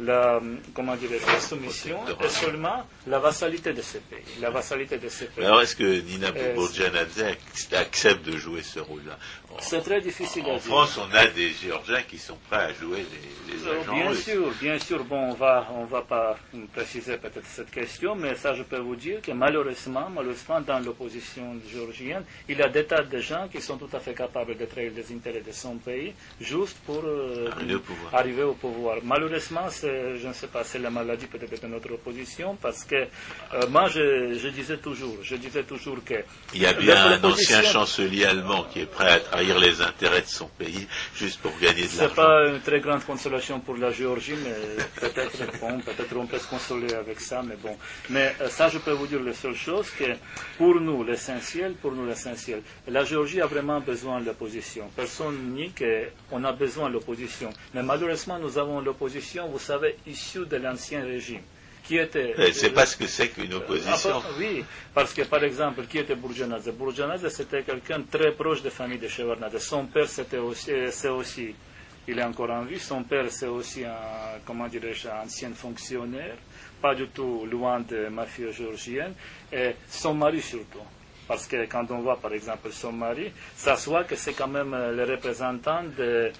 la, 0.00 0.40
comment 0.74 0.96
dire, 0.96 1.10
la 1.26 1.40
soumission 1.40 1.98
et 2.22 2.28
seulement 2.28 2.84
la 3.06 3.18
vassalité 3.18 3.72
de 3.72 3.82
ces 3.82 3.98
pays. 4.00 4.18
La 4.40 4.50
vassalité 4.50 4.98
de 4.98 5.08
ces 5.08 5.26
pays. 5.26 5.44
Alors 5.44 5.60
est-ce 5.62 5.76
que 5.76 6.00
Nina 6.00 6.32
Bourjanadze 6.54 7.24
accepte 7.72 8.24
de 8.26 8.36
jouer 8.36 8.62
ce 8.62 8.80
rôle-là? 8.80 9.18
C'est 9.58 9.80
très 9.82 10.00
difficile 10.00 10.44
en, 10.46 10.52
à 10.52 10.54
en 10.54 10.58
France, 10.58 10.98
on 10.98 11.14
a 11.14 11.26
des 11.26 11.50
Géorgiens 11.50 12.02
qui 12.02 12.18
sont 12.18 12.36
prêts 12.48 12.64
à 12.64 12.72
jouer 12.72 13.04
les, 13.12 13.54
les 13.54 13.68
agents 13.68 13.94
Bien 13.94 14.14
sûr, 14.14 14.50
bien 14.60 14.78
sûr. 14.78 15.04
Bon, 15.04 15.30
on 15.30 15.34
va, 15.34 15.68
on 15.74 15.84
va 15.84 16.02
pas 16.02 16.36
préciser 16.72 17.16
peut-être 17.16 17.46
cette 17.46 17.70
question, 17.70 18.14
mais 18.14 18.34
ça, 18.34 18.54
je 18.54 18.62
peux 18.62 18.78
vous 18.78 18.96
dire 18.96 19.20
que 19.22 19.32
malheureusement, 19.32 20.08
malheureusement, 20.10 20.60
dans 20.60 20.78
l'opposition 20.80 21.56
géorgienne, 21.70 22.24
il 22.48 22.58
y 22.58 22.62
a 22.62 22.68
des 22.68 22.84
tas 22.84 23.02
de 23.02 23.18
gens 23.18 23.48
qui 23.50 23.60
sont 23.60 23.76
tout 23.76 23.88
à 23.92 24.00
fait 24.00 24.14
capables 24.14 24.56
de 24.56 24.64
trahir 24.64 24.92
les 24.94 25.12
intérêts 25.14 25.40
de 25.40 25.52
son 25.52 25.76
pays 25.76 26.12
juste 26.40 26.76
pour 26.86 27.02
euh, 27.04 27.48
arriver, 28.12 28.42
au 28.42 28.54
pouvoir. 28.54 28.96
Malheureusement, 29.02 29.68
je 29.70 30.26
ne 30.26 30.32
sais 30.32 30.46
pas, 30.48 30.64
c'est 30.64 30.78
la 30.78 30.90
maladie 30.90 31.26
peut-être 31.26 31.60
de 31.62 31.66
notre 31.68 31.92
opposition, 31.92 32.56
parce 32.60 32.84
que 32.84 32.94
euh, 32.96 33.68
moi, 33.70 33.88
je, 33.88 34.48
disais 34.48 34.78
toujours, 34.78 35.16
je 35.22 35.36
disais 35.36 35.62
toujours 35.64 35.98
que... 36.04 36.14
Il 36.54 36.62
y 36.62 36.66
a 36.66 36.72
bien 36.72 36.96
un 37.12 37.24
ancien 37.24 37.62
chancelier 37.62 38.24
allemand 38.24 38.64
qui 38.72 38.80
est 38.80 38.86
prêt 38.86 39.22
à 39.32 39.41
trahir 39.42 39.58
les 39.58 39.80
intérêts 39.80 40.20
de 40.22 40.26
son 40.26 40.46
pays 40.46 40.86
juste 41.14 41.40
pour 41.40 41.52
gagner 41.58 41.82
de 41.82 41.98
l'argent. 41.98 42.08
C'est 42.08 42.14
pas 42.14 42.48
une 42.48 42.60
très 42.60 42.80
grande 42.80 43.04
consolation 43.04 43.60
pour 43.60 43.76
la 43.76 43.90
Géorgie, 43.90 44.34
mais 44.44 44.54
peut-être 45.00 45.38
bon, 45.60 45.80
peut-être 45.80 46.16
on 46.16 46.26
peut 46.26 46.38
se 46.38 46.46
consoler 46.48 46.92
avec 46.94 47.20
ça, 47.20 47.42
mais 47.42 47.56
bon. 47.56 47.76
Mais 48.10 48.34
euh, 48.40 48.48
ça, 48.48 48.68
je 48.68 48.78
peux 48.78 48.92
vous 48.92 49.06
dire 49.06 49.22
la 49.22 49.32
seule 49.34 49.54
chose, 49.54 49.90
que 49.90 50.04
pour 50.58 50.80
nous, 50.80 51.04
l'essentiel, 51.04 51.74
pour 51.74 51.92
nous, 51.92 52.06
l'essentiel, 52.06 52.62
la 52.88 53.04
Géorgie 53.04 53.40
a 53.40 53.46
vraiment 53.46 53.80
besoin 53.80 54.20
de 54.20 54.26
l'opposition. 54.26 54.88
Personne 54.94 55.52
nie 55.54 55.72
qu'on 56.30 56.44
a 56.44 56.52
besoin 56.52 56.88
de 56.88 56.94
l'opposition. 56.94 57.50
Mais 57.74 57.82
malheureusement, 57.82 58.38
nous 58.38 58.58
avons 58.58 58.80
l'opposition, 58.80 59.48
vous 59.48 59.58
savez, 59.58 59.96
issue 60.06 60.46
de 60.46 60.56
l'ancien 60.56 61.02
régime 61.02 61.42
qui 61.82 61.98
était... 61.98 62.34
Ne 62.38 62.50
sais 62.52 62.70
pas 62.70 62.86
ce 62.86 62.96
que 62.96 63.06
c'est 63.06 63.28
qu'une 63.28 63.52
opposition. 63.54 64.10
Ah, 64.14 64.22
oui, 64.38 64.64
parce 64.94 65.12
que 65.12 65.22
par 65.22 65.42
exemple, 65.44 65.84
qui 65.86 65.98
était 65.98 66.14
Bourgeois 66.14 66.46
Bourgeois 66.76 67.18
c'était 67.28 67.62
quelqu'un 67.62 68.02
très 68.10 68.32
proche 68.32 68.60
de 68.60 68.66
la 68.66 68.70
famille 68.70 68.98
de 68.98 69.08
Shevardnadze. 69.08 69.58
Son 69.58 69.86
père, 69.86 70.08
c'était 70.08 70.38
aussi, 70.38 70.70
c'est 70.90 71.08
aussi, 71.08 71.54
il 72.06 72.18
est 72.18 72.22
encore 72.24 72.50
en 72.50 72.62
vie, 72.62 72.78
son 72.78 73.02
père, 73.02 73.26
c'est 73.30 73.46
aussi 73.46 73.84
un, 73.84 74.38
comment 74.46 74.68
dirais-je, 74.68 75.08
ancien 75.08 75.50
fonctionnaire, 75.54 76.36
pas 76.80 76.94
du 76.94 77.08
tout 77.08 77.46
loin 77.50 77.80
de 77.80 78.08
mafia 78.08 78.50
géorgienne, 78.50 79.14
et 79.52 79.72
son 79.88 80.14
mari 80.14 80.40
surtout. 80.40 80.78
Parce 81.28 81.46
que 81.46 81.66
quand 81.66 81.90
on 81.90 82.00
voit 82.00 82.18
par 82.20 82.32
exemple 82.32 82.70
son 82.72 82.92
mari, 82.92 83.30
ça 83.56 83.76
se 83.76 83.88
voit 83.88 84.04
que 84.04 84.16
c'est 84.16 84.32
quand 84.34 84.48
même 84.48 84.72
le 84.72 85.04
représentant 85.04 85.82
de 85.96 86.30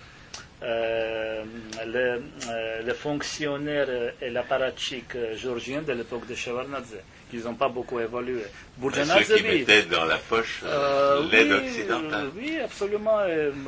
euh, 0.62 1.42
les, 1.86 2.20
euh, 2.50 2.94
fonctionnaires 2.94 3.88
et 4.20 4.30
l'apparatchik 4.30 5.16
géorgien 5.34 5.82
de 5.82 5.92
l'époque 5.92 6.26
de 6.28 6.34
Shevardnadze. 6.34 6.96
Ils 7.32 7.40
n'ont 7.42 7.54
pas 7.54 7.68
beaucoup 7.68 7.98
évolué. 7.98 8.42
Bourgeois 8.76 9.04
qui 9.22 9.42
mettaient 9.42 9.82
dans 9.84 10.04
la 10.04 10.18
poche 10.18 10.60
euh, 10.64 11.26
l'aide 11.32 11.50
oui, 11.50 11.68
occidentale. 11.68 12.30
oui, 12.36 12.58
absolument. 12.62 13.18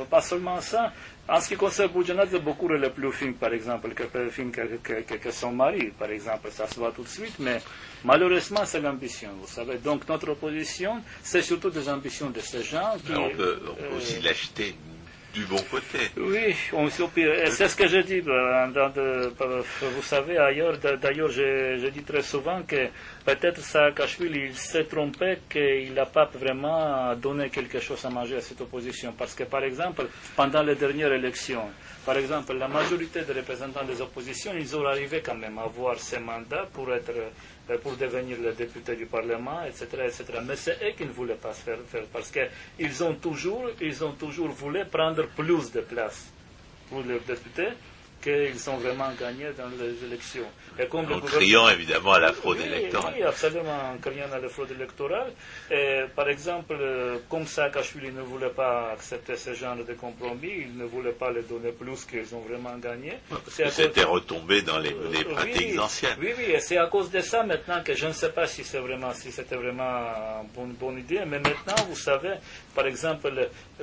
pas 0.09 0.21
seulement 0.21 0.61
ça. 0.61 0.93
En 1.27 1.41
ce 1.41 1.49
qui 1.49 1.55
concerne 1.55 1.89
Bourgeois, 1.89 2.25
beaucoup 2.39 2.67
le 2.69 2.89
plus 2.91 3.11
fin, 3.11 3.31
par 3.33 3.51
exemple, 3.53 3.89
que, 3.95 4.03
que, 4.03 5.15
que, 5.17 5.31
son 5.31 5.51
mari, 5.51 5.91
par 5.97 6.11
exemple. 6.11 6.49
Ça 6.51 6.67
se 6.67 6.75
voit 6.75 6.91
tout 6.91 7.03
de 7.03 7.07
suite, 7.09 7.35
mais 7.39 7.59
malheureusement, 8.03 8.61
c'est 8.65 8.79
l'ambition, 8.79 9.29
vous 9.41 9.47
savez. 9.47 9.79
Donc, 9.79 10.07
notre 10.07 10.29
opposition, 10.29 11.01
c'est 11.23 11.41
surtout 11.41 11.71
des 11.71 11.89
ambitions 11.89 12.29
de 12.29 12.39
ces 12.39 12.61
gens 12.63 12.93
qui... 13.05 13.13
on 13.13 13.31
peut, 13.31 13.59
aussi 13.97 14.21
l'acheter 14.21 14.75
Oui, 16.17 16.55
c'est 17.51 17.67
ce 17.67 17.75
que 17.75 17.87
je 17.87 17.97
dis. 17.99 18.21
Euh, 18.25 19.31
vous 19.95 20.01
savez, 20.01 20.37
ailleurs, 20.37 20.77
d'ailleurs, 20.77 21.29
je, 21.29 21.87
dis 21.89 22.03
très 22.03 22.21
souvent 22.21 22.61
que 22.63 22.87
peut-être 23.25 23.59
Saakashvili 23.61 24.45
il 24.47 24.55
s'est 24.55 24.85
trompé 24.85 25.39
qu'il 25.49 25.93
n'a 25.93 26.05
pas 26.05 26.25
vraiment 26.25 27.13
donné 27.15 27.49
quelque 27.49 27.79
chose 27.79 28.03
à 28.05 28.09
manger 28.09 28.37
à 28.37 28.41
cette 28.41 28.61
opposition. 28.61 29.13
Parce 29.17 29.33
que, 29.35 29.43
par 29.43 29.63
exemple, 29.63 30.07
pendant 30.35 30.63
les 30.63 30.75
dernières 30.75 31.11
élections, 31.13 31.65
par 32.05 32.17
exemple, 32.17 32.53
la 32.53 32.67
majorité 32.67 33.21
des 33.23 33.33
représentants 33.33 33.83
des 33.83 33.99
oppositions, 34.01 34.51
ils 34.57 34.75
ont 34.75 34.85
arrivé 34.85 35.21
quand 35.21 35.35
même 35.35 35.57
à 35.57 35.63
avoir 35.63 35.97
ces 35.99 36.19
mandats 36.19 36.67
pour 36.71 36.93
être 36.93 37.11
pour 37.81 37.95
devenir 37.95 38.37
le 38.41 38.53
député 38.53 38.95
du 38.95 39.05
Parlement, 39.05 39.63
etc. 39.65 39.87
etc. 40.05 40.23
Mais 40.45 40.55
c'est 40.55 40.77
eux 40.83 40.91
qui 40.95 41.05
ne 41.05 41.11
voulaient 41.11 41.33
pas 41.35 41.53
se 41.53 41.61
faire, 41.61 41.77
parce 42.13 42.31
qu'ils 42.31 43.03
ont 43.03 43.15
toujours, 43.15 43.65
ont 44.01 44.11
toujours 44.11 44.49
voulu 44.49 44.85
prendre 44.85 45.27
plus 45.35 45.71
de 45.71 45.81
place 45.81 46.31
pour 46.89 47.01
les 47.01 47.19
députés 47.19 47.69
qu'ils 48.25 48.69
ont 48.71 48.77
vraiment 48.77 49.11
gagné 49.19 49.45
dans 49.55 49.69
les 49.79 50.03
élections. 50.03 50.49
Et 50.79 50.87
comme 50.87 51.11
en 51.11 51.19
criant 51.19 51.69
évidemment 51.69 52.13
à 52.13 52.19
la 52.19 52.33
fraude 52.33 52.59
électorale. 52.59 53.13
Oui, 53.15 53.23
absolument, 53.23 53.91
en 53.93 53.97
criant 53.99 54.31
à 54.33 54.39
la 54.39 54.49
fraude 54.49 54.71
électorale. 54.71 55.31
Et, 55.69 56.05
par 56.15 56.27
exemple, 56.27 56.75
comme 57.29 57.45
Saakashvili 57.45 58.11
ne 58.11 58.21
voulait 58.23 58.49
pas 58.49 58.93
accepter 58.93 59.35
ce 59.35 59.53
genre 59.53 59.75
de 59.75 59.93
compromis, 59.93 60.53
il 60.65 60.75
ne 60.75 60.85
voulait 60.85 61.11
pas 61.11 61.31
les 61.31 61.43
donner 61.43 61.71
plus 61.71 62.03
qu'ils 62.05 62.33
ont 62.33 62.39
vraiment 62.39 62.75
gagné. 62.79 63.13
C'était 63.47 64.03
retombé 64.03 64.63
dans 64.63 64.79
les, 64.79 64.95
pratiques 65.35 65.79
anciennes. 65.79 66.17
Oui, 66.19 66.33
oui, 66.35 66.45
et 66.45 66.59
c'est 66.59 66.77
à 66.77 66.87
cause 66.87 67.11
de 67.11 67.21
ça 67.21 67.43
maintenant 67.43 67.83
que 67.83 67.93
je 67.93 68.07
ne 68.07 68.13
sais 68.13 68.31
pas 68.31 68.47
si 68.47 68.63
c'est 68.63 68.79
vraiment, 68.79 69.13
si 69.13 69.31
c'était 69.31 69.55
vraiment 69.55 70.43
une 70.57 70.73
bonne, 70.73 70.97
idée, 70.97 71.21
mais 71.27 71.39
maintenant, 71.39 71.75
vous 71.89 71.95
savez, 71.95 72.35
par 72.75 72.85
exemple, 72.87 73.31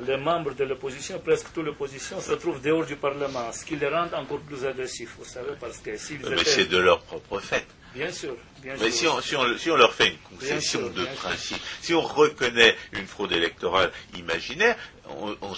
les, 0.06 0.16
membres 0.18 0.54
de 0.54 0.64
l'opposition, 0.64 1.18
presque 1.18 1.52
toute 1.52 1.64
l'opposition, 1.64 2.20
se 2.20 2.32
trouvent 2.32 2.60
dehors 2.60 2.84
du 2.84 2.96
Parlement, 2.96 3.50
ce 3.52 3.64
qui 3.64 3.76
les 3.76 3.88
rend 3.88 4.06
encore 4.14 4.40
plus 4.40 4.64
agressifs, 4.66 5.16
vous 5.18 5.24
savez, 5.24 5.52
parce 5.58 5.78
que 5.78 5.96
s'ils 5.96 6.20
étaient 6.60 6.78
leur 6.78 7.00
propre 7.00 7.40
fait. 7.40 7.66
Bien 7.94 8.10
sûr. 8.12 8.36
Mais 8.64 8.90
Si, 8.90 9.06
on, 9.06 9.20
si, 9.20 9.36
on, 9.36 9.58
si, 9.58 9.70
on, 9.70 9.76
leur 9.76 9.92
fait 9.94 10.08
une 10.08 10.36
concession 10.38 10.88
de 10.88 11.04
principe, 11.16 11.60
si 11.80 11.94
on 11.94 12.02
reconnaît 12.02 12.76
une 12.92 13.06
fraude 13.06 13.32
électorale 13.32 13.90
imaginaire, 14.16 14.76
on, 15.20 15.56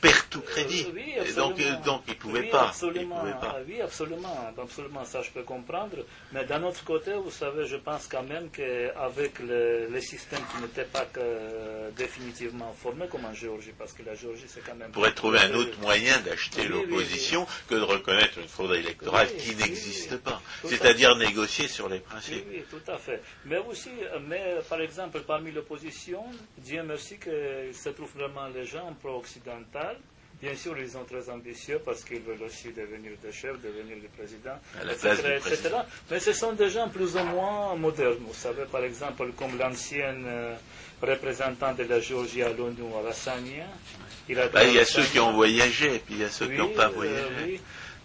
perd 0.00 0.28
tout 0.30 0.40
crédit. 0.40 0.86
Euh, 1.18 1.34
donc, 1.34 1.60
euh, 1.60 1.76
donc 1.84 2.02
ils 2.06 2.10
ne 2.14 2.18
pouvaient, 2.18 2.42
pas. 2.44 2.68
Absolument, 2.68 3.24
Oui, 3.66 3.80
absolument, 3.80 4.54
absolument, 4.60 5.04
ça 5.04 5.22
je 5.22 5.30
peux 5.30 5.42
comprendre. 5.42 5.96
Mais 6.32 6.44
d'un 6.44 6.62
autre 6.62 6.84
côté, 6.84 7.12
vous 7.14 7.30
savez, 7.30 7.66
je 7.66 7.76
pense 7.76 8.06
quand 8.06 8.22
même 8.22 8.50
qu'avec 8.50 9.38
le, 9.40 9.88
les 9.90 10.00
systèmes 10.00 10.42
qui 10.54 10.62
n'étaient 10.62 10.84
pas 10.84 11.06
que 11.06 11.90
définitivement 11.96 12.72
formés, 12.80 13.06
comme 13.08 13.24
en 13.24 13.34
Géorgie, 13.34 13.72
parce 13.78 13.92
que 13.92 14.02
la 14.02 14.14
Géorgie, 14.14 14.44
c'est 14.46 14.64
quand 14.64 14.74
même... 14.74 14.88
On 14.90 14.92
pourrait 14.92 15.12
trouver 15.14 15.38
un 15.40 15.54
autre 15.54 15.78
moyen 15.80 16.18
d'acheter 16.20 16.64
l'opposition 16.64 17.46
que 17.68 17.74
de 17.74 17.82
reconnaître 17.82 18.38
une 18.38 18.48
fraude 18.48 18.74
électorale 18.74 19.28
qui 19.36 19.54
n'existe 19.56 20.16
pas. 20.18 20.40
C'est-à-dire 20.64 21.16
négocier 21.16 21.68
sur 21.68 21.88
les 21.88 21.98
principes. 21.98 22.41
Oui, 22.48 22.64
tout 22.70 22.90
à 22.90 22.98
fait. 22.98 23.20
Mais 23.46 23.58
aussi, 23.58 23.90
mais 24.28 24.56
par 24.68 24.80
exemple, 24.80 25.20
parmi 25.26 25.52
l'opposition, 25.52 26.24
Dieu 26.58 26.82
merci 26.82 27.18
qu'il 27.18 27.74
se 27.74 27.88
trouve 27.90 28.10
vraiment 28.16 28.48
les 28.48 28.64
gens 28.64 28.92
pro-occidental. 29.00 29.96
Bien 30.40 30.56
sûr, 30.56 30.76
ils 30.76 30.90
sont 30.90 31.04
très 31.04 31.30
ambitieux 31.30 31.80
parce 31.84 32.02
qu'ils 32.02 32.20
veulent 32.20 32.42
aussi 32.42 32.72
devenir 32.72 33.12
des 33.22 33.30
chefs, 33.30 33.60
devenir 33.62 33.96
des 34.00 34.08
présidents, 34.08 34.58
etc., 34.82 35.70
Mais 36.10 36.18
ce 36.18 36.32
sont 36.32 36.52
des 36.52 36.68
gens 36.68 36.88
plus 36.88 37.14
ou 37.14 37.22
moins 37.24 37.76
modernes. 37.76 38.16
Vous 38.26 38.34
savez, 38.34 38.64
par 38.64 38.82
exemple, 38.82 39.30
comme 39.36 39.56
l'ancienne 39.56 40.24
euh, 40.26 40.56
représentant 41.00 41.72
de 41.74 41.84
la 41.84 42.00
Géorgie 42.00 42.42
à 42.42 42.48
l'ONU, 42.52 42.82
Alassania. 42.98 43.66
Il, 44.28 44.34
bah, 44.52 44.64
il 44.64 44.74
y 44.74 44.78
a 44.80 44.84
ceux 44.84 45.04
qui 45.04 45.20
ont 45.20 45.32
voyagé 45.32 45.94
et 45.94 45.98
puis 46.00 46.14
il 46.14 46.20
y 46.20 46.24
a 46.24 46.28
ceux 46.28 46.48
qui 46.48 46.56
n'ont 46.56 46.68
pas 46.70 46.90
euh, 46.96 47.56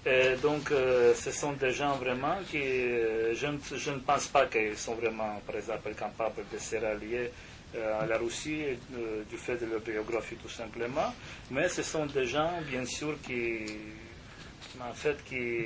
voyagé. 0.08 0.42
donc, 0.42 0.72
euh, 0.72 1.14
ce 1.16 1.32
sont 1.32 1.54
des 1.54 1.72
gens 1.72 1.96
vraiment 1.98 2.38
qui, 2.50 2.60
je, 2.60 3.48
je, 3.76 3.92
ne 3.92 4.00
pense 4.00 4.28
pas 4.28 4.46
qu'ils 4.48 4.78
sont 4.78 4.96
vraiment, 4.96 5.42
par 5.46 5.56
exemple, 5.56 5.94
capables 5.94 6.44
de 6.52 6.58
se 6.58 6.76
rallier 6.78 7.32
euh, 7.76 8.00
à 8.02 8.06
la 8.06 8.18
Russie 8.18 8.62
euh, 8.96 9.24
du 9.30 9.36
fait 9.38 9.58
de 9.58 9.66
leur 9.66 9.82
biographie 9.82 10.36
tout 10.36 10.48
simplement, 10.50 11.14
mais 11.52 11.68
ce 11.68 11.84
sont 11.84 12.06
des 12.06 12.26
gens 12.26 12.52
bien 12.70 12.86
sûr 12.86 13.16
qui, 13.22 13.66
en 14.80 14.94
fait, 14.94 15.18
qui 15.26 15.66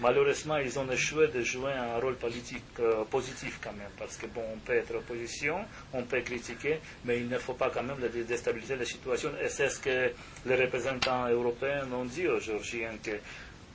malheureusement 0.00 0.56
ils 0.56 0.78
ont 0.78 0.90
échoué 0.90 1.28
de 1.28 1.42
jouer 1.42 1.72
un 1.72 1.98
rôle 2.00 2.16
politique 2.16 2.64
euh, 2.80 3.04
positif 3.04 3.60
quand 3.62 3.72
même, 3.74 3.90
parce 3.98 4.16
que 4.16 4.26
bon, 4.26 4.42
on 4.54 4.58
peut 4.58 4.72
être 4.72 4.94
opposition, 4.94 5.56
on 5.92 6.02
peut 6.04 6.22
critiquer, 6.22 6.78
mais 7.04 7.18
il 7.18 7.28
ne 7.28 7.38
faut 7.38 7.54
pas 7.54 7.70
quand 7.70 7.82
même 7.82 7.98
déstabiliser 8.26 8.76
la 8.76 8.84
situation, 8.86 9.30
et 9.42 9.48
c'est 9.50 9.68
ce 9.68 9.80
que 9.80 10.12
les 10.46 10.54
représentants 10.56 11.28
européens 11.28 11.86
ont 11.92 12.06
dit 12.06 12.26
aux 12.26 12.40
Georgiens, 12.40 12.92
que 13.02 13.12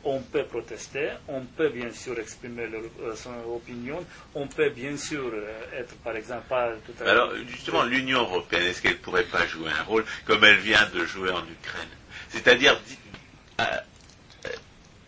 on 0.03 0.19
peut 0.21 0.43
protester, 0.45 1.09
on 1.27 1.41
peut 1.41 1.69
bien 1.69 1.91
sûr 1.91 2.17
exprimer 2.19 2.63
euh, 2.63 3.15
son 3.15 3.31
opinion, 3.53 4.05
on 4.33 4.47
peut 4.47 4.69
bien 4.69 4.95
sûr 4.97 5.31
euh, 5.33 5.79
être, 5.79 5.93
par 5.97 6.15
exemple, 6.15 6.47
pas 6.47 6.71
tout 6.85 6.93
à 7.01 7.03
fait. 7.03 7.09
Alors, 7.09 7.31
justement, 7.47 7.83
l'Union 7.83 8.21
européenne, 8.21 8.63
est-ce 8.63 8.81
qu'elle 8.81 8.93
ne 8.93 8.97
pourrait 8.97 9.23
pas 9.25 9.45
jouer 9.45 9.69
un 9.77 9.83
rôle 9.83 10.05
comme 10.25 10.43
elle 10.43 10.59
vient 10.59 10.87
de 10.93 11.03
jouer 11.05 11.31
en 11.31 11.43
Ukraine? 11.43 11.89
C'est-à-dire 12.29 12.79
euh, 13.59 13.63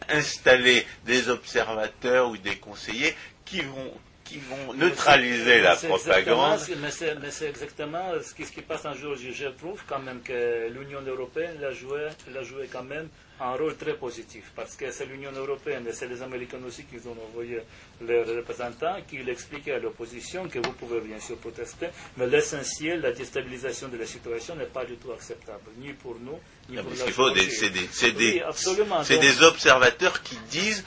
installer 0.09 0.85
des 1.05 1.29
observateurs 1.29 2.29
ou 2.29 2.37
des 2.37 2.57
conseillers 2.57 3.15
qui 3.45 3.61
vont 3.61 3.93
qui 4.31 4.39
vont 4.39 4.73
neutraliser 4.75 5.59
la 5.61 5.75
propagande. 5.75 6.57
Mais 6.81 7.31
c'est 7.31 7.49
exactement 7.49 8.13
ce 8.23 8.33
qui, 8.33 8.45
ce 8.45 8.51
qui, 8.53 8.61
passe 8.61 8.85
en 8.85 8.93
Géorgie. 8.93 9.33
Je 9.33 9.47
trouve 9.47 9.83
quand 9.85 9.99
même 9.99 10.21
que 10.21 10.69
l'Union 10.69 11.01
européenne 11.05 11.57
l'a 11.59 11.71
joué, 11.73 12.07
l'a 12.33 12.41
joué 12.41 12.69
quand 12.71 12.83
même 12.83 13.09
un 13.41 13.55
rôle 13.55 13.75
très 13.75 13.95
positif, 13.95 14.51
parce 14.55 14.75
que 14.75 14.91
c'est 14.91 15.05
l'Union 15.05 15.31
européenne 15.31 15.85
et 15.87 15.93
c'est 15.93 16.07
les 16.07 16.21
Américains 16.21 16.59
aussi 16.65 16.83
qui 16.83 16.97
ont 17.07 17.17
envoyé 17.29 17.59
leurs 18.01 18.27
représentants, 18.27 18.97
qui 19.07 19.17
expliquaient 19.27 19.73
à 19.73 19.79
l'opposition 19.79 20.47
que 20.47 20.59
vous 20.59 20.73
pouvez 20.73 20.99
bien 21.01 21.19
sûr 21.19 21.37
protester, 21.37 21.87
mais 22.17 22.27
l'essentiel, 22.27 23.01
la 23.01 23.11
déstabilisation 23.11 23.87
de 23.87 23.97
la 23.97 24.05
situation 24.05 24.55
n'est 24.55 24.65
pas 24.65 24.85
du 24.85 24.95
tout 24.97 25.11
acceptable, 25.11 25.71
ni 25.79 25.93
pour 25.93 26.15
nous, 26.19 26.39
ni 26.69 26.77
pour 26.77 26.91
la 26.91 27.11
faut 27.11 27.29
C'est 27.91 28.11
des, 28.11 29.17
des 29.17 29.43
observateurs 29.43 30.21
qui 30.21 30.35
disent 30.51 30.83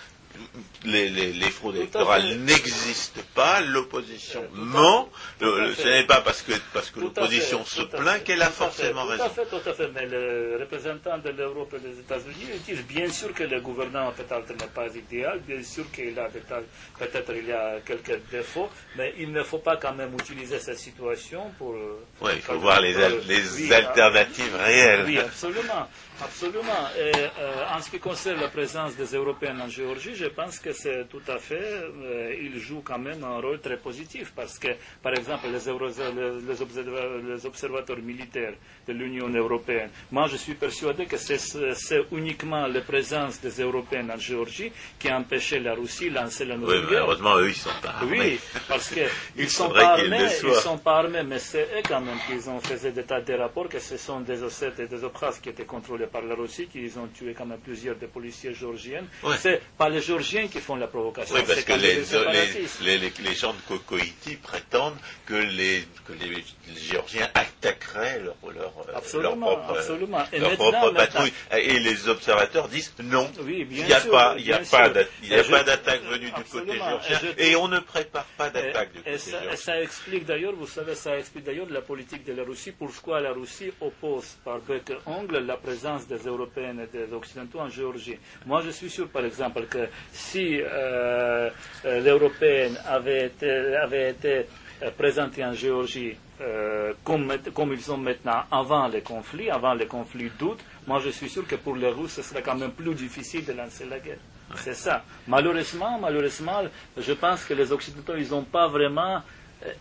les, 0.85 1.09
les, 1.09 1.51
fraudes 1.51 1.77
électorales 1.77 2.37
n'existent 2.39 3.21
pas, 3.35 3.61
l'opposition 3.61 4.43
ment. 4.53 5.09
ce 5.41 5.85
n'est 5.89 6.07
pas 6.07 6.21
parce 6.21 6.43
que, 6.43 6.53
parce 6.73 6.91
que 6.91 7.01
l'opposition 7.01 7.65
se 7.65 7.83
plaint 7.83 8.23
qu'elle 8.23 8.43
a 8.43 8.51
forcément 8.51 9.05
raison. 9.05 9.25
Tout 9.25 9.31
à 9.31 9.45
fait, 9.45 9.47
tout 9.47 9.69
à 9.69 9.73
fait. 9.73 9.91
Mais 9.95 10.07
le 10.07 10.59
représentant 10.61 11.19
de 11.19 11.31
l'Europe 11.31 11.75
et 11.77 11.81
des 11.81 11.99
États-Unis 12.01 12.59
disent 12.67 12.85
bien 12.87 13.09
sûr 13.11 13.33
que 13.33 13.45
le 13.45 13.61
gouvernement 13.61 14.13
peut-être 14.13 14.51
n'est 14.51 14.67
pas 14.75 14.87
idéal, 14.95 15.41
bien 15.47 15.63
sûr 15.63 15.91
qu'il 15.91 16.19
a 16.19 16.29
peut-être 16.29 17.33
il 17.35 17.47
y 17.49 17.53
a 17.53 17.81
quelques 17.85 18.21
défauts, 18.31 18.69
mais 18.97 19.15
il 19.19 19.33
ne 19.33 19.43
faut 19.43 19.59
pas 19.59 19.77
quand 19.77 19.95
même 19.95 20.13
utiliser 20.15 20.59
cette 20.59 20.79
situation 20.79 21.51
pour. 21.59 21.75
Oui, 22.21 22.33
il 22.37 22.43
faut 22.43 22.59
voir 22.59 22.81
les, 22.81 22.93
les 23.27 23.73
alternatives 23.73 24.55
réelles. 24.57 25.05
Oui, 25.07 25.19
absolument. 25.19 25.89
Absolument. 26.23 26.89
Et 26.97 27.13
euh, 27.41 27.65
en 27.75 27.81
ce 27.81 27.91
qui 27.91 27.99
concerne 27.99 28.41
la 28.41 28.49
présence 28.49 28.95
des 28.97 29.17
Européens 29.17 29.59
en 29.61 29.69
Géorgie, 29.69 30.15
je 30.15 30.27
pense 30.27 30.59
que 30.61 30.73
c'est 30.73 31.09
tout 31.09 31.23
à 31.27 31.39
fait, 31.39 31.61
euh, 31.61 32.35
il 32.41 32.59
joue 32.59 32.83
quand 32.85 32.99
même 32.99 33.25
un 33.25 33.41
rôle 33.41 33.61
très 33.61 33.77
positif 33.79 34.33
parce 34.35 34.59
que, 34.59 34.69
par 35.03 35.13
exemple, 35.15 35.47
les, 35.49 35.73
les, 37.35 37.47
observateurs 37.47 37.99
militaires 37.99 38.55
de 38.87 38.93
l'Union 38.93 39.29
européenne, 39.29 39.91
moi 40.13 40.29
je 40.29 40.37
suis 40.37 40.55
persuadé 40.55 41.07
que 41.07 41.17
c'est 41.17 41.39
uniquement 42.13 42.67
la 42.69 42.81
présence 42.81 43.41
des 43.41 43.61
Européens 43.61 44.09
en 44.11 44.19
Géorgie 44.19 44.71
qui 44.99 45.09
a 45.09 45.19
empêché 45.19 45.59
la 45.59 45.75
Russie 45.75 46.11
de 46.11 46.15
lancer 46.15 46.45
la 46.45 46.57
nouvelle 46.57 46.85
oui, 46.85 46.91
guerre. 46.91 47.03
Heureusement, 47.05 47.37
eux, 47.39 47.49
ils 47.49 47.55
sont 47.57 47.71
pas 47.83 47.89
armés. 47.91 48.19
Oui, 48.21 48.41
parce 48.69 48.89
qu'ils 48.95 49.45
ne 49.45 49.49
sont 49.49 49.69
pas 49.71 49.95
armés, 49.95 50.29
ils 50.45 50.55
sont 50.55 50.79
pas 50.79 50.99
armés, 50.99 51.23
mais 51.25 51.39
c'est 51.41 51.65
eux 51.77 51.83
quand 51.89 52.01
même 52.01 52.19
qui 52.29 52.49
ont 52.49 52.61
fait 52.61 52.93
des 52.93 53.03
tas 53.03 53.21
de 53.21 53.35
rapports 53.35 53.69
que 53.69 53.81
ce 53.81 53.97
sont 53.97 54.21
des 54.21 54.43
Ossètes 54.43 54.79
et 54.79 54.87
des 54.87 54.99
qui 55.43 55.49
étaient 55.49 55.65
contrôlés 55.65 56.04
par 56.07 56.23
la 56.23 56.35
Russie, 56.35 56.67
qui 56.67 56.91
ont 56.99 57.09
tué 57.09 57.35
quand 57.35 57.47
même 57.47 57.59
plusieurs 57.61 57.97
des 57.97 58.07
policiers 58.07 58.55
géorgiens. 58.55 59.05
C'est 59.39 59.61
pas 59.79 59.89
les 59.89 60.01
Géorgiens 60.01 60.49
qui 60.49 60.61
font 60.61 60.77
la 60.77 60.87
provocation. 60.87 61.35
Oui, 61.35 61.43
parce 61.47 61.63
que 61.63 61.73
les, 61.73 62.99
les, 62.99 63.35
gens 63.35 63.53
de 63.53 63.61
Kokoïti 63.69 64.37
prétendent 64.37 64.97
que 65.27 65.35
les, 65.35 65.85
que 66.07 66.13
les, 66.13 66.45
Géorgiens 66.77 67.29
attaqueraient 67.35 68.21
leur, 68.21 68.37
leur, 68.53 68.73
leur 69.23 69.37
propre, 69.39 69.75
absolument. 69.77 70.25
Et 70.33 70.39
leur 70.39 70.53
propre 70.57 70.91
patrouille. 70.91 71.33
Et 71.57 71.79
les 71.79 72.09
observateurs 72.09 72.69
disent 72.69 72.93
non, 73.03 73.31
il 73.47 73.67
n'y 73.69 73.93
a, 73.93 74.01
pas, 74.01 74.35
il 74.39 74.47
y 74.47 74.53
a 74.53 74.59
pas 74.59 74.89
d'attaque 75.65 76.03
venue 76.05 76.31
du 76.31 76.45
côté 76.51 76.73
géorgien 76.75 77.19
et 77.39 77.57
on 77.57 77.69
ne 77.69 77.79
prépare 77.81 78.27
pas 78.37 78.51
d'attaque 78.51 78.93
du 78.93 78.99
côté 78.99 79.19
ça, 79.19 79.31
géorgien. 79.41 79.57
Ça 79.57 79.81
explique 79.81 80.25
d'ailleurs, 80.27 80.55
vous 80.55 80.67
savez, 80.67 80.95
ça 80.95 81.19
explique 81.19 81.45
d'ailleurs 81.45 81.69
la 81.71 81.83
politique 81.83 82.25
de 82.25 82.33
la 82.33 82.45
Russie, 82.45 82.73
pourquoi 82.73 83.21
la 83.21 83.33
Russie 83.33 83.73
oppose 83.81 84.37
par 84.45 84.59
bec 84.61 84.91
et 84.91 84.97
ongle 85.07 85.39
la 85.39 85.57
présence 85.57 85.94
des 86.09 86.19
Européens 86.19 86.77
et 86.79 86.87
des 86.87 87.13
Occidentaux 87.13 87.61
en 87.61 87.69
Géorgie. 87.69 88.17
Moi, 88.47 88.63
je 88.63 88.71
suis 88.71 88.91
sûr, 88.91 89.09
par 89.09 89.25
exemple, 89.25 89.67
que 89.67 89.89
si 90.13 90.61
euh, 90.61 91.51
euh 91.85 92.01
l'Européenne 92.01 92.77
avait 92.87 93.27
été, 93.27 93.51
avait 93.77 94.11
été 94.11 94.47
euh, 94.83 94.91
présentée 94.97 95.45
en 95.45 95.53
Géorgie 95.53 96.17
euh, 96.41 96.93
comme, 97.05 97.33
comme, 97.55 97.73
ils 97.73 97.81
sont 97.81 97.97
maintenant 97.97 98.43
avant 98.51 98.89
les 98.89 99.03
conflits, 99.03 99.51
avant 99.51 99.73
les 99.75 99.87
conflits 99.87 100.31
d'août, 100.37 100.59
moi 100.87 101.01
je 101.05 101.11
suis 101.11 101.29
sûr 101.29 101.47
que 101.47 101.55
pour 101.55 101.77
les 101.77 101.89
Russes, 101.89 102.15
ce 102.15 102.23
serait 102.23 102.43
quand 102.43 102.57
même 102.57 102.73
plus 102.73 102.93
difficile 102.95 103.45
de 103.45 103.53
lancer 103.53 103.85
la 103.87 104.01
guerre. 104.01 104.19
C'est 104.57 104.75
ça. 104.75 105.05
Malheureusement, 105.29 105.99
malheureusement, 106.01 106.63
je 106.99 107.13
pense 107.13 107.45
que 107.45 107.55
les 107.55 107.71
Occidentaux, 107.71 108.15
ils 108.17 108.29
n'ont 108.31 108.43
pas 108.43 108.67
vraiment, 108.67 109.23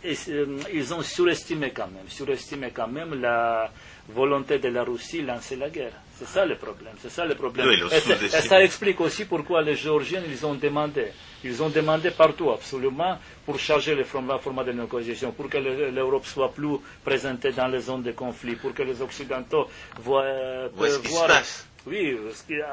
ils 0.04 0.94
ont 0.94 1.02
surestimé 1.02 1.72
quand 1.72 1.88
même, 1.88 2.08
surestimé 2.08 2.70
quand 2.72 2.88
même 2.88 3.20
la 3.20 3.72
volonté 4.10 4.60
de 4.60 4.70
la 4.70 4.84
Russie 4.84 5.22
de 5.22 5.28
lancer 5.28 5.56
la 5.56 5.70
guerre. 5.70 5.94
C'est 6.20 6.28
ça 6.28 6.46
le 6.46 6.56
problème. 6.56 6.94
C'est 7.02 7.10
ça 7.10 7.26
le 7.26 7.36
problème. 7.36 7.68
et, 7.70 8.30
ça 8.30 8.64
explique 8.64 9.02
aussi 9.02 9.26
pourquoi 9.26 9.62
les 9.62 9.76
Géorgiens 9.76 10.22
ils 10.28 10.46
ont 10.46 10.54
demandé. 10.54 11.08
Ils 11.44 11.62
ont 11.62 11.70
demandé 11.70 12.12
partout 12.12 12.52
absolument 12.52 13.18
pour 13.46 13.60
charger 13.60 13.96
le 13.96 14.04
format, 14.04 14.38
format 14.38 14.64
de 14.64 14.72
négociation, 14.72 15.32
pour 15.32 15.50
que 15.50 15.58
l'Europe 15.58 16.26
soit 16.26 16.52
plus 16.54 16.78
présentée 17.04 17.52
dans 17.52 17.68
les 17.68 17.80
zones 17.82 18.04
de 18.04 18.12
conflit, 18.12 18.56
pour 18.56 18.74
que 18.74 18.84
les 18.84 19.02
Occidentaux 19.02 19.68
voient, 20.00 20.70
Où 20.78 20.86
est-ce. 20.86 21.02
Se 21.02 21.28
passe 21.28 21.68
oui, 21.86 22.18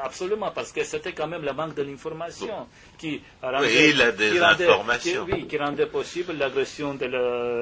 absolument, 0.03 0.51
parce 0.51 0.71
que 0.71 0.83
c'était 0.83 1.13
quand 1.13 1.27
même 1.27 1.43
la 1.43 1.53
banque 1.53 1.75
de 1.75 1.81
l'information 1.81 2.67
qui 2.97 3.21
rendait, 3.41 3.93
qui 3.93 4.39
rendait, 4.39 5.45
qui, 5.47 5.57
rendait 5.57 5.85
possible 5.87 6.33
l'agression 6.33 6.93
de 6.93 7.05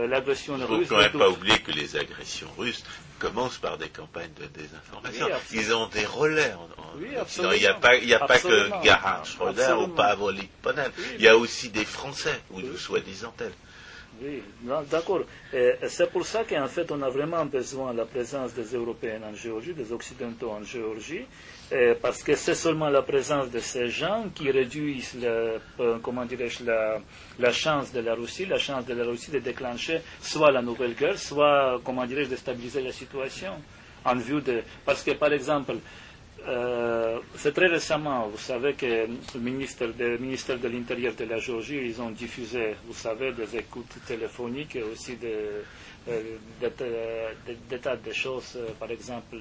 l'agression 0.05 0.53
russe. 0.55 0.67
Il 0.69 0.79
ne 0.79 0.83
faut 0.85 0.95
quand 0.95 1.01
même 1.01 1.11
pas 1.11 1.29
oublier 1.29 1.59
que 1.59 1.71
les 1.71 1.95
agressions 1.95 2.49
russes 2.57 2.83
commencent 3.17 3.57
par 3.57 3.77
des 3.77 3.89
campagnes 3.89 4.31
de 4.39 4.45
désinformation. 4.45 5.27
Ils 5.51 5.73
ont 5.73 5.87
des 5.87 6.05
relais. 6.05 6.53
En, 6.53 6.69
il 7.01 7.59
n'y 7.59 7.65
a 7.65 7.73
pas, 7.73 7.95
il 7.95 8.13
a 8.13 8.19
pas 8.19 8.39
que 8.39 8.69
Gerhard 8.83 9.25
Schröder 9.25 9.73
ou 9.79 9.87
Pavel 9.87 10.39
Ponen. 10.61 10.91
Il 11.15 11.21
y 11.21 11.27
a 11.27 11.37
aussi 11.37 11.69
des 11.69 11.85
Français, 11.85 12.41
ou 12.51 12.61
soi-disant 12.77 13.33
elles. 13.39 13.53
Oui, 14.21 14.43
d'accord. 14.91 15.21
C'est 15.87 16.11
pour 16.11 16.25
ça 16.25 16.43
qu'en 16.43 16.67
fait, 16.67 16.91
on 16.91 17.01
a 17.01 17.09
vraiment 17.09 17.45
besoin 17.45 17.93
de 17.93 17.99
la 17.99 18.05
présence 18.05 18.53
des 18.53 18.75
Européens 18.75 19.21
en 19.29 19.33
Géorgie, 19.33 19.73
des 19.73 19.93
Occidentaux 19.93 20.49
en 20.51 20.61
Géorgie, 20.63 21.25
parce 22.01 22.21
que 22.21 22.35
c'est 22.35 22.55
seulement 22.55 22.89
la 22.89 23.01
présence 23.01 23.49
de 23.49 23.59
ces 23.59 23.87
gens 23.87 24.25
qui 24.35 24.51
réduisent, 24.51 25.17
euh, 25.23 25.57
comment 26.03 26.25
dirais-je, 26.25 26.63
la, 26.65 27.51
chance 27.51 27.93
de 27.93 28.01
la 28.01 28.13
Russie, 28.15 28.45
la 28.45 28.57
chance 28.57 28.85
de 28.85 28.93
la 28.93 29.05
Russie 29.05 29.31
de 29.31 29.39
déclencher 29.39 30.01
soit 30.21 30.51
la 30.51 30.61
nouvelle 30.61 30.95
guerre, 30.95 31.17
soit, 31.17 31.79
comment 31.85 32.05
dirais-je, 32.05 32.29
de 32.31 32.35
stabiliser 32.35 32.81
la 32.81 32.91
situation 32.91 33.53
en 34.05 34.15
vue 34.15 34.41
de, 34.41 34.63
parce 34.85 35.03
que 35.03 35.11
par 35.11 35.31
exemple, 35.31 35.75
euh, 36.49 37.19
c'est 37.35 37.53
très 37.53 37.67
récemment, 37.67 38.27
vous 38.27 38.39
savez 38.39 38.73
que 38.73 38.85
le 39.35 39.39
ministère 39.39 39.89
de, 39.93 40.17
ministère 40.17 40.57
de 40.57 40.67
l'Intérieur 40.67 41.13
de 41.13 41.25
la 41.25 41.37
Géorgie, 41.37 41.79
ils 41.85 42.01
ont 42.01 42.09
diffusé, 42.09 42.75
vous 42.87 42.93
savez, 42.95 43.31
des 43.33 43.55
écoutes 43.55 43.93
téléphoniques 44.07 44.75
et 44.77 44.81
aussi 44.81 45.15
des, 45.17 45.35
euh, 46.07 46.21
des, 46.59 47.77
tas 47.79 47.95
de 47.97 48.11
choses, 48.11 48.53
euh, 48.55 48.71
par 48.79 48.89
exemple, 48.89 49.37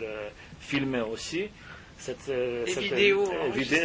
filmées 0.60 1.00
aussi. 1.00 1.48
Cette, 1.96 2.30
vidéos, 2.66 3.28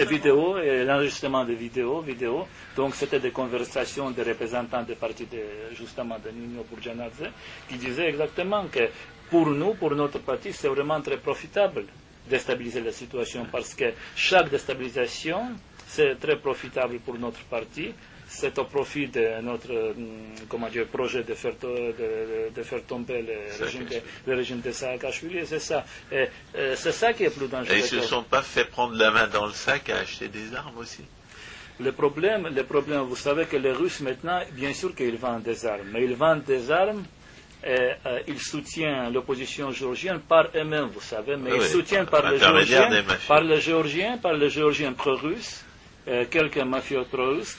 vidéo, 0.08 0.58
et 0.60 0.84
l'enregistrement 0.84 1.46
de 1.46 1.54
vidéos, 1.54 2.02
vidéo. 2.02 2.46
Donc 2.76 2.94
c'était 2.94 3.20
des 3.20 3.32
conversations 3.32 4.12
des 4.12 4.22
représentants 4.22 4.84
des 4.84 4.94
partis 4.96 5.26
de, 5.26 5.74
justement 5.76 6.20
de 6.24 6.30
l'Union 6.30 6.64
pour 6.70 6.80
Janadze 6.80 7.26
qui 7.68 7.78
disaient 7.78 8.10
exactement 8.10 8.66
que 8.72 8.88
pour 9.32 9.48
nous, 9.48 9.74
pour 9.76 9.96
notre 9.96 10.20
parti, 10.20 10.54
c'est 10.54 10.68
vraiment 10.68 11.02
très 11.02 11.18
profitable 11.18 11.86
déstabiliser 12.30 12.82
la 12.82 12.92
situation 12.92 13.46
parce 13.52 13.74
que 13.74 13.94
chaque 14.16 14.50
déstabilisation, 14.50 15.42
c'est 15.88 16.16
très 16.20 16.38
profitable 16.38 17.00
pour 17.00 17.18
notre 17.18 17.44
parti. 17.46 17.94
C'est 18.28 18.58
au 18.58 18.64
profit 18.66 19.08
de 19.08 19.42
notre 19.42 19.72
mm, 19.96 20.48
comment 20.50 20.68
dire, 20.70 20.88
projet 20.88 21.24
de 21.24 21.34
faire, 21.36 21.54
de, 21.62 22.50
de 22.56 22.64
faire 22.64 22.84
tomber 22.84 23.22
le 23.22 23.64
régime, 23.64 23.86
de, 23.86 23.98
le 24.26 24.36
régime 24.36 24.60
de 24.62 24.72
Saakashvili. 24.72 25.46
C'est 25.46 25.60
ça. 25.60 25.86
c'est 26.12 26.92
ça 26.92 27.14
qui 27.14 27.26
est 27.26 27.30
plus 27.30 27.48
dangereux. 27.48 27.76
Et 27.76 27.80
ils 27.80 27.96
ne 27.98 28.02
se 28.02 28.08
sont 28.08 28.24
pas 28.24 28.42
fait 28.42 28.66
prendre 28.66 28.96
la 28.96 29.12
main 29.12 29.28
dans 29.28 29.46
le 29.46 29.52
sac 29.54 29.90
à 29.90 29.98
acheter 30.00 30.30
des 30.30 30.56
armes 30.56 30.78
aussi 30.78 31.04
le 31.80 31.92
problème, 31.92 32.48
le 32.56 32.64
problème, 32.64 33.02
vous 33.02 33.16
savez 33.16 33.46
que 33.46 33.58
les 33.58 33.72
Russes 33.72 34.00
maintenant, 34.02 34.42
bien 34.52 34.74
sûr 34.74 34.94
qu'ils 34.96 35.18
vendent 35.18 35.44
des 35.44 35.66
armes, 35.66 35.88
mais 35.92 36.04
ils 36.04 36.14
vendent 36.16 36.44
des 36.44 36.70
armes 36.72 37.04
euh, 37.66 38.20
il 38.28 38.40
soutient 38.40 39.10
l'opposition 39.10 39.72
géorgienne 39.72 40.20
par 40.20 40.48
eux-mêmes, 40.56 40.90
vous 40.94 41.02
savez, 41.02 41.38
mais 41.38 41.52
il 41.56 41.62
soutient 41.62 42.06
par 42.06 42.30
les 42.30 42.38
Géorgiens, 42.38 42.90
par 43.28 43.42
les 43.42 43.62
Géorgiens, 43.62 44.18
par 44.18 44.34
les 44.34 44.50
Géorgiens 44.50 44.94
pro-russes, 44.94 45.64
euh, 46.08 46.26
quelques 46.30 46.58
mafieux 46.58 47.06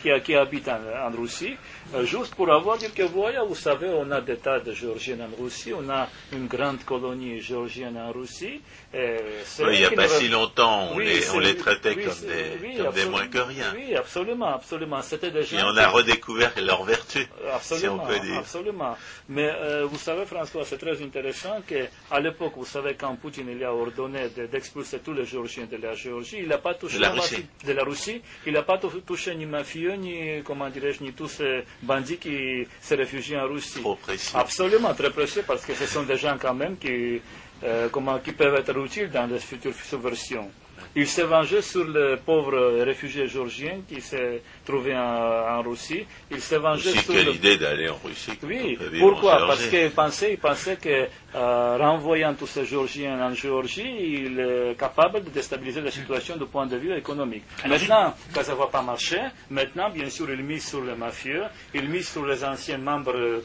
qui, 0.03 0.11
qui, 0.23 0.35
habitent 0.35 0.69
en, 0.69 1.11
Russie, 1.17 1.57
euh, 1.95 2.05
juste 2.05 2.35
pour 2.35 2.51
avoir 2.53 2.79
dit 2.79 2.91
que 2.91 3.03
voyez, 3.03 3.39
vous 3.47 3.55
savez, 3.55 3.89
on 3.89 4.11
a 4.11 4.21
des 4.21 4.37
tas 4.37 4.61
de 4.61 4.73
Géorgiens 4.73 5.19
en 5.21 5.43
Russie, 5.43 5.73
on 5.75 5.89
a 5.89 6.09
une 6.33 6.47
grande 6.47 6.85
colonie 6.85 7.41
géorgienne 7.41 7.97
en 7.97 8.13
Russie, 8.13 8.61
il 8.93 9.79
n'y 9.79 9.85
a 9.85 9.91
pas 9.91 10.09
si 10.09 10.29
longtemps, 10.29 10.91
on, 10.93 10.99
les, 10.99 11.57
traitait 11.57 11.95
comme, 11.97 12.93
des, 12.95 13.05
moins 13.07 13.27
que 13.27 13.39
rien. 13.39 13.73
Oui, 13.75 13.95
absolument, 13.97 14.55
absolument. 14.55 15.03
C'était 15.03 15.29
Et 15.29 15.63
on 15.63 15.77
a 15.77 15.89
redécouvert 15.89 16.53
leur 16.63 16.85
vertu, 16.85 17.27
absolument, 17.53 17.79
si 17.79 17.89
on 17.89 18.07
peut 18.07 18.21
dire. 18.21 18.39
Absolument. 18.39 18.97
Mais 19.29 19.51
euh, 19.51 19.85
vous 19.87 19.99
savez, 19.99 20.25
François, 20.27 20.65
c'est 20.65 20.79
très 20.79 21.03
intéressant 21.03 21.63
qu'à 21.67 22.21
l'époque, 22.21 22.53
vous 22.57 22.65
savez, 22.65 22.95
quand 22.95 23.15
Poutine 23.17 23.49
il 23.51 23.65
a 23.65 23.73
ordonné 23.73 24.29
d'expulser 24.51 24.99
tous 25.01 25.13
les 25.13 25.25
Géorgiens 25.25 25.67
de 25.71 25.77
la 25.77 25.95
Géorgie, 25.95 26.39
il 26.41 26.49
n'a 26.49 26.59
pas 26.59 26.75
touché 26.75 26.97
de 26.99 27.03
la, 27.03 27.11
Russie. 27.11 27.47
de 27.65 27.73
la 27.73 27.85
Russie, 27.85 28.23
il 28.47 28.53
n'a 28.53 28.63
pas 28.63 28.79
touché 28.79 29.35
ni 29.35 29.47
mafieux, 29.47 29.93
ni, 29.95 30.43
comment 30.45 30.69
dirais-je, 30.69 31.03
ni 31.03 31.13
tous 31.13 31.29
ces 31.29 31.65
bandits 31.83 32.19
qui 32.19 32.67
se 32.81 32.95
réfugient 32.95 33.37
en 33.37 33.49
Russie. 33.49 33.81
Trop 33.81 33.97
précis. 33.97 34.33
Absolument, 34.35 34.95
très 34.95 35.11
précis, 35.11 35.41
parce 35.47 35.65
que 35.65 35.75
ce 35.75 35.87
sont 35.87 36.03
des 36.03 36.17
gens 36.17 36.37
quand 36.41 36.55
même 36.55 36.77
qui 36.77 37.21
euh, 37.63 37.89
comment, 37.91 38.19
qui 38.19 38.33
peuvent 38.33 38.55
être 38.57 38.77
utiles 38.79 39.11
dans 39.11 39.27
les 39.27 39.39
futures 39.39 39.75
subversions. 39.75 40.51
Il 40.97 41.07
s'est 41.07 41.25
vengé 41.25 41.63
sur 41.63 41.85
le 41.85 42.17
pauvre 42.25 42.83
réfugié 42.85 43.27
géorgien 43.27 43.81
qui 43.89 44.01
s'est 44.01 44.43
trouvé 44.65 44.97
en, 44.97 45.63
Russie. 45.63 46.05
Il 46.31 46.41
s'est 46.41 46.59
vengé 46.59 46.91
sur. 46.91 47.15
l'idée 47.15 47.57
d'aller 47.57 47.89
en 47.89 47.99
Russie. 48.05 48.33
Oui. 48.43 48.79
Pourquoi? 48.99 49.39
Parce 49.47 49.67
qu'il 49.67 49.91
pensait, 49.91 50.33
il 50.33 50.39
pensait 50.39 50.77
que 50.77 51.07
euh, 51.35 51.77
renvoyant 51.79 52.35
tous 52.35 52.47
ces 52.47 52.65
Géorgiens 52.65 53.21
en 53.21 53.35
Géorgie, 53.35 53.83
il 53.83 54.39
est 54.39 54.79
capable 54.79 55.25
de 55.25 55.31
déstabiliser 55.31 55.81
la 55.81 55.91
situation 55.91 56.37
du 56.37 56.47
point 56.47 56.67
de 56.67 56.77
vue 56.77 56.95
économique. 56.97 57.45
Maintenant, 57.67 58.15
quand 58.33 58.43
ça 58.43 58.53
ne 58.53 58.59
va 58.59 58.67
pas 58.67 58.83
marcher, 58.83 59.21
maintenant, 59.51 59.91
bien 59.91 60.09
sûr, 60.11 60.31
il 60.31 60.43
mise 60.45 60.69
sur 60.69 60.83
les 60.85 60.95
mafieux, 60.95 61.43
il 61.75 61.89
mise 61.89 62.09
sur 62.09 62.25
les 62.25 62.45
anciens 62.45 62.79
membres 62.79 63.43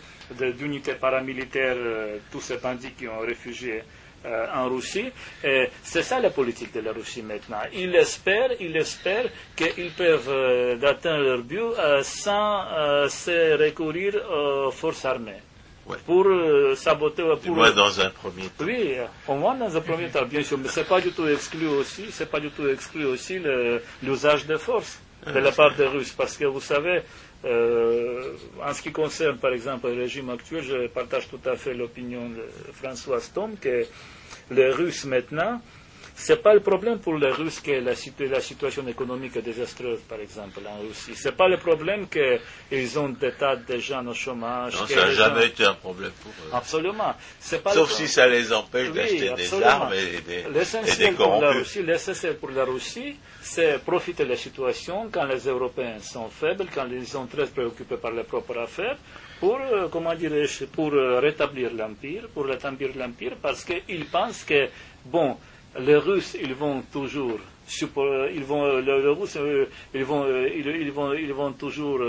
d'unités 0.58 0.94
paramilitaires, 0.94 1.76
euh, 1.78 2.18
tous 2.32 2.42
ces 2.42 2.58
bandits 2.58 2.92
qui 2.92 3.08
ont 3.08 3.20
réfugié 3.20 3.82
euh, 4.26 4.48
en 4.54 4.68
Russie. 4.68 5.10
C'est 5.82 6.04
ça 6.04 6.20
la 6.20 6.30
politique 6.30 6.74
de 6.74 6.82
la 6.82 6.92
Russie 6.92 7.22
maintenant. 7.22 7.62
Ils 7.74 7.96
espèrent, 7.96 8.52
ils 8.60 8.76
espèrent 8.76 9.30
qu'ils 9.56 9.92
peuvent 9.92 10.28
euh, 10.28 10.82
atteindre 10.84 11.24
leur 11.24 11.42
but 11.42 11.60
euh, 11.60 12.04
sans 12.04 12.66
se 13.08 13.58
recourir 13.64 14.16
aux 14.30 14.72
forces 14.72 15.06
armées. 15.06 15.42
Pour 16.06 16.28
saboter. 16.76 17.24
Pour, 17.44 17.56
moins 17.56 17.72
dans 17.72 18.00
un 18.00 18.10
premier 18.12 18.44
temps. 18.44 18.66
Oui, 18.66 18.96
au 19.28 19.36
moins 19.36 19.56
dans 19.56 19.76
un 19.76 19.82
premier 19.82 20.08
temps, 20.10 20.26
bien 20.26 20.44
sûr. 20.44 20.58
Mais 20.60 20.68
c'est 20.68 20.88
pas 20.88 21.02
du 21.02 21.12
tout 21.12 21.28
exclu 21.28 21.68
aussi, 21.68 22.08
c'est 22.12 22.30
pas 22.30 22.40
du 22.40 22.52
tout 22.52 22.68
exclu 22.68 23.06
aussi 23.06 23.40
l'usage 24.04 24.46
de 24.46 24.58
force. 24.58 25.00
de 25.26 25.40
la 25.40 25.52
part 25.52 25.74
des 25.76 25.86
Russes. 25.88 26.12
Parce 26.12 26.38
que 26.38 26.46
vous 26.46 26.62
savez, 26.62 27.02
euh, 27.46 28.34
en 28.62 28.74
ce 28.74 28.82
qui 28.82 28.92
concerne 28.92 29.38
par 29.38 29.54
exemple 29.54 29.88
le 29.88 29.94
régime 30.02 30.30
actuel, 30.30 30.64
je 30.64 30.88
partage 30.88 31.30
tout 31.30 31.40
à 31.46 31.56
fait 31.56 31.74
l'opinion 31.74 32.30
de 32.30 32.46
François 32.74 33.22
Stom 33.22 33.56
que 33.58 33.86
les 34.52 34.70
Russes 34.70 35.06
maintenant, 35.06 35.62
ce 36.20 36.34
n'est 36.34 36.40
pas 36.40 36.54
le 36.54 36.60
problème 36.60 37.00
pour 37.00 37.16
les 37.18 37.32
Russes 37.32 37.62
que 37.62 37.72
la, 37.72 37.94
la, 38.30 38.42
situation 38.42 38.86
économique 38.90 39.38
est 39.38 39.42
désastreuse, 39.42 40.00
par 40.02 40.20
exemple, 40.20 40.60
en 40.68 40.82
Russie. 40.86 41.16
Ce 41.16 41.30
n'est 41.30 41.36
pas 41.36 41.48
le 41.48 41.56
problème 41.58 42.08
qu'ils 42.10 43.00
ont 43.00 43.08
des 43.08 43.32
tas 43.32 43.56
de 43.56 43.78
gens 43.78 44.06
au 44.06 44.14
chômage. 44.14 44.74
Non, 44.82 44.86
ça 44.86 44.96
n'a 44.98 45.12
jamais 45.14 45.46
été 45.48 45.64
un 45.64 45.76
problème 45.76 46.12
pour 46.22 46.32
eux. 46.32 46.50
Absolument. 46.52 47.14
Sauf 47.40 47.92
si 47.94 48.10
ça 48.10 48.28
les 48.28 48.52
empêche 48.52 48.92
d'acheter 48.92 49.30
des 49.34 49.64
armes 49.64 49.94
et 49.94 50.20
des, 50.20 50.92
et 50.94 50.98
des 51.10 51.14
corrompus. 51.16 51.78
L'essentiel 51.78 52.36
pour 52.36 52.50
la 52.52 52.66
Russie, 52.66 53.16
c'est 53.42 53.80
profiter 53.86 54.26
de 54.26 54.30
la 54.32 54.36
situation 54.36 55.08
quand 55.10 55.24
les 55.24 55.48
Européens 55.48 56.00
sont 56.02 56.28
faibles, 56.28 56.66
quand 56.76 56.88
ils 56.92 57.08
sont 57.08 57.28
très 57.28 57.48
préoccupés 57.48 57.96
par 57.96 58.12
leurs 58.12 58.26
propres 58.26 58.58
affaires, 58.60 58.98
pour, 59.40 59.58
euh, 59.62 59.88
comment 59.90 60.14
dirais-je, 60.16 60.66
pour 60.66 60.92
euh, 60.94 61.22
rétablir 61.22 61.74
l'Empire, 61.74 62.28
pour 62.34 62.46
rétablir 62.46 62.90
l'Empire, 62.98 63.38
parce 63.42 63.64
qu'ils 63.64 64.06
pensent 64.08 64.44
que, 64.44 64.68
bon, 65.06 65.38
les 65.80 65.96
Russes, 65.98 66.38
ils 66.42 66.54
vont 66.54 66.82
toujours, 66.92 67.40
ils 67.82 68.44
vont, 68.44 68.80
les 68.80 68.94
Russes, 69.08 69.38
ils 69.94 70.04
vont, 70.04 70.26
ils, 70.28 70.92
vont, 70.92 71.14
ils 71.14 71.34
vont 71.34 71.52
toujours 71.54 72.02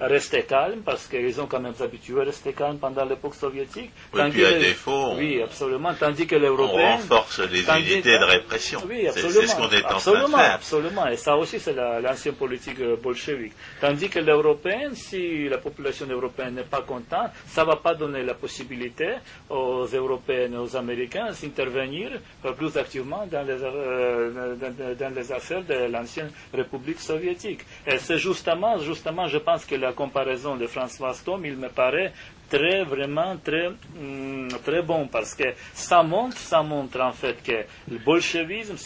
rester 0.00 0.42
calmes 0.42 0.80
parce 0.84 1.06
qu'ils 1.06 1.40
ont 1.40 1.46
quand 1.46 1.60
même 1.60 1.74
habitué 1.80 2.20
à 2.20 2.24
rester 2.24 2.52
calmes 2.52 2.78
pendant 2.78 3.04
l'époque 3.04 3.34
soviétique. 3.34 3.90
Oui, 4.14 4.20
puis 4.30 4.44
à 4.44 4.52
défaut, 4.52 5.14
oui, 5.16 5.42
absolument. 5.42 5.92
Tandis 5.98 6.26
que 6.26 6.36
l'Européen. 6.36 6.94
On 6.94 6.96
renforce 6.96 7.40
les 7.40 7.60
unités 7.68 8.18
de 8.18 8.24
répression. 8.24 8.80
Oui, 8.88 9.06
absolument. 9.06 9.40
C'est 9.40 9.46
ce 9.46 9.56
qu'on 9.56 9.70
est 9.70 9.84
en 9.84 9.98
train 9.98 10.22
de 10.22 10.30
faire. 10.30 10.54
Absolument. 10.54 11.06
Et 11.08 11.16
ça 11.16 11.36
aussi, 11.36 11.60
c'est 11.60 11.74
l'ancienne 11.74 12.34
politique 12.34 12.80
euh, 12.80 12.96
bolchevique. 12.96 13.52
Tandis 13.80 14.08
que 14.08 14.18
l'Européen, 14.20 14.90
si 14.94 15.48
la 15.48 15.58
population 15.58 16.06
européenne 16.08 16.54
n'est 16.54 16.62
pas 16.62 16.82
contente, 16.82 17.30
ça 17.46 17.62
ne 17.62 17.66
va 17.68 17.76
pas 17.76 17.94
donner 17.94 18.22
la 18.22 18.34
possibilité 18.34 19.14
aux 19.48 19.84
Européens 19.86 20.52
et 20.52 20.56
aux 20.56 20.76
Américains 20.76 21.28
d'intervenir 21.60 22.10
euh, 22.44 22.52
plus 22.52 22.76
activement 22.76 23.26
dans 23.30 23.42
les, 23.46 23.62
euh, 23.62 24.54
dans, 24.98 25.14
les 25.14 25.32
affaires 25.32 25.62
de 25.64 25.74
l'ancienne 25.90 26.30
République 26.54 27.00
soviétique. 27.00 27.60
Et 27.86 27.98
c'est 27.98 28.18
justement, 28.18 28.78
justement, 28.78 29.26
je 29.28 29.38
pense 29.38 29.64
que 29.64 29.74
la 29.74 29.89
la 29.90 29.96
comparaison 29.96 30.56
de 30.56 30.66
François 30.66 31.12
Stom, 31.14 31.44
il 31.44 31.56
me 31.56 31.68
paraît 31.68 32.12
très, 32.48 32.84
vraiment 32.84 33.36
très, 33.42 33.66
hum, 33.98 34.48
très 34.64 34.82
bon 34.82 35.06
parce 35.08 35.34
que 35.34 35.44
ça 35.74 36.02
montre, 36.02 36.36
ça 36.36 36.62
montre 36.62 37.00
en 37.00 37.12
fait 37.12 37.42
que 37.42 37.58
le 37.90 37.98
bolchevisme, 37.98 38.76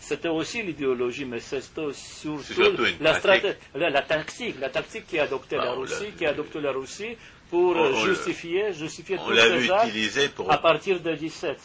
c'était 0.00 0.28
aussi 0.28 0.62
l'idéologie, 0.62 1.24
mais 1.24 1.40
c'est 1.40 1.60
surtout, 1.62 2.82
la, 3.00 3.18
la, 3.74 3.90
la, 3.90 4.02
tactique, 4.02 4.56
la 4.60 4.70
tactique 4.70 5.06
qui 5.06 5.18
a 5.18 5.24
adopté 5.24 5.56
la 5.56 5.72
Russie, 5.72 6.12
qui 6.16 6.26
a 6.26 6.30
adopté 6.30 6.60
la 6.60 6.72
Russie 6.72 7.16
pour 7.50 7.74
justifier, 8.04 8.72
justifier 8.72 9.16
tous 9.16 9.34
ces 9.34 9.70
actes 9.70 10.34
pour... 10.34 10.52
à 10.52 10.58
partir 10.58 11.00
de 11.00 11.14
17. 11.14 11.56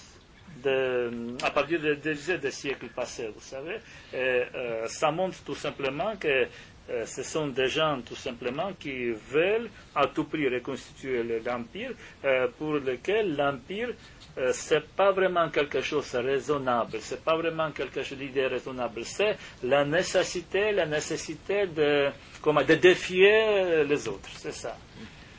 De, 0.64 1.12
à 1.44 1.52
partir 1.52 1.78
des 1.82 2.52
siècles 2.52 2.88
passés, 2.96 3.28
vous 3.36 3.42
savez. 3.42 3.78
Et, 4.14 4.18
euh, 4.56 4.88
ça 4.88 5.12
montre 5.12 5.36
tout 5.44 5.56
simplement 5.56 6.16
que 6.16 6.48
euh, 6.90 7.06
ce 7.06 7.24
sont 7.24 7.48
des 7.48 7.68
gens 7.68 8.02
tout 8.02 8.16
simplement 8.16 8.74
qui 8.78 9.12
veulent 9.12 9.70
à 9.96 10.08
tout 10.08 10.26
prix 10.26 10.50
reconstituer 10.50 11.24
l'empire, 11.46 11.92
euh, 12.26 12.48
pour 12.58 12.74
lequel 12.74 13.36
l'empire 13.38 13.90
euh, 14.38 14.52
ce 14.52 14.76
n'est 14.76 14.82
pas 14.82 15.12
vraiment 15.12 15.50
quelque 15.50 15.80
chose 15.82 16.12
de 16.12 16.18
raisonnable, 16.20 17.00
ce 17.00 17.14
n'est 17.16 17.22
pas 17.22 17.38
vraiment 17.38 17.72
quelque 17.72 18.04
chose 18.04 18.18
d'idée 18.18 18.48
raisonnable, 18.48 19.06
c'est 19.06 19.38
la 19.64 19.86
nécessité, 19.86 20.72
la 20.72 20.86
nécessité 20.86 21.68
de, 21.68 22.10
de 22.44 22.76
défier 22.76 23.84
les 23.86 24.08
autres, 24.08 24.30
c'est 24.36 24.52
ça. 24.54 24.76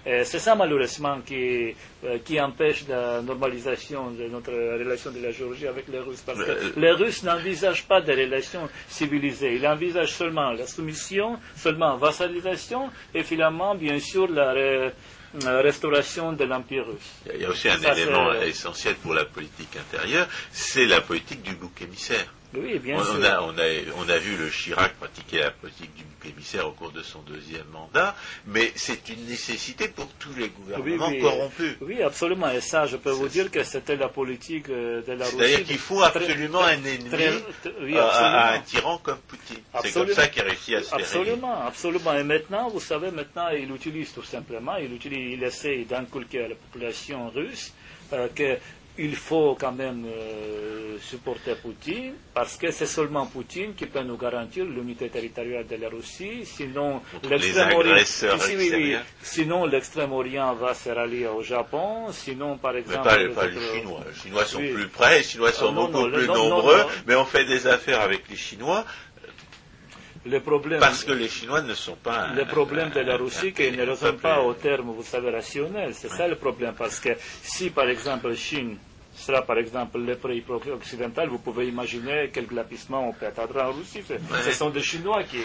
C'est 0.05 0.39
ça 0.39 0.55
malheureusement 0.55 1.21
qui, 1.25 1.75
euh, 2.05 2.19
qui 2.25 2.39
empêche 2.41 2.85
la 2.89 3.23
normalisation 3.23 4.11
de 4.11 4.25
notre 4.29 4.53
relation 4.53 5.11
de 5.11 5.21
la 5.21 5.31
Géorgie 5.31 5.67
avec 5.67 5.89
les 5.89 5.99
Russes. 5.99 6.21
Parce 6.27 6.39
que 6.39 6.79
les 6.79 6.91
Russes 6.93 7.23
n'envisagent 7.23 7.85
pas 7.87 8.01
de 8.03 8.13
relations 8.13 8.69
civilisées. 8.89 9.55
Ils 9.55 9.67
envisagent 9.67 10.13
seulement 10.13 10.51
la 10.53 10.67
soumission, 10.67 11.39
seulement 11.57 11.97
vassalisation 11.97 12.91
et 13.15 13.23
finalement, 13.23 13.75
bien 13.75 13.99
sûr, 13.99 14.29
la, 14.31 14.91
restauration 15.63 16.33
de 16.33 16.45
l'Empire 16.45 16.87
russe. 16.87 17.11
Il 17.35 17.41
y 17.41 17.45
a 17.45 17.49
aussi 17.51 17.69
un 17.69 17.81
élément 17.81 18.33
essentiel 18.35 18.95
pour 18.97 19.15
la 19.15 19.25
politique 19.25 19.77
intérieure, 19.77 20.29
c'est 20.53 20.87
la 20.87 21.01
politique 21.01 21.43
du 21.43 21.55
bouc 21.57 21.83
émissaire. 21.83 22.27
Oui, 22.57 22.79
bien 22.79 22.99
on, 22.99 23.05
sûr. 23.05 23.25
A, 23.25 23.43
on, 23.43 23.51
a, 23.59 23.65
on, 23.97 24.09
a, 24.09 24.19
vu 24.19 24.37
le 24.37 24.49
Chirac 24.49 24.95
pratiquer 24.95 25.41
la 25.41 25.51
politique 25.51 25.95
du 25.95 26.05
bouc 26.05 26.33
émissaire 26.33 26.69
au 26.69 26.73
cours 26.73 26.93
de 26.93 27.03
son 27.03 27.21
deuxième 27.23 27.67
mandat, 27.73 28.15
mais 28.47 28.73
c'est 28.77 29.09
une 29.09 29.27
nécessité 29.27 29.89
pour 29.89 30.09
tous 30.19 30.35
les 30.35 30.49
gouvernements 30.49 31.13
corrompus. 31.21 31.77
Oui, 31.81 32.03
absolument. 32.03 32.51
Et 32.51 32.61
ça, 32.61 32.87
je 32.87 32.97
peux 32.97 33.11
vous 33.11 33.29
dire 33.29 33.51
que 33.51 33.65
c'était 33.65 33.97
la 33.97 34.09
politique 34.09 34.69
euh, 34.69 35.03
de 35.03 35.13
la 35.13 35.25
Russie. 35.25 35.37
C'est-à-dire 35.39 35.65
qu'il 35.65 35.79
faut 35.79 36.03
absolument 36.03 36.63
un 36.63 36.83
ennemi 36.85 37.97
à, 37.99 38.55
un 38.55 38.61
tyran 38.61 38.99
comme 38.99 39.19
Poutine. 39.29 39.59
C'est 39.83 39.93
comme 39.93 40.13
ça 40.13 40.29
qu'il 40.29 40.43
réussit 40.43 40.75
à 40.77 40.83
se 40.83 40.95
Absolument, 40.95 41.63
absolument. 41.67 42.15
Et 42.15 42.25
maintenant, 42.25 42.69
vous 42.69 42.81
savez, 42.81 43.11
maintenant, 43.11 43.49
il 43.49 43.71
utilise 43.71 44.13
tout 44.13 44.23
simplement, 44.23 44.77
il, 44.77 44.93
utilise, 44.93 45.35
il 45.35 45.43
essaie 45.43 45.85
d'inculquer 45.85 46.45
à 46.45 46.49
la 46.49 46.55
population 46.55 47.31
russe 47.31 47.73
euh, 48.13 48.29
que 48.35 48.59
il 48.99 49.17
faut 49.17 49.57
quand 49.59 49.73
même 49.73 50.07
euh, 50.07 50.97
supporter 51.01 51.57
Poutine 51.57 52.15
parce 52.33 52.57
que 52.57 52.71
c'est 52.71 52.87
seulement 52.87 53.27
Poutine 53.27 53.75
qui 53.75 53.87
peut 53.87 54.03
nous 54.03 54.17
garantir 54.17 54.65
l'unité 54.65 55.09
territoriale 55.09 55.67
de 55.67 55.77
la 55.77 55.89
Russie. 55.89 56.45
Sinon, 56.45 57.01
l'extrême-orient 59.67 60.55
va 60.55 60.75
se 60.75 60.91
rallier 60.91 61.27
au 61.27 61.43
Japon. 61.43 62.13
Sinon, 62.13 62.57
par 62.59 62.77
exemple, 62.77 63.09
mais 63.29 63.29
pas, 63.35 63.47
les, 63.47 63.81
Chinois. 63.81 64.01
Les 64.09 64.15
Chinois 64.21 64.45
sont 64.45 64.59
plus 64.59 64.89
près, 64.89 65.19
les 65.19 65.25
Chinois 65.25 65.53
sont 65.53 65.69
ah, 65.71 65.73
beaucoup 65.73 66.09
plus 66.11 66.27
nombreux, 66.29 66.85
mais 67.07 67.17
on 67.17 67.25
fait 67.25 67.45
des 67.45 67.67
affaires 67.67 68.01
avec 68.01 68.29
les 68.31 68.37
Chinois. 68.37 68.85
Parce 70.81 71.05
que 71.05 71.13
les 71.13 71.29
Chinois 71.29 71.61
ne 71.63 71.75
sont 71.75 71.97
pas. 71.97 72.29
Le 72.35 72.45
problème 72.47 72.91
de 72.91 73.01
la 73.01 73.17
Russie, 73.17 73.53
qu'ils 73.53 73.77
ne 73.77 73.85
raisonnent 73.85 74.19
pas 74.19 74.41
au 74.41 74.55
terme, 74.55 74.91
vous 74.91 75.03
savez, 75.03 75.31
rationnel. 75.31 75.93
C'est 75.95 76.09
ça 76.09 76.27
le 76.27 76.37
problème. 76.37 76.75
Parce 76.77 76.99
que 76.99 77.11
si, 77.43 77.71
par 77.71 77.89
exemple, 77.89 78.29
la 78.29 78.35
Chine 78.35 78.79
sera, 79.15 79.43
par 79.43 79.59
exemple, 79.59 79.99
le 79.99 80.17
pays 80.17 80.43
occidental, 80.73 81.29
vous 81.29 81.39
pouvez 81.39 81.69
imaginer 81.69 82.31
quel 82.33 82.47
glapissement 82.47 83.09
on 83.09 83.13
peut 83.13 83.27
attendre 83.27 83.61
en 83.63 83.73
Russie. 83.73 84.03
Ce 84.45 84.53
sont 84.53 84.71
des 84.71 84.83
Chinois 84.83 85.25
qui 85.25 85.41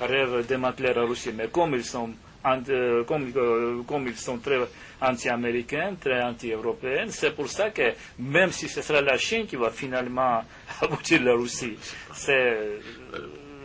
rêvent 0.00 0.38
de 0.38 0.42
démanteler 0.42 0.94
la 0.94 1.02
Russie. 1.02 1.32
Mais 1.36 1.48
comme 1.48 1.74
ils 1.74 1.84
sont 1.84 2.10
euh, 2.44 3.04
comme, 3.04 3.32
euh, 3.36 3.82
comme, 3.86 4.08
ils 4.08 4.16
sont 4.16 4.38
très 4.38 4.58
anti-américains, 5.00 5.94
très 6.00 6.20
anti-européens. 6.22 7.06
C'est 7.08 7.34
pour 7.36 7.48
ça 7.48 7.70
que 7.70 7.92
même 8.18 8.50
si 8.50 8.68
ce 8.68 8.82
sera 8.82 9.00
la 9.00 9.16
Chine 9.16 9.46
qui 9.46 9.54
va 9.56 9.70
finalement 9.70 10.42
aboutir 10.80 11.22
la 11.22 11.34
Russie, 11.34 11.76
c'est 12.12 12.80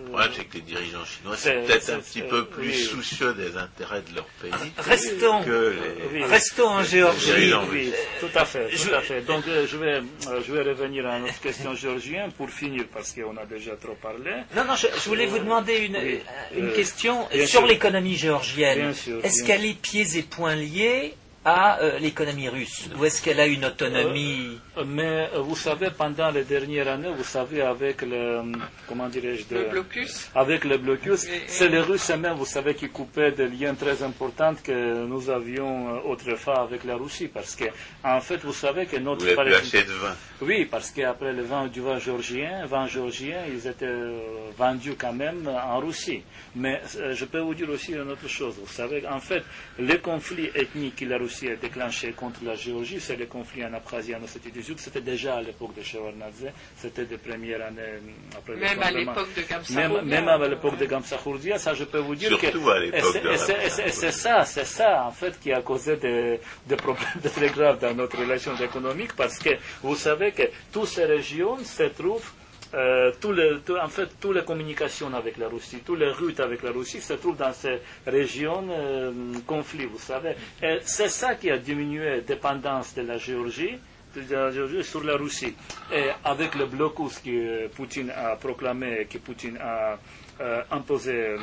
le 0.07 0.13
problème, 0.13 0.31
c'est 0.35 0.45
que 0.45 0.55
les 0.55 0.61
dirigeants 0.61 1.05
chinois 1.05 1.37
sont 1.37 1.49
peut-être 1.49 1.89
un 1.89 1.99
petit 1.99 2.21
peu 2.21 2.45
plus 2.45 2.73
soucieux 2.73 3.33
des 3.33 3.57
intérêts 3.57 4.01
de 4.01 4.15
leur 4.15 4.25
pays 4.41 4.51
restons, 4.77 5.43
que 5.43 5.75
les... 6.13 6.25
Restons 6.25 6.69
en 6.69 6.83
Géorgie. 6.83 7.53
Oui, 7.71 7.93
tout 8.19 8.29
à 8.35 8.45
fait. 8.45 8.69
Tout 8.69 8.93
à 8.93 9.01
fait. 9.01 9.21
Donc, 9.21 9.47
euh, 9.47 9.65
je, 9.67 9.77
vais, 9.77 10.01
euh, 10.27 10.41
je 10.45 10.53
vais 10.53 10.61
revenir 10.61 11.05
à 11.05 11.19
notre 11.19 11.39
question 11.39 11.75
géorgienne 11.75 12.31
pour 12.31 12.49
finir, 12.49 12.85
parce 12.93 13.13
qu'on 13.13 13.35
a 13.37 13.45
déjà 13.45 13.75
trop 13.75 13.95
parlé. 14.01 14.31
Non, 14.55 14.63
non, 14.65 14.75
je, 14.75 14.87
voulais 15.09 15.25
vous 15.25 15.39
demander 15.39 15.77
une, 15.77 15.97
une 16.57 16.69
euh, 16.69 16.75
question 16.75 17.27
sur 17.45 17.65
l'économie 17.65 18.15
géorgienne. 18.15 18.93
Est-ce 19.23 19.43
qu'elle 19.43 19.65
est 19.65 19.79
pieds 19.79 20.17
et 20.17 20.23
poings 20.23 20.55
liés 20.55 21.15
à 21.45 21.79
euh, 21.79 21.99
l'économie 21.99 22.49
russe? 22.49 22.89
Ou 22.97 23.05
est-ce 23.05 23.21
qu'elle 23.21 23.39
a 23.39 23.47
une 23.47 23.65
autonomie 23.65 24.51
euh, 24.51 24.66
Mais 24.85 25.29
euh, 25.33 25.39
vous 25.39 25.55
savez, 25.55 25.89
pendant 25.89 26.29
les 26.29 26.43
dernières 26.43 26.87
années, 26.87 27.11
vous 27.15 27.23
savez, 27.23 27.61
avec 27.61 28.01
le, 28.03 28.41
comment 28.87 29.07
dirais-je, 29.07 29.53
le 29.53 29.69
blocus, 29.69 30.29
avec 30.35 30.63
le 30.65 30.77
blocus, 30.77 31.27
c'est 31.47 31.69
les 31.69 31.79
Russes 31.79 32.11
eux-mêmes, 32.11 32.35
vous 32.35 32.45
savez, 32.45 32.75
qui 32.75 32.89
coupaient 32.89 33.31
des 33.31 33.47
liens 33.47 33.73
très 33.73 34.03
importants 34.03 34.53
que 34.63 35.05
nous 35.05 35.29
avions 35.29 36.05
autrefois 36.07 36.61
avec 36.61 36.83
la 36.83 36.95
Russie, 36.95 37.27
parce 37.27 37.55
que, 37.55 37.65
en 38.03 38.21
fait, 38.21 38.37
vous 38.43 38.53
savez 38.53 38.85
que 38.85 38.97
notre, 38.97 39.25
vous 39.25 39.39
avez 39.39 39.55
assez 39.55 39.83
de 39.83 39.91
vin. 39.91 40.15
Oui, 40.41 40.65
parce 40.69 40.91
qu'après 40.91 41.33
le 41.33 41.43
vin 41.43 41.67
du 41.67 41.81
vin 41.81 41.97
géorgien, 41.97 42.65
vin 42.65 42.85
géorgien, 42.87 43.39
ils 43.51 43.65
étaient 43.67 43.87
vendus 44.57 44.95
quand 44.97 45.13
même 45.13 45.47
en 45.47 45.79
Russie. 45.79 46.21
Mais 46.55 46.81
je 47.11 47.25
peux 47.25 47.39
vous 47.39 47.55
dire 47.55 47.69
aussi 47.69 47.93
une 47.93 48.11
autre 48.11 48.27
chose. 48.27 48.55
Vous 48.59 48.71
savez, 48.71 49.05
en 49.07 49.19
fait, 49.19 49.43
les 49.79 49.99
conflits 49.99 50.49
ethniques 50.53 50.97
que 50.97 51.05
la 51.05 51.17
Russie 51.17 51.49
a 51.49 51.55
déclenché 51.55 52.11
contre 52.11 52.43
la 52.43 52.55
Géorgie, 52.55 52.99
c'est 52.99 53.15
le 53.15 53.25
conflit 53.25 53.65
en 53.65 53.73
Abkhazie 53.73 54.15
en 54.15 54.23
Ossétie 54.23 54.51
du 54.51 54.63
C'était 54.77 55.01
déjà 55.01 55.35
à 55.37 55.41
l'époque 55.41 55.75
de 55.75 55.81
Shevardnadze, 55.81 56.47
c'était 56.77 57.05
des 57.05 57.17
premières 57.17 57.61
années 57.65 57.81
euh, 57.81 58.37
après 58.37 58.55
Même 58.55 58.81
à 58.81 58.91
l'époque 58.91 59.27
de. 59.35 60.03
Même, 60.05 60.27
à 60.27 60.47
l'époque 60.47 60.77
de 60.77 60.85
Gamsakhourdia, 60.85 61.57
ça 61.57 61.73
je 61.73 61.85
peux 61.85 61.99
vous 61.99 62.15
dire 62.15 62.29
Surtout 62.29 62.61
que... 62.65 62.69
à 62.69 62.79
l'époque 62.79 63.15
Et 63.33 63.91
c'est 63.91 64.11
ça, 64.11 64.43
c'est 64.45 64.65
ça 64.65 65.05
en 65.05 65.11
fait 65.11 65.39
qui 65.39 65.51
a 65.53 65.61
causé 65.61 65.95
des, 65.97 66.39
des 66.67 66.75
problèmes 66.75 67.07
très 67.23 67.49
graves 67.49 67.79
dans 67.79 67.93
notre 67.93 68.17
relation 68.17 68.55
économique 68.57 69.13
parce 69.15 69.39
que 69.39 69.51
vous 69.81 69.95
savez 69.95 70.31
que 70.31 70.43
toutes 70.71 70.87
ces 70.87 71.05
régions 71.05 71.57
se 71.63 71.83
trouvent 71.83 72.31
euh, 72.73 73.11
en 73.81 73.87
fait, 73.87 74.09
toutes 74.19 74.35
les 74.35 74.43
communications 74.43 75.13
avec 75.13 75.37
la 75.37 75.47
Russie, 75.47 75.77
toutes 75.85 75.99
les 75.99 76.11
routes 76.11 76.39
avec 76.39 76.63
la 76.63 76.71
Russie 76.71 76.99
se 77.01 77.13
trouvent 77.13 77.37
dans 77.37 77.53
ces 77.53 77.79
régions 78.05 78.67
euh, 78.69 79.11
conflit, 79.45 79.85
vous 79.85 79.99
savez. 79.99 80.35
C'est 80.81 81.09
ça 81.09 81.35
qui 81.35 81.49
a 81.49 81.57
diminué 81.57 82.09
la 82.09 82.19
dépendance 82.21 82.93
de 82.95 83.03
la 83.03 83.17
Géorgie, 83.17 83.63
de 83.63 83.71
la 83.71 83.77
Géorgie 83.77 83.79
sur 84.83 85.03
la 85.03 85.15
Russie. 85.17 85.53
Et 85.93 86.09
avec 86.23 86.55
le 86.55 86.65
blocus 86.65 87.19
que 87.19 87.67
Poutine 87.67 88.11
a 88.11 88.35
proclamé, 88.35 89.07
que 89.09 89.17
Poutine 89.19 89.57
a 89.57 89.97
euh, 90.39 90.61
imposé 90.69 91.13
euh, 91.13 91.37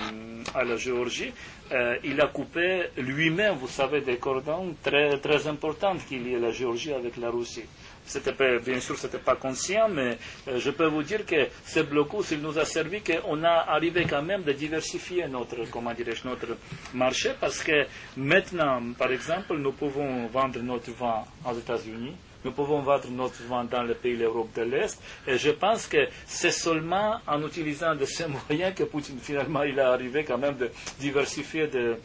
à 0.54 0.62
la 0.62 0.76
Géorgie, 0.76 1.32
euh, 1.72 1.96
il 2.04 2.20
a 2.20 2.28
coupé 2.28 2.84
lui-même, 2.96 3.54
vous 3.56 3.66
savez, 3.66 4.02
des 4.02 4.18
cordons 4.18 4.74
très, 4.84 5.18
très 5.18 5.48
importants 5.48 5.96
qui 6.08 6.16
lient 6.18 6.38
la 6.38 6.52
Géorgie 6.52 6.92
avec 6.92 7.16
la 7.16 7.28
Russie. 7.30 7.64
C'était 8.06 8.34
bien 8.60 8.78
sûr, 8.80 8.96
ce 8.98 9.06
n'était 9.06 9.18
pas 9.18 9.34
conscient, 9.34 9.88
mais 9.88 10.18
je 10.58 10.70
peux 10.70 10.86
vous 10.86 11.02
dire 11.02 11.24
que 11.24 11.48
ce 11.64 11.80
blocus, 11.80 12.32
il 12.32 12.40
nous 12.40 12.56
a 12.58 12.64
servi 12.66 13.00
qu'on 13.00 13.42
a 13.42 13.64
arrivé 13.68 14.04
quand 14.08 14.22
même 14.22 14.42
de 14.42 14.52
diversifier 14.52 15.26
notre, 15.26 15.68
comment 15.70 15.92
notre 16.24 16.56
marché, 16.92 17.30
parce 17.40 17.62
que 17.64 17.86
maintenant, 18.18 18.80
par 18.98 19.10
exemple, 19.10 19.56
nous 19.56 19.72
pouvons 19.72 20.26
vendre 20.26 20.60
notre 20.60 20.92
vin 20.92 21.24
aux 21.50 21.54
États-Unis, 21.58 22.14
nous 22.44 22.52
pouvons 22.52 22.80
vendre 22.80 23.08
notre 23.10 23.42
vin 23.44 23.64
dans 23.64 23.82
les 23.82 23.94
pays 23.94 24.16
de 24.16 24.22
l'Europe 24.22 24.50
de 24.54 24.62
l'Est. 24.62 25.00
Et 25.26 25.38
je 25.38 25.50
pense 25.50 25.86
que 25.86 26.06
c'est 26.26 26.50
seulement 26.50 27.18
en 27.26 27.42
utilisant 27.46 27.94
de 27.94 28.04
ces 28.04 28.26
moyens 28.48 28.74
que 28.74 28.84
Poutine, 28.84 29.18
finalement, 29.18 29.62
il 29.62 29.78
est 29.78 29.82
arrivé 29.82 30.24
quand 30.24 30.38
même 30.38 30.56
de 30.56 30.70
diversifier 31.00 31.66
de 31.68 31.96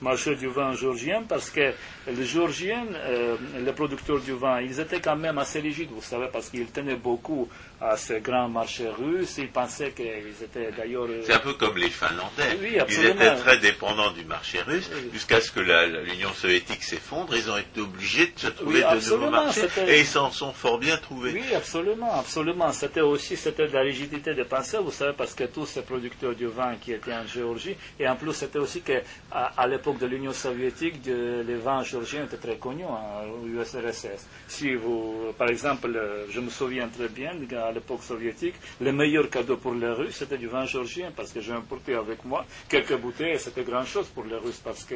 marché 0.00 0.34
du 0.36 0.48
vin 0.48 0.72
géorgien 0.72 1.22
parce 1.22 1.50
que 1.50 1.72
les 2.08 2.24
Géorgiens, 2.24 2.86
euh, 2.94 3.36
les 3.64 3.72
producteurs 3.72 4.20
du 4.20 4.32
vin, 4.32 4.60
ils 4.60 4.78
étaient 4.80 5.00
quand 5.00 5.16
même 5.16 5.38
assez 5.38 5.60
rigides, 5.60 5.90
vous 5.90 6.02
savez, 6.02 6.26
parce 6.32 6.50
qu'ils 6.50 6.66
tenaient 6.66 6.96
beaucoup 6.96 7.48
à 7.84 7.96
ce 7.96 8.14
grand 8.14 8.48
marché 8.48 8.88
russe. 8.88 9.36
Ils 9.38 9.50
pensaient 9.50 9.92
qu'ils 9.92 10.42
étaient 10.42 10.70
d'ailleurs. 10.76 11.04
Euh, 11.04 11.22
C'est 11.24 11.34
un 11.34 11.38
peu 11.38 11.54
comme 11.54 11.76
les 11.76 11.90
Finlandais. 11.90 12.58
Oui, 12.60 12.78
ils 12.88 13.04
étaient 13.06 13.36
très 13.36 13.58
dépendants 13.58 14.10
du 14.12 14.24
marché 14.24 14.60
russe 14.62 14.90
jusqu'à 15.12 15.40
ce 15.40 15.50
que 15.50 15.60
l'Union 15.60 16.32
soviétique 16.32 16.82
s'effondre. 16.82 17.36
Ils 17.36 17.50
ont 17.50 17.58
été 17.58 17.80
obligés 17.80 18.26
de 18.26 18.38
se 18.38 18.46
trouver 18.48 18.80
de 18.80 19.10
nouveaux 19.10 19.30
marchés 19.30 19.68
et 19.86 20.00
ils 20.00 20.06
s'en 20.06 20.30
sont 20.30 20.52
fort 20.52 20.78
bien 20.78 20.96
trouvés. 20.96 21.32
Oui, 21.32 21.54
absolument, 21.54 22.18
absolument. 22.18 22.72
C'était 22.72 23.02
aussi 23.02 23.36
c'était 23.36 23.68
de 23.68 23.72
la 23.72 23.82
rigidité 23.82 24.34
de 24.34 24.42
pensée, 24.44 24.78
vous 24.78 24.90
savez, 24.90 25.12
parce 25.16 25.34
que 25.34 25.44
tous 25.44 25.66
ces 25.66 25.82
producteurs 25.82 26.34
du 26.34 26.46
vin 26.46 26.76
qui 26.80 26.92
étaient 26.92 27.12
en 27.12 27.26
Géorgie, 27.26 27.76
et 28.00 28.08
en 28.08 28.16
plus 28.16 28.32
c'était 28.32 28.58
aussi 28.58 28.80
qu'à 28.80 29.02
à, 29.30 29.66
l'époque 29.66 29.98
de 29.98 30.06
l'Union 30.06 30.32
soviétique, 30.32 31.00
les 31.06 31.56
vins 31.56 31.82
géorgiens 31.82 32.24
étaient 32.24 32.36
très 32.36 32.56
connus 32.56 32.84
en 32.84 33.46
USRSS. 33.46 34.26
Si 34.48 34.74
vous, 34.74 35.32
par 35.36 35.48
exemple, 35.48 35.90
je 36.30 36.40
me 36.40 36.48
souviens 36.50 36.88
très 36.88 37.08
bien, 37.08 37.32
à 37.56 37.73
l'époque 37.74 38.02
soviétique, 38.02 38.54
le 38.80 38.92
meilleur 38.92 39.28
cadeau 39.28 39.56
pour 39.56 39.74
les 39.74 39.90
Russes, 39.90 40.16
c'était 40.16 40.38
du 40.38 40.46
vin 40.46 40.64
géorgien, 40.64 41.10
parce 41.14 41.32
que 41.32 41.40
j'ai 41.40 41.52
importé 41.52 41.94
avec 41.94 42.24
moi 42.24 42.44
quelques 42.68 42.96
bouteilles, 42.96 43.32
et 43.34 43.38
c'était 43.38 43.62
grand 43.64 43.84
chose 43.84 44.06
pour 44.08 44.24
les 44.24 44.36
Russes, 44.36 44.60
parce 44.64 44.84
que 44.84 44.94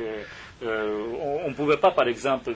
euh, 0.62 0.98
on 1.44 1.48
ne 1.50 1.54
pouvait 1.54 1.76
pas, 1.76 1.90
par 1.90 2.08
exemple, 2.08 2.54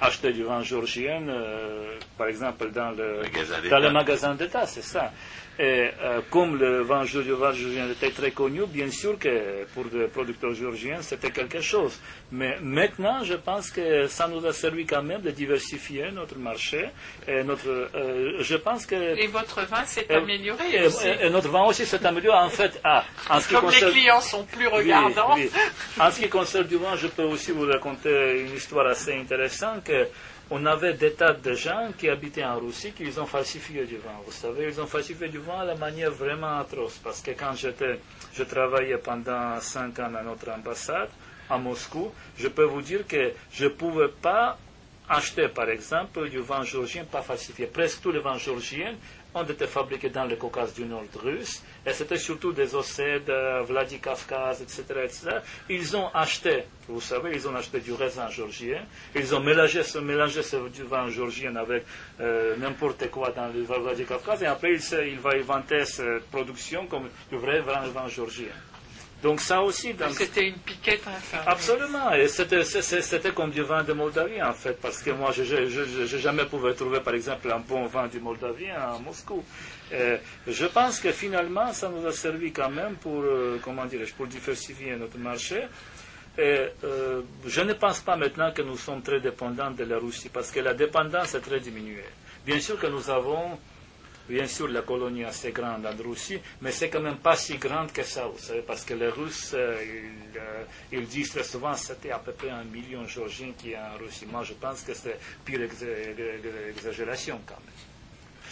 acheter 0.00 0.32
du 0.32 0.42
vin 0.42 0.62
géorgien, 0.62 1.26
euh, 1.28 1.96
par 2.18 2.28
exemple, 2.28 2.70
dans 2.72 2.90
le, 2.90 3.22
dans 3.70 3.78
le 3.78 3.90
magasin 3.90 4.34
d'État, 4.34 4.66
c'est 4.66 4.82
ça. 4.82 5.12
Et 5.60 5.90
euh, 6.02 6.22
comme 6.30 6.56
le 6.56 6.80
vin 6.80 7.04
géorgien 7.04 7.86
était 7.90 8.10
très 8.12 8.30
connu, 8.30 8.62
bien 8.66 8.90
sûr 8.90 9.18
que 9.18 9.66
pour 9.74 9.84
les 9.92 10.06
producteurs 10.06 10.54
géorgiens, 10.54 11.02
c'était 11.02 11.30
quelque 11.30 11.60
chose. 11.60 11.98
Mais 12.32 12.56
maintenant, 12.62 13.22
je 13.24 13.34
pense 13.34 13.70
que 13.70 14.06
ça 14.06 14.26
nous 14.26 14.46
a 14.46 14.54
servi 14.54 14.86
quand 14.86 15.02
même 15.02 15.20
de 15.20 15.30
diversifier 15.30 16.12
notre 16.12 16.38
marché. 16.38 16.86
Et, 17.28 17.42
notre, 17.44 17.68
euh, 17.68 18.38
je 18.40 18.56
pense 18.56 18.86
que, 18.86 18.94
et 18.94 19.26
votre 19.26 19.60
vin 19.66 19.84
s'est 19.84 20.10
amélioré 20.10 20.86
aussi. 20.86 21.08
Et, 21.08 21.28
notre 21.28 21.50
vin 21.50 21.64
aussi 21.64 21.84
s'est 21.84 22.06
amélioré. 22.06 22.38
En 22.38 22.48
fait, 22.48 22.80
ah, 22.82 23.04
en 23.28 23.38
ce 23.38 23.48
qui 23.48 23.54
Comme 23.54 23.68
les 23.68 23.90
clients 23.92 24.22
sont 24.22 24.44
plus 24.44 24.66
regardants. 24.66 25.36
En 25.98 26.10
ce 26.10 26.20
qui 26.22 26.28
concerne 26.30 26.68
du 26.68 26.76
vin, 26.76 26.96
je 26.96 27.08
peux 27.08 27.24
aussi 27.24 27.50
vous 27.50 27.66
raconter 27.66 28.46
une 28.46 28.54
histoire 28.54 28.86
assez 28.86 29.12
intéressante. 29.12 29.84
Que, 29.84 30.06
on 30.52 30.66
avait 30.66 30.94
des 30.94 31.12
tas 31.12 31.32
de 31.32 31.54
gens 31.54 31.90
qui 31.96 32.08
habitaient 32.08 32.44
en 32.44 32.58
Russie 32.58 32.92
qui 32.92 33.06
ont 33.18 33.26
falsifié 33.26 33.84
du 33.86 33.96
vin. 33.98 34.10
Vous 34.26 34.32
savez, 34.32 34.66
ils 34.68 34.80
ont 34.80 34.86
falsifié 34.86 35.28
du 35.28 35.38
vin 35.38 35.64
de 35.64 35.78
manière 35.78 36.10
vraiment 36.10 36.58
atroce. 36.58 36.98
Parce 37.02 37.20
que 37.22 37.30
quand 37.30 37.54
j'étais, 37.54 38.00
je 38.34 38.42
travaillais 38.42 38.98
pendant 38.98 39.60
cinq 39.60 39.98
ans 40.00 40.12
à 40.14 40.22
notre 40.22 40.50
ambassade 40.50 41.08
à 41.48 41.56
Moscou, 41.56 42.12
je 42.36 42.48
peux 42.48 42.64
vous 42.64 42.82
dire 42.82 43.06
que 43.06 43.32
je 43.52 43.64
ne 43.64 43.68
pouvais 43.70 44.08
pas 44.08 44.58
acheter, 45.08 45.48
par 45.48 45.68
exemple, 45.68 46.28
du 46.28 46.38
vin 46.40 46.62
géorgien 46.64 47.04
pas 47.04 47.22
falsifié. 47.22 47.66
Presque 47.66 48.00
tous 48.02 48.12
les 48.12 48.20
vins 48.20 48.38
géorgiens 48.38 48.94
ont 49.34 49.44
été 49.44 49.66
fabriqués 49.66 50.10
dans 50.10 50.24
le 50.24 50.36
Caucase 50.36 50.74
du 50.74 50.84
Nord 50.84 51.04
russe, 51.22 51.62
et 51.86 51.92
c'était 51.92 52.16
surtout 52.18 52.52
des 52.52 52.74
Ossèdes, 52.74 53.32
Vladikavkaz, 53.66 54.62
etc., 54.62 54.82
etc. 55.04 55.20
Ils 55.68 55.96
ont 55.96 56.08
acheté, 56.14 56.64
vous 56.88 57.00
savez, 57.00 57.32
ils 57.34 57.46
ont 57.48 57.54
acheté 57.54 57.80
du 57.80 57.92
raisin 57.92 58.28
géorgien, 58.28 58.84
ils 59.14 59.34
ont 59.34 59.40
mélangé 59.40 59.82
ce, 59.82 59.98
mélangé 59.98 60.42
ce 60.42 60.56
vin 60.56 61.08
géorgien 61.08 61.54
avec 61.56 61.84
euh, 62.20 62.56
n'importe 62.56 63.10
quoi 63.10 63.30
dans 63.30 63.48
le 63.48 63.62
Vladikavkaz, 63.62 64.42
et 64.42 64.46
après 64.46 64.74
il, 64.74 64.82
il 65.08 65.18
va 65.18 65.30
inventer 65.30 65.84
cette 65.84 66.24
production 66.30 66.86
comme 66.86 67.08
du 67.30 67.36
vrai 67.36 67.60
vin, 67.60 68.08
géorgien. 68.08 68.46
Donc 69.22 69.40
ça 69.40 69.60
aussi. 69.62 69.94
C'était 70.12 70.48
une 70.48 70.54
piquette 70.58 71.06
infernale. 71.06 71.48
Absolument. 71.48 72.12
Et 72.14 72.28
c'était 72.28 73.32
comme 73.32 73.50
du 73.50 73.62
vin 73.62 73.82
de 73.82 73.92
Moldavie 73.92 74.42
en 74.42 74.52
fait, 74.54 74.78
parce 74.80 75.02
que 75.02 75.10
moi 75.10 75.30
je 75.32 75.42
n'ai 75.42 76.18
jamais 76.18 76.44
pu 76.44 76.56
trouver 76.76 77.00
par 77.00 77.14
exemple 77.14 77.50
un 77.52 77.60
bon 77.60 77.86
vin 77.86 78.06
du 78.08 78.18
Moldavie 78.20 78.70
à 78.70 78.98
Moscou. 79.04 79.42
je 80.46 80.66
pense 80.66 81.00
que 81.00 81.12
finalement 81.12 81.72
ça 81.72 81.88
nous 81.88 82.06
a 82.06 82.12
servi 82.12 82.52
quand 82.52 82.70
même 82.70 82.94
pour, 82.96 83.22
euh, 83.22 83.58
comment 83.62 83.84
dirais-je, 83.84 84.14
pour 84.14 84.26
diversifier 84.26 84.96
notre 84.96 85.18
marché. 85.18 85.64
Et 86.38 86.68
euh, 86.84 87.22
je 87.46 87.60
ne 87.60 87.74
pense 87.74 88.00
pas 88.00 88.16
maintenant 88.16 88.52
que 88.52 88.62
nous 88.62 88.76
sommes 88.78 89.02
très 89.02 89.20
dépendants 89.20 89.72
de 89.72 89.84
la 89.84 89.98
Russie, 89.98 90.30
parce 90.32 90.50
que 90.50 90.60
la 90.60 90.74
dépendance 90.74 91.34
est 91.34 91.40
très 91.40 91.60
diminuée. 91.60 92.04
Bien 92.46 92.60
sûr 92.60 92.78
que 92.80 92.86
nous 92.86 93.10
avons 93.10 93.58
Bien 94.30 94.46
sûr, 94.46 94.68
la 94.68 94.82
colonie 94.82 95.22
est 95.22 95.24
assez 95.24 95.50
grande 95.50 95.84
en 95.84 96.08
Russie, 96.08 96.38
mais 96.60 96.70
c'est 96.70 96.88
quand 96.88 97.00
même 97.00 97.16
pas 97.16 97.34
si 97.34 97.56
grande 97.56 97.90
que 97.90 98.04
ça, 98.04 98.26
vous 98.26 98.38
savez, 98.38 98.62
parce 98.62 98.84
que 98.84 98.94
les 98.94 99.08
Russes, 99.08 99.50
euh, 99.54 99.76
euh, 100.36 100.64
ils, 100.92 101.04
disent 101.08 101.30
très 101.30 101.42
souvent 101.42 101.72
que 101.72 101.80
c'était 101.80 102.12
à 102.12 102.20
peu 102.20 102.30
près 102.30 102.48
un 102.48 102.62
million 102.62 103.02
de 103.02 103.08
Géorgiens 103.08 103.50
qui 103.58 103.72
est 103.72 103.76
en 103.76 103.98
Russie. 103.98 104.26
Moi, 104.30 104.44
je 104.44 104.52
pense 104.52 104.82
que 104.82 104.94
c'est 104.94 105.18
pure 105.44 105.58
exagération 106.68 107.40
quand 107.44 107.56
même. 107.56 107.74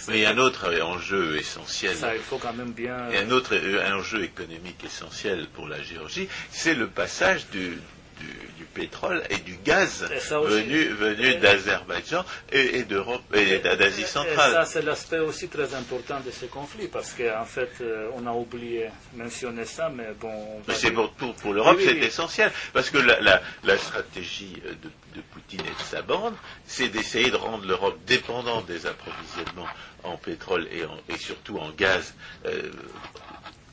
Mais 0.09 0.19
il 0.19 0.23
y 0.23 0.27
a 0.27 0.31
un 0.31 0.39
autre 0.39 0.69
enjeu 0.83 1.37
essentiel. 1.37 1.95
Ça, 1.95 2.13
il 2.17 2.23
faut 2.23 2.39
quand 2.39 2.55
même 2.55 2.73
bien. 2.73 3.11
Et 3.11 3.19
un 3.19 3.31
autre 3.31 3.55
enjeu 3.93 4.25
économique 4.25 4.83
essentiel 4.85 5.47
pour 5.55 5.69
la 5.69 5.81
Géorgie, 5.81 6.29
c'est 6.51 6.75
le 6.75 6.89
passage 6.89 7.49
du, 7.51 7.79
du, 8.19 8.65
pétrole 8.75 9.23
et 9.31 9.39
du 9.39 9.57
gaz 9.65 10.05
venu, 10.31 10.85
venu 10.91 11.35
d'Azerbaïdjan 11.37 12.25
et, 12.53 12.85
d'Europe 12.85 13.23
et 13.35 13.59
d'Asie 13.59 14.05
centrale. 14.05 14.51
Et 14.51 14.55
ça, 14.55 14.65
c'est 14.65 14.83
l'aspect 14.83 15.19
aussi 15.19 15.49
très 15.49 15.75
important 15.75 16.21
de 16.25 16.31
ce 16.31 16.47
conflit, 16.47 16.87
parce 16.87 17.13
qu'en 17.13 17.45
fait, 17.45 17.71
euh, 17.81 18.09
on 18.15 18.27
a 18.27 18.33
oublié 18.33 18.89
mentionner 19.17 19.65
ça, 19.65 19.89
mais 19.89 20.09
bon. 20.21 20.63
Mais 20.69 20.75
c'est 20.75 20.93
pour, 20.93 21.13
pour, 21.13 21.53
l'Europe, 21.53 21.79
c'est 21.81 21.97
essentiel, 21.97 22.53
parce 22.73 22.91
que 22.91 22.99
la, 22.99 23.41
la, 23.65 23.79
stratégie 23.79 24.63
de, 24.65 24.89
de, 25.17 25.23
Poutine 25.33 25.61
et 25.61 25.83
de 25.83 25.85
sa 25.85 26.03
bande, 26.03 26.35
c'est 26.65 26.89
d'essayer 26.89 27.31
de 27.31 27.37
rendre 27.37 27.67
l'Europe 27.67 27.99
dépendante 28.07 28.67
des 28.67 28.87
approvisionnements 28.87 29.67
en 30.05 30.17
pétrole 30.17 30.69
et, 30.71 30.85
en, 30.85 30.97
et 31.09 31.19
surtout 31.19 31.59
en 31.59 31.71
gaz 31.71 32.15
euh, 32.47 32.71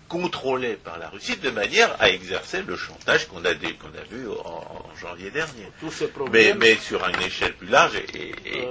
contrôlé 0.08 0.76
par 0.76 0.97
la 0.99 1.10
Russie 1.10 1.38
de 1.38 1.49
manière 1.49 1.95
à 1.99 2.10
exercer 2.10 2.62
le 2.62 2.76
chantage 2.76 3.28
qu'on 3.28 3.43
a, 3.43 3.53
vu 3.53 4.28
en, 4.43 4.86
janvier 4.99 5.32
dernier. 5.32 5.68
mais, 6.32 6.53
mais, 6.53 6.76
sur 6.76 7.06
une 7.08 7.22
échelle 7.22 7.53
plus 7.53 7.68
large 7.68 7.93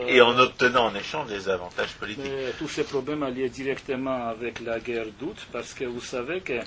et, 0.09 0.21
en 0.21 0.39
obtenant 0.39 0.87
en 0.87 0.95
échange 0.95 1.29
des 1.29 1.49
avantages 1.49 1.93
politiques. 1.95 2.25
Mais 2.25 2.53
tous 2.59 2.69
ces 2.69 2.85
problèmes 2.85 3.25
liés 3.35 3.49
directement 3.49 4.29
avec 4.29 4.61
la 4.61 4.79
guerre 4.79 5.07
d'août, 5.19 5.37
parce 5.53 5.75
que 5.75 5.85
vous 5.85 6.01
savez 6.01 6.41
que 6.41 6.61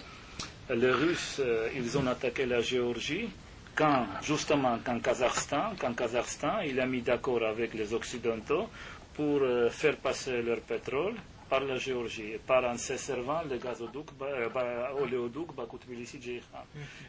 les 0.69 0.91
Russes, 0.91 1.37
euh, 1.39 1.69
ils 1.75 1.97
ont 1.97 2.05
attaqué 2.07 2.45
la 2.45 2.59
Géorgie 2.61 3.29
quand, 3.75 4.05
justement, 4.21 4.79
quand 4.83 4.99
Kazakhstan, 4.99 5.75
quand 5.79 5.93
Kazakhstan, 5.93 6.59
il 6.65 6.79
a 6.79 6.85
mis 6.85 7.01
d'accord 7.01 7.43
avec 7.45 7.73
les 7.73 7.93
Occidentaux 7.93 8.67
pour 9.13 9.39
euh, 9.41 9.69
faire 9.69 9.95
passer 9.97 10.41
leur 10.41 10.59
pétrole 10.61 11.15
par 11.49 11.61
la 11.61 11.77
Géorgie, 11.77 12.37
par 12.45 12.65
un 12.65 12.77
servant, 12.77 13.41
le 13.49 13.57
gazoduc, 13.57 14.07
oléoduc 15.01 15.53
bakou 15.55 15.77
tbilissi 15.77 16.19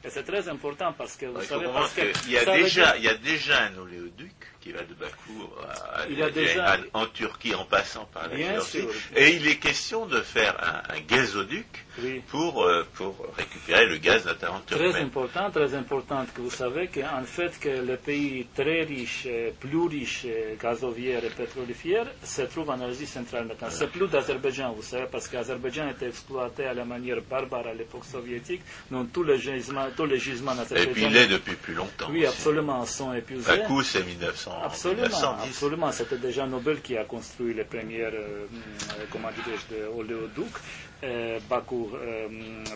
Et 0.05 0.11
c'est 0.11 0.23
très 0.25 0.49
important 0.49 0.93
parce 0.97 1.17
que 1.17 1.27
vous 1.27 1.41
savez, 1.43 1.67
parce 1.67 1.93
que, 1.95 2.03
il, 2.27 2.33
y 2.33 2.39
a 2.39 2.45
déjà, 2.45 2.97
il 2.97 3.05
y 3.05 3.09
a 3.09 3.15
déjà 3.17 3.65
un 3.65 3.77
oléoduc 3.79 4.33
qui 4.61 4.73
va 4.73 4.83
de 4.83 4.95
Bakou 4.95 5.49
à, 6.63 6.77
en 6.95 7.07
Turquie 7.07 7.55
en 7.55 7.65
passant 7.65 8.07
par 8.13 8.29
la 8.29 8.37
Géorgie. 8.37 8.87
Et 9.17 9.37
il 9.37 9.47
est 9.47 9.57
question 9.57 10.07
de 10.07 10.21
faire 10.21 10.57
un, 10.89 11.01
gazoduc 11.01 11.85
pour, 12.29 12.63
euh, 12.65 12.85
pour 12.95 13.15
récupérer 13.37 13.87
le 13.87 13.97
gaz 13.99 14.25
notamment 14.27 14.61
turc. 14.61 14.81
Très 14.81 15.01
important, 15.01 15.51
très 15.51 15.75
important 15.75 16.27
que 16.35 16.41
vous 16.41 16.51
savez 16.51 16.89
qu'en 16.89 17.23
fait 17.25 17.59
que 17.59 17.69
les 17.69 17.97
pays 17.97 18.47
très 18.55 18.83
riches, 18.83 19.29
plus 19.61 19.87
riches 19.87 20.27
gazovières 20.61 21.25
et 21.25 21.31
pétrolifères 21.31 22.07
se 22.23 22.43
trouvent 22.43 22.71
en 22.71 22.81
Asie 22.81 23.07
centrale 23.07 23.47
maintenant. 23.47 23.69
C'est 23.71 23.91
plus 23.91 24.07
l'Azerbaïdjan, 24.11 24.73
vous 24.73 24.83
savez, 24.83 25.07
parce 25.11 25.29
qu'Azerbaïdjan 25.29 25.89
était 25.91 26.09
exploité 26.09 26.67
à 26.67 26.75
la 26.75 26.85
manière 26.85 27.21
barbare 27.23 27.67
à 27.69 27.75
l'époque 27.75 28.05
soviétique, 28.05 28.63
donc 28.91 29.13
tous 29.13 29.23
les 29.25 29.39
gisements, 29.39 29.87
tous 29.97 30.07
les 30.07 30.19
gisements 30.19 30.53
Et 30.75 30.87
puis 30.87 31.05
il 31.05 31.17
est 31.17 31.27
depuis 31.29 31.55
plus 31.55 31.75
longtemps. 31.75 32.09
Oui, 32.11 32.27
absolument, 32.27 32.85
sont 32.87 33.13
épuisés. 33.15 33.63
Coup, 33.67 33.83
c'est 33.83 34.05
1900. 34.05 34.48
Absolument, 34.65 35.37
absolument. 35.43 35.93
C'était 35.93 36.19
déjà 36.19 36.47
Nobel 36.47 36.81
qui 36.81 36.97
a 36.97 37.05
construit 37.05 37.55
les 37.55 37.65
premières, 37.65 38.13
euh, 38.15 38.47
comment 39.11 39.29
dirais-je, 39.31 39.75
de 39.75 39.87
oléoducs. 39.87 40.57
Euh, 41.05 41.39
Bakou, 41.49 41.91
euh, 41.95 42.29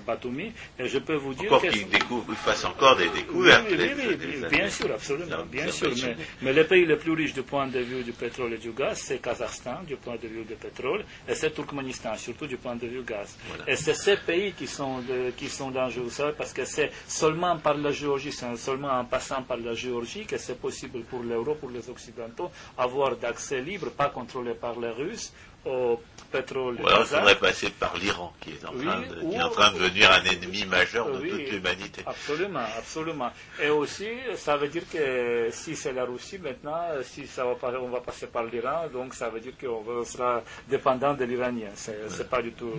Batumi. 0.06 0.52
Je 0.78 0.98
peux 0.98 1.16
vous 1.16 1.34
dire 1.34 1.52
encore 1.52 1.62
qu'il 1.68 2.36
fasse 2.36 2.64
encore 2.64 2.96
des 2.96 3.08
découvertes. 3.08 3.64
Oui, 3.68 3.76
oui, 3.80 4.16
oui, 4.16 4.48
bien 4.48 4.68
sûr, 4.70 4.92
absolument, 4.92 5.44
bien 5.50 5.68
sûr. 5.72 5.90
Mais, 6.02 6.16
mais, 6.40 6.52
le 6.52 6.64
pays 6.64 6.84
le 6.84 6.96
plus 6.98 7.12
riche 7.12 7.32
du 7.34 7.42
point 7.42 7.66
de 7.66 7.80
vue 7.80 8.04
du 8.04 8.12
pétrole 8.12 8.52
et 8.52 8.58
du 8.58 8.70
gaz, 8.70 8.98
c'est 8.98 9.18
Kazakhstan, 9.18 9.82
du 9.88 9.96
point 9.96 10.14
de 10.22 10.28
vue 10.28 10.44
du 10.44 10.54
pétrole, 10.54 11.04
et 11.28 11.34
c'est 11.34 11.50
Turkménistan, 11.52 12.16
surtout 12.16 12.46
du 12.46 12.56
point 12.58 12.76
de 12.76 12.86
vue 12.86 13.02
gaz. 13.02 13.36
Et 13.66 13.74
c'est 13.74 13.94
ces 13.94 14.16
pays 14.16 14.52
qui 14.52 14.68
sont, 14.68 14.98
de, 15.00 15.30
qui 15.36 15.48
sont 15.48 15.72
dangereux, 15.72 16.32
parce 16.38 16.52
que 16.52 16.64
c'est 16.64 16.92
seulement 17.08 17.56
par 17.58 17.74
la 17.76 17.90
Géorgie, 17.90 18.30
c'est 18.30 18.56
seulement 18.56 18.92
en 19.00 19.04
passant 19.04 19.42
par 19.42 19.56
la 19.56 19.74
Géorgie 19.74 20.26
que 20.26 20.38
c'est 20.38 20.60
possible 20.60 21.00
pour 21.10 21.24
l'Europe, 21.24 21.58
pour 21.58 21.70
les 21.70 21.90
Occidentaux, 21.90 22.52
avoir 22.78 23.16
d'accès 23.16 23.60
libre, 23.60 23.90
pas 23.90 24.10
contrôlé 24.10 24.54
par 24.54 24.78
les 24.78 24.90
Russes, 24.90 25.32
au 25.64 26.00
pétrole. 26.30 26.76
Ou 26.80 26.86
alors 26.86 27.02
il 27.02 27.06
faudrait 27.06 27.38
passer 27.38 27.70
par 27.70 27.96
l'Iran, 27.96 28.32
qui, 28.40 28.50
est 28.50 28.64
en 28.64 28.72
train 28.72 29.00
de, 29.00 29.30
qui 29.30 29.36
est 29.36 29.42
en 29.42 29.50
train 29.50 29.72
de 29.72 29.78
devenir 29.78 30.10
un 30.10 30.24
ennemi 30.24 30.64
majeur 30.64 31.10
de 31.10 31.20
toute 31.20 31.50
l'humanité. 31.50 32.02
Absolument, 32.06 32.64
absolument. 32.78 33.30
Et 33.62 33.68
aussi, 33.68 34.08
ça 34.36 34.56
veut 34.56 34.68
dire 34.68 34.82
que 34.90 35.48
si 35.52 35.76
c'est 35.76 35.92
la 35.92 36.04
Russie 36.04 36.38
maintenant, 36.38 36.80
si 37.02 37.26
ça 37.26 37.44
va 37.44 37.54
pas, 37.54 37.72
on 37.80 37.90
va 37.90 38.00
passer 38.00 38.26
par 38.26 38.44
l'Iran, 38.44 38.88
donc 38.92 39.14
ça 39.14 39.28
veut 39.28 39.40
dire 39.40 39.52
qu'on 39.60 40.04
sera 40.04 40.42
dépendant 40.68 41.14
de 41.14 41.24
l'Iranien. 41.24 41.68
C'est 41.74 41.92
n'est 42.18 42.24
pas 42.24 42.42
du 42.42 42.52
tout 42.52 42.72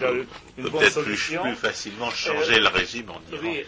la, 0.00 0.10
une 0.58 0.68
bonne 0.68 0.88
solution. 0.90 1.42
Plus, 1.42 1.50
plus 1.50 1.60
facilement 1.60 2.10
changer 2.10 2.60
le 2.60 2.68
régime 2.68 3.10
en 3.10 3.20
Iran. 3.32 3.42
Oui, 3.42 3.64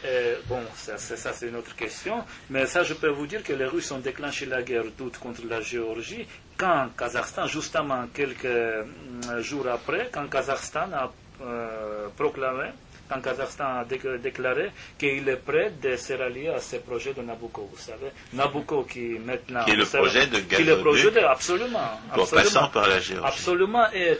bon, 0.48 0.60
ça, 0.74 0.96
ça 0.98 1.32
c'est 1.32 1.48
une 1.48 1.56
autre 1.56 1.74
question. 1.74 2.24
Mais 2.50 2.66
ça, 2.66 2.84
je 2.84 2.94
peux 2.94 3.08
vous 3.10 3.26
dire 3.26 3.42
que 3.42 3.52
les 3.52 3.66
Russes 3.66 3.90
ont 3.90 3.98
déclenché 3.98 4.46
la 4.46 4.62
guerre 4.62 4.84
toute 4.96 5.18
contre 5.18 5.42
la 5.48 5.60
Géorgie 5.60 6.26
quand 6.56 6.88
Kazakhstan, 6.96 7.46
justement 7.46 8.06
quelques 8.12 8.44
euh, 8.44 8.84
jours 9.40 9.66
après, 9.68 10.08
quand 10.12 10.28
Kazakhstan 10.28 10.92
a 10.92 11.12
euh, 11.42 12.08
proclamé, 12.16 12.70
quand 13.08 13.20
Kazakhstan 13.20 13.64
a 13.80 13.84
déclaré 13.84 14.70
qu'il 14.98 15.28
est 15.28 15.36
prêt 15.36 15.72
de 15.82 15.96
se 15.96 16.12
rallier 16.14 16.48
à 16.48 16.60
ce 16.60 16.76
projet 16.76 17.12
de 17.14 17.22
Nabucco, 17.22 17.68
vous 17.72 17.78
savez. 17.78 18.10
Nabucco 18.32 18.84
qui 18.84 19.18
maintenant... 19.18 19.64
Qui 19.64 19.72
est 19.72 19.76
le 19.76 19.84
projet 19.84 20.26
de 20.26 20.38
Qui 20.40 20.54
est 20.56 20.64
le 20.64 20.78
projet 20.78 21.10
de, 21.10 21.18
absolument. 21.20 22.00
absolument 22.12 22.42
passant 22.44 22.68
par 22.68 22.88
la 22.88 23.00
Géorgie. 23.00 23.26
Absolument. 23.26 23.86
Et, 23.92 24.16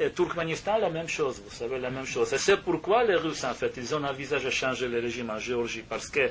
et, 0.00 0.10
Turkménistan, 0.10 0.78
la 0.78 0.90
même 0.90 1.08
chose, 1.08 1.42
vous 1.44 1.54
savez, 1.54 1.78
la 1.78 1.90
même 1.90 2.06
chose. 2.06 2.32
Et 2.32 2.38
c'est 2.38 2.58
pourquoi 2.58 3.04
les 3.04 3.16
Russes, 3.16 3.44
en 3.44 3.54
fait, 3.54 3.72
ils 3.76 3.94
ont 3.94 4.04
envisagé 4.04 4.46
de 4.46 4.50
changer 4.50 4.88
le 4.88 5.00
régime 5.00 5.30
en 5.30 5.38
Géorgie, 5.38 5.82
parce 5.88 6.08
que 6.08 6.30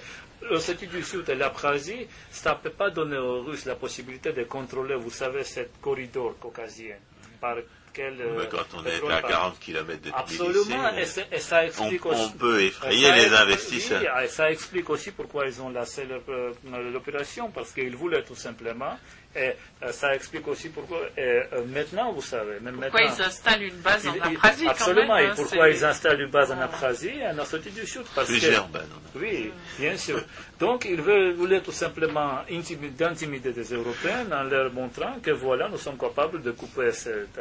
l'Ossétie 0.49 0.88
du 0.88 1.03
Sud 1.03 1.30
et 1.30 1.36
l'Abkhazie, 1.36 2.07
ça 2.32 2.51
ne 2.51 2.55
peut 2.69 2.76
pas 2.76 2.89
donner 2.89 3.17
aux 3.17 3.41
Russes 3.43 3.65
la 3.65 3.76
possibilité 3.76 4.34
de 4.34 4.43
contrôler, 4.43 4.95
vous 4.95 5.11
savez, 5.11 5.43
ce 5.43 5.61
corridor 5.82 6.36
caucasien 6.39 6.95
par 7.39 7.55
euh, 8.00 8.46
quand 8.50 8.66
on 8.76 8.86
est 8.86 9.12
à 9.14 9.22
40 9.22 9.60
km 9.60 10.02
de 10.02 10.12
Absolument, 10.16 10.96
et, 10.98 11.06
ça 11.39 11.66
explique 11.66 12.06
on, 12.06 12.10
aussi, 12.10 12.22
on 12.34 12.38
peut 12.38 12.62
effrayer 12.64 13.12
les 13.12 13.34
investisseurs. 13.34 14.20
et 14.20 14.28
ça 14.28 14.52
explique 14.52 14.89
aussi 14.89 15.12
pourquoi 15.12 15.46
ils 15.48 15.62
ont 15.62 15.70
lancé 15.70 16.08
euh, 16.10 16.52
l'opération, 16.92 17.50
parce 17.52 17.72
qu'ils 17.72 17.96
voulaient 17.96 18.24
tout 18.24 18.36
simplement 18.36 18.98
et 19.36 19.54
euh, 19.84 19.92
ça 19.92 20.14
explique 20.16 20.48
aussi 20.48 20.70
pourquoi. 20.70 21.00
Et, 21.18 21.42
maintenant, 21.68 22.12
vous 22.12 22.22
savez, 22.22 22.60
même 22.60 22.76
pourquoi 22.80 23.02
ils 23.04 23.22
installent 23.22 23.64
une 23.64 23.78
base 23.78 24.08
en 24.08 24.14
Abkhazie 24.20 24.68
Absolument, 24.68 25.18
et 25.18 25.26
hein, 25.28 25.34
pourquoi 25.36 25.70
ils 25.70 25.84
installent 25.86 26.22
une 26.22 26.30
base 26.32 26.52
en 26.52 26.60
Abkhazie 26.60 27.10
et 27.20 27.28
en 27.28 27.40
Ossétie 27.40 27.72
du 27.72 27.86
Sud 27.88 28.04
parce 28.14 28.28
Plusieurs 28.28 28.68
bases. 28.68 28.88
Oui, 29.16 29.52
bien 29.80 29.96
sûr. 29.98 30.22
Donc, 30.60 30.86
ils 30.86 31.02
voulaient 31.02 31.62
tout 31.62 31.72
simplement 31.72 32.40
intimider 32.52 33.52
des 33.54 33.74
Européens 33.74 34.26
en 34.32 34.44
leur 34.44 34.72
montrant 34.72 35.20
que 35.22 35.32
voilà, 35.32 35.68
nous 35.70 35.78
sommes 35.78 35.98
capables 35.98 36.42
de 36.42 36.52
couper 36.52 36.92
cet 36.92 37.40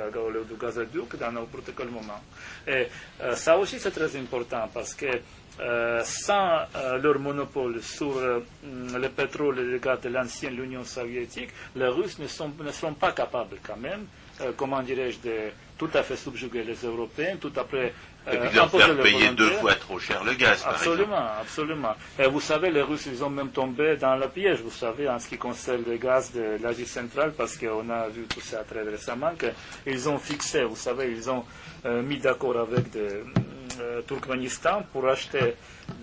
du 0.48 0.54
gazoduc 0.56 1.16
dans 1.18 1.32
n'importe 1.32 1.70
quel 1.76 1.88
moment. 1.88 2.20
Et 2.66 2.86
euh, 3.20 3.34
ça 3.34 3.58
aussi, 3.58 3.78
c'est 3.78 3.90
très 3.90 4.14
important 4.16 4.68
parce 4.72 4.94
que 4.94 5.06
euh, 5.60 6.00
sans 6.04 6.60
euh, 6.74 6.96
leur 6.98 7.18
monopole 7.18 7.82
sur 7.82 8.18
le 8.18 9.08
pétrole 9.08 9.58
et 9.58 9.64
le 9.64 9.78
gaz 9.78 10.00
de 10.00 10.08
l'ancienne 10.08 10.58
Union 10.62 10.84
soviétique, 10.84 11.50
les 11.76 11.88
Russes 11.88 12.18
ne, 12.18 12.26
sont, 12.26 12.50
ne 12.60 12.70
seront 12.70 12.94
pas 12.94 13.12
capables 13.12 13.56
quand 13.62 13.76
même, 13.76 14.06
comment 14.56 14.80
dirais-je, 14.82 15.18
de 15.20 15.36
tout 15.76 15.90
à 15.92 16.02
fait 16.02 16.16
subjuguer 16.16 16.62
les 16.64 16.76
Européens, 16.86 17.36
tout 17.38 17.52
à 17.56 17.64
fait 17.64 17.92
et 18.30 18.36
puis 18.36 18.54
leur 18.54 18.70
faire 18.70 18.96
payer 18.98 19.30
deux 19.30 19.50
fois 19.52 19.74
trop 19.74 19.98
cher 19.98 20.22
le 20.24 20.34
gaz, 20.34 20.62
par 20.62 20.74
Absolument, 20.74 21.26
absolument. 21.40 21.94
Et 22.18 22.26
vous 22.26 22.40
savez, 22.40 22.70
les 22.70 22.82
Russes, 22.82 23.06
ils 23.06 23.24
ont 23.24 23.30
même 23.30 23.48
tombé 23.50 23.96
dans 23.96 24.14
le 24.16 24.28
piège, 24.28 24.60
vous 24.60 24.70
savez, 24.70 25.08
en 25.08 25.18
ce 25.18 25.28
qui 25.28 25.38
concerne 25.38 25.82
le 25.86 25.96
gaz 25.96 26.32
de 26.32 26.58
l'Asie 26.62 26.86
centrale, 26.86 27.32
parce 27.36 27.56
qu'on 27.56 27.88
a 27.88 28.08
vu 28.08 28.24
tout 28.24 28.40
ça 28.42 28.58
très 28.64 28.82
récemment, 28.82 29.32
qu'ils 29.84 30.08
ont 30.08 30.18
fixé, 30.18 30.64
vous 30.64 30.76
savez, 30.76 31.10
ils 31.12 31.30
ont 31.30 31.44
mis 32.02 32.18
d'accord 32.18 32.58
avec 32.60 32.90
de, 32.92 33.24
euh, 33.80 34.02
Turkménistan 34.02 34.82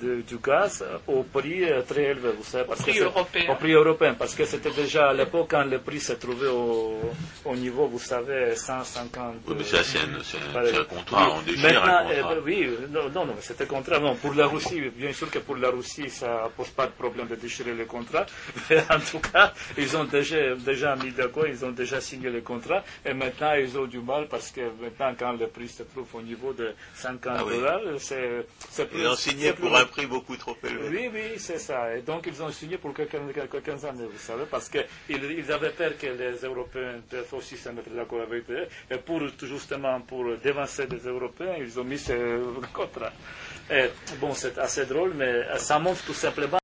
du 0.01 0.37
gaz 0.43 0.83
au 1.07 1.23
prix 1.23 1.63
euh, 1.63 1.81
très 1.81 2.03
élevé, 2.11 2.29
vous 2.37 2.43
savez, 2.43 2.65
parce 2.65 2.81
prix 2.81 2.99
européen. 2.99 3.45
au 3.51 3.55
prix 3.55 3.71
européen, 3.73 4.13
parce 4.17 4.35
que 4.35 4.45
c'était 4.45 4.71
déjà 4.71 5.09
à 5.09 5.13
l'époque 5.13 5.47
quand 5.51 5.63
le 5.63 5.79
prix 5.79 5.99
se 5.99 6.13
trouvait 6.13 6.47
au, 6.47 6.99
au, 7.45 7.55
niveau, 7.55 7.87
vous 7.87 7.99
savez, 7.99 8.55
150. 8.55 9.35
Oui, 9.47 9.55
mais 9.57 9.63
ça 9.63 9.83
c'est 9.83 9.99
un, 9.99 10.79
un, 10.79 10.83
contrat, 10.85 11.29
on 11.37 11.41
déchire 11.41 11.83
un 11.83 12.03
contrat. 12.03 12.11
Euh, 12.11 12.41
oui, 12.45 12.69
non, 12.91 13.09
non, 13.09 13.27
c'était 13.41 13.65
contrat. 13.65 13.99
Non, 13.99 14.15
pour 14.15 14.33
la 14.33 14.47
Russie, 14.47 14.81
bien 14.95 15.13
sûr 15.13 15.29
que 15.31 15.39
pour 15.39 15.55
la 15.57 15.69
Russie, 15.69 16.09
ça 16.09 16.49
pose 16.55 16.69
pas 16.69 16.87
de 16.87 16.91
problème 16.91 17.27
de 17.27 17.35
déchirer 17.35 17.73
le 17.73 17.85
contrat, 17.85 18.25
mais 18.69 18.79
en 18.89 18.99
tout 18.99 19.19
cas, 19.19 19.53
ils 19.77 19.95
ont 19.97 20.03
déjà, 20.05 20.55
déjà 20.55 20.95
mis 20.95 21.11
d'accord, 21.11 21.47
ils 21.47 21.63
ont 21.65 21.71
déjà 21.71 21.99
signé 22.01 22.29
le 22.29 22.41
contrat, 22.41 22.83
et 23.05 23.13
maintenant 23.13 23.53
ils 23.53 23.77
ont 23.77 23.85
du 23.85 23.99
mal 23.99 24.27
parce 24.27 24.51
que 24.51 24.61
maintenant 24.81 25.13
quand 25.17 25.33
le 25.33 25.47
prix 25.47 25.69
se 25.69 25.83
trouve 25.83 26.07
au 26.13 26.21
niveau 26.21 26.53
de 26.53 26.73
50 26.95 27.33
ah 27.39 27.43
dollars, 27.43 27.81
c'est 27.99 28.45
plus. 28.89 29.01
Ils 29.01 29.07
ont 29.07 29.15
signé 29.15 29.53
pour 29.53 29.75
beaucoup 30.09 30.37
trop. 30.37 30.55
Oui, 30.63 31.09
oui, 31.13 31.21
c'est 31.37 31.59
ça. 31.59 31.95
Et 31.95 32.01
donc, 32.01 32.25
ils 32.27 32.41
ont 32.41 32.51
signé 32.51 32.77
pour 32.77 32.93
quelques, 32.93 33.15
années, 33.15 34.05
vous 34.11 34.17
savez, 34.19 34.45
parce 34.49 34.69
qu'ils 34.69 34.85
ils 35.09 35.51
avaient 35.51 35.71
peur 35.71 35.91
que 35.97 36.07
les 36.07 36.37
Européens 36.45 37.01
aussi 37.31 37.57
se 37.57 37.69
mettre 37.69 37.89
d'accord 37.89 38.21
avec 38.21 38.49
eux. 38.49 38.67
Et 38.89 38.97
pour, 38.97 39.21
justement, 39.41 39.99
pour 40.01 40.25
dévancer 40.37 40.87
les 40.87 40.99
Européens, 41.07 41.55
ils 41.59 41.79
ont 41.79 41.83
mis 41.83 41.97
ce 41.99 42.13
contrat. 42.73 43.11
Bon, 44.21 44.33
c'est 44.33 44.57
assez 44.57 44.85
drôle, 44.85 45.13
mais 45.15 45.43
ça 45.57 45.77
montre 45.79 46.03
tout 46.05 46.13
simplement 46.13 46.47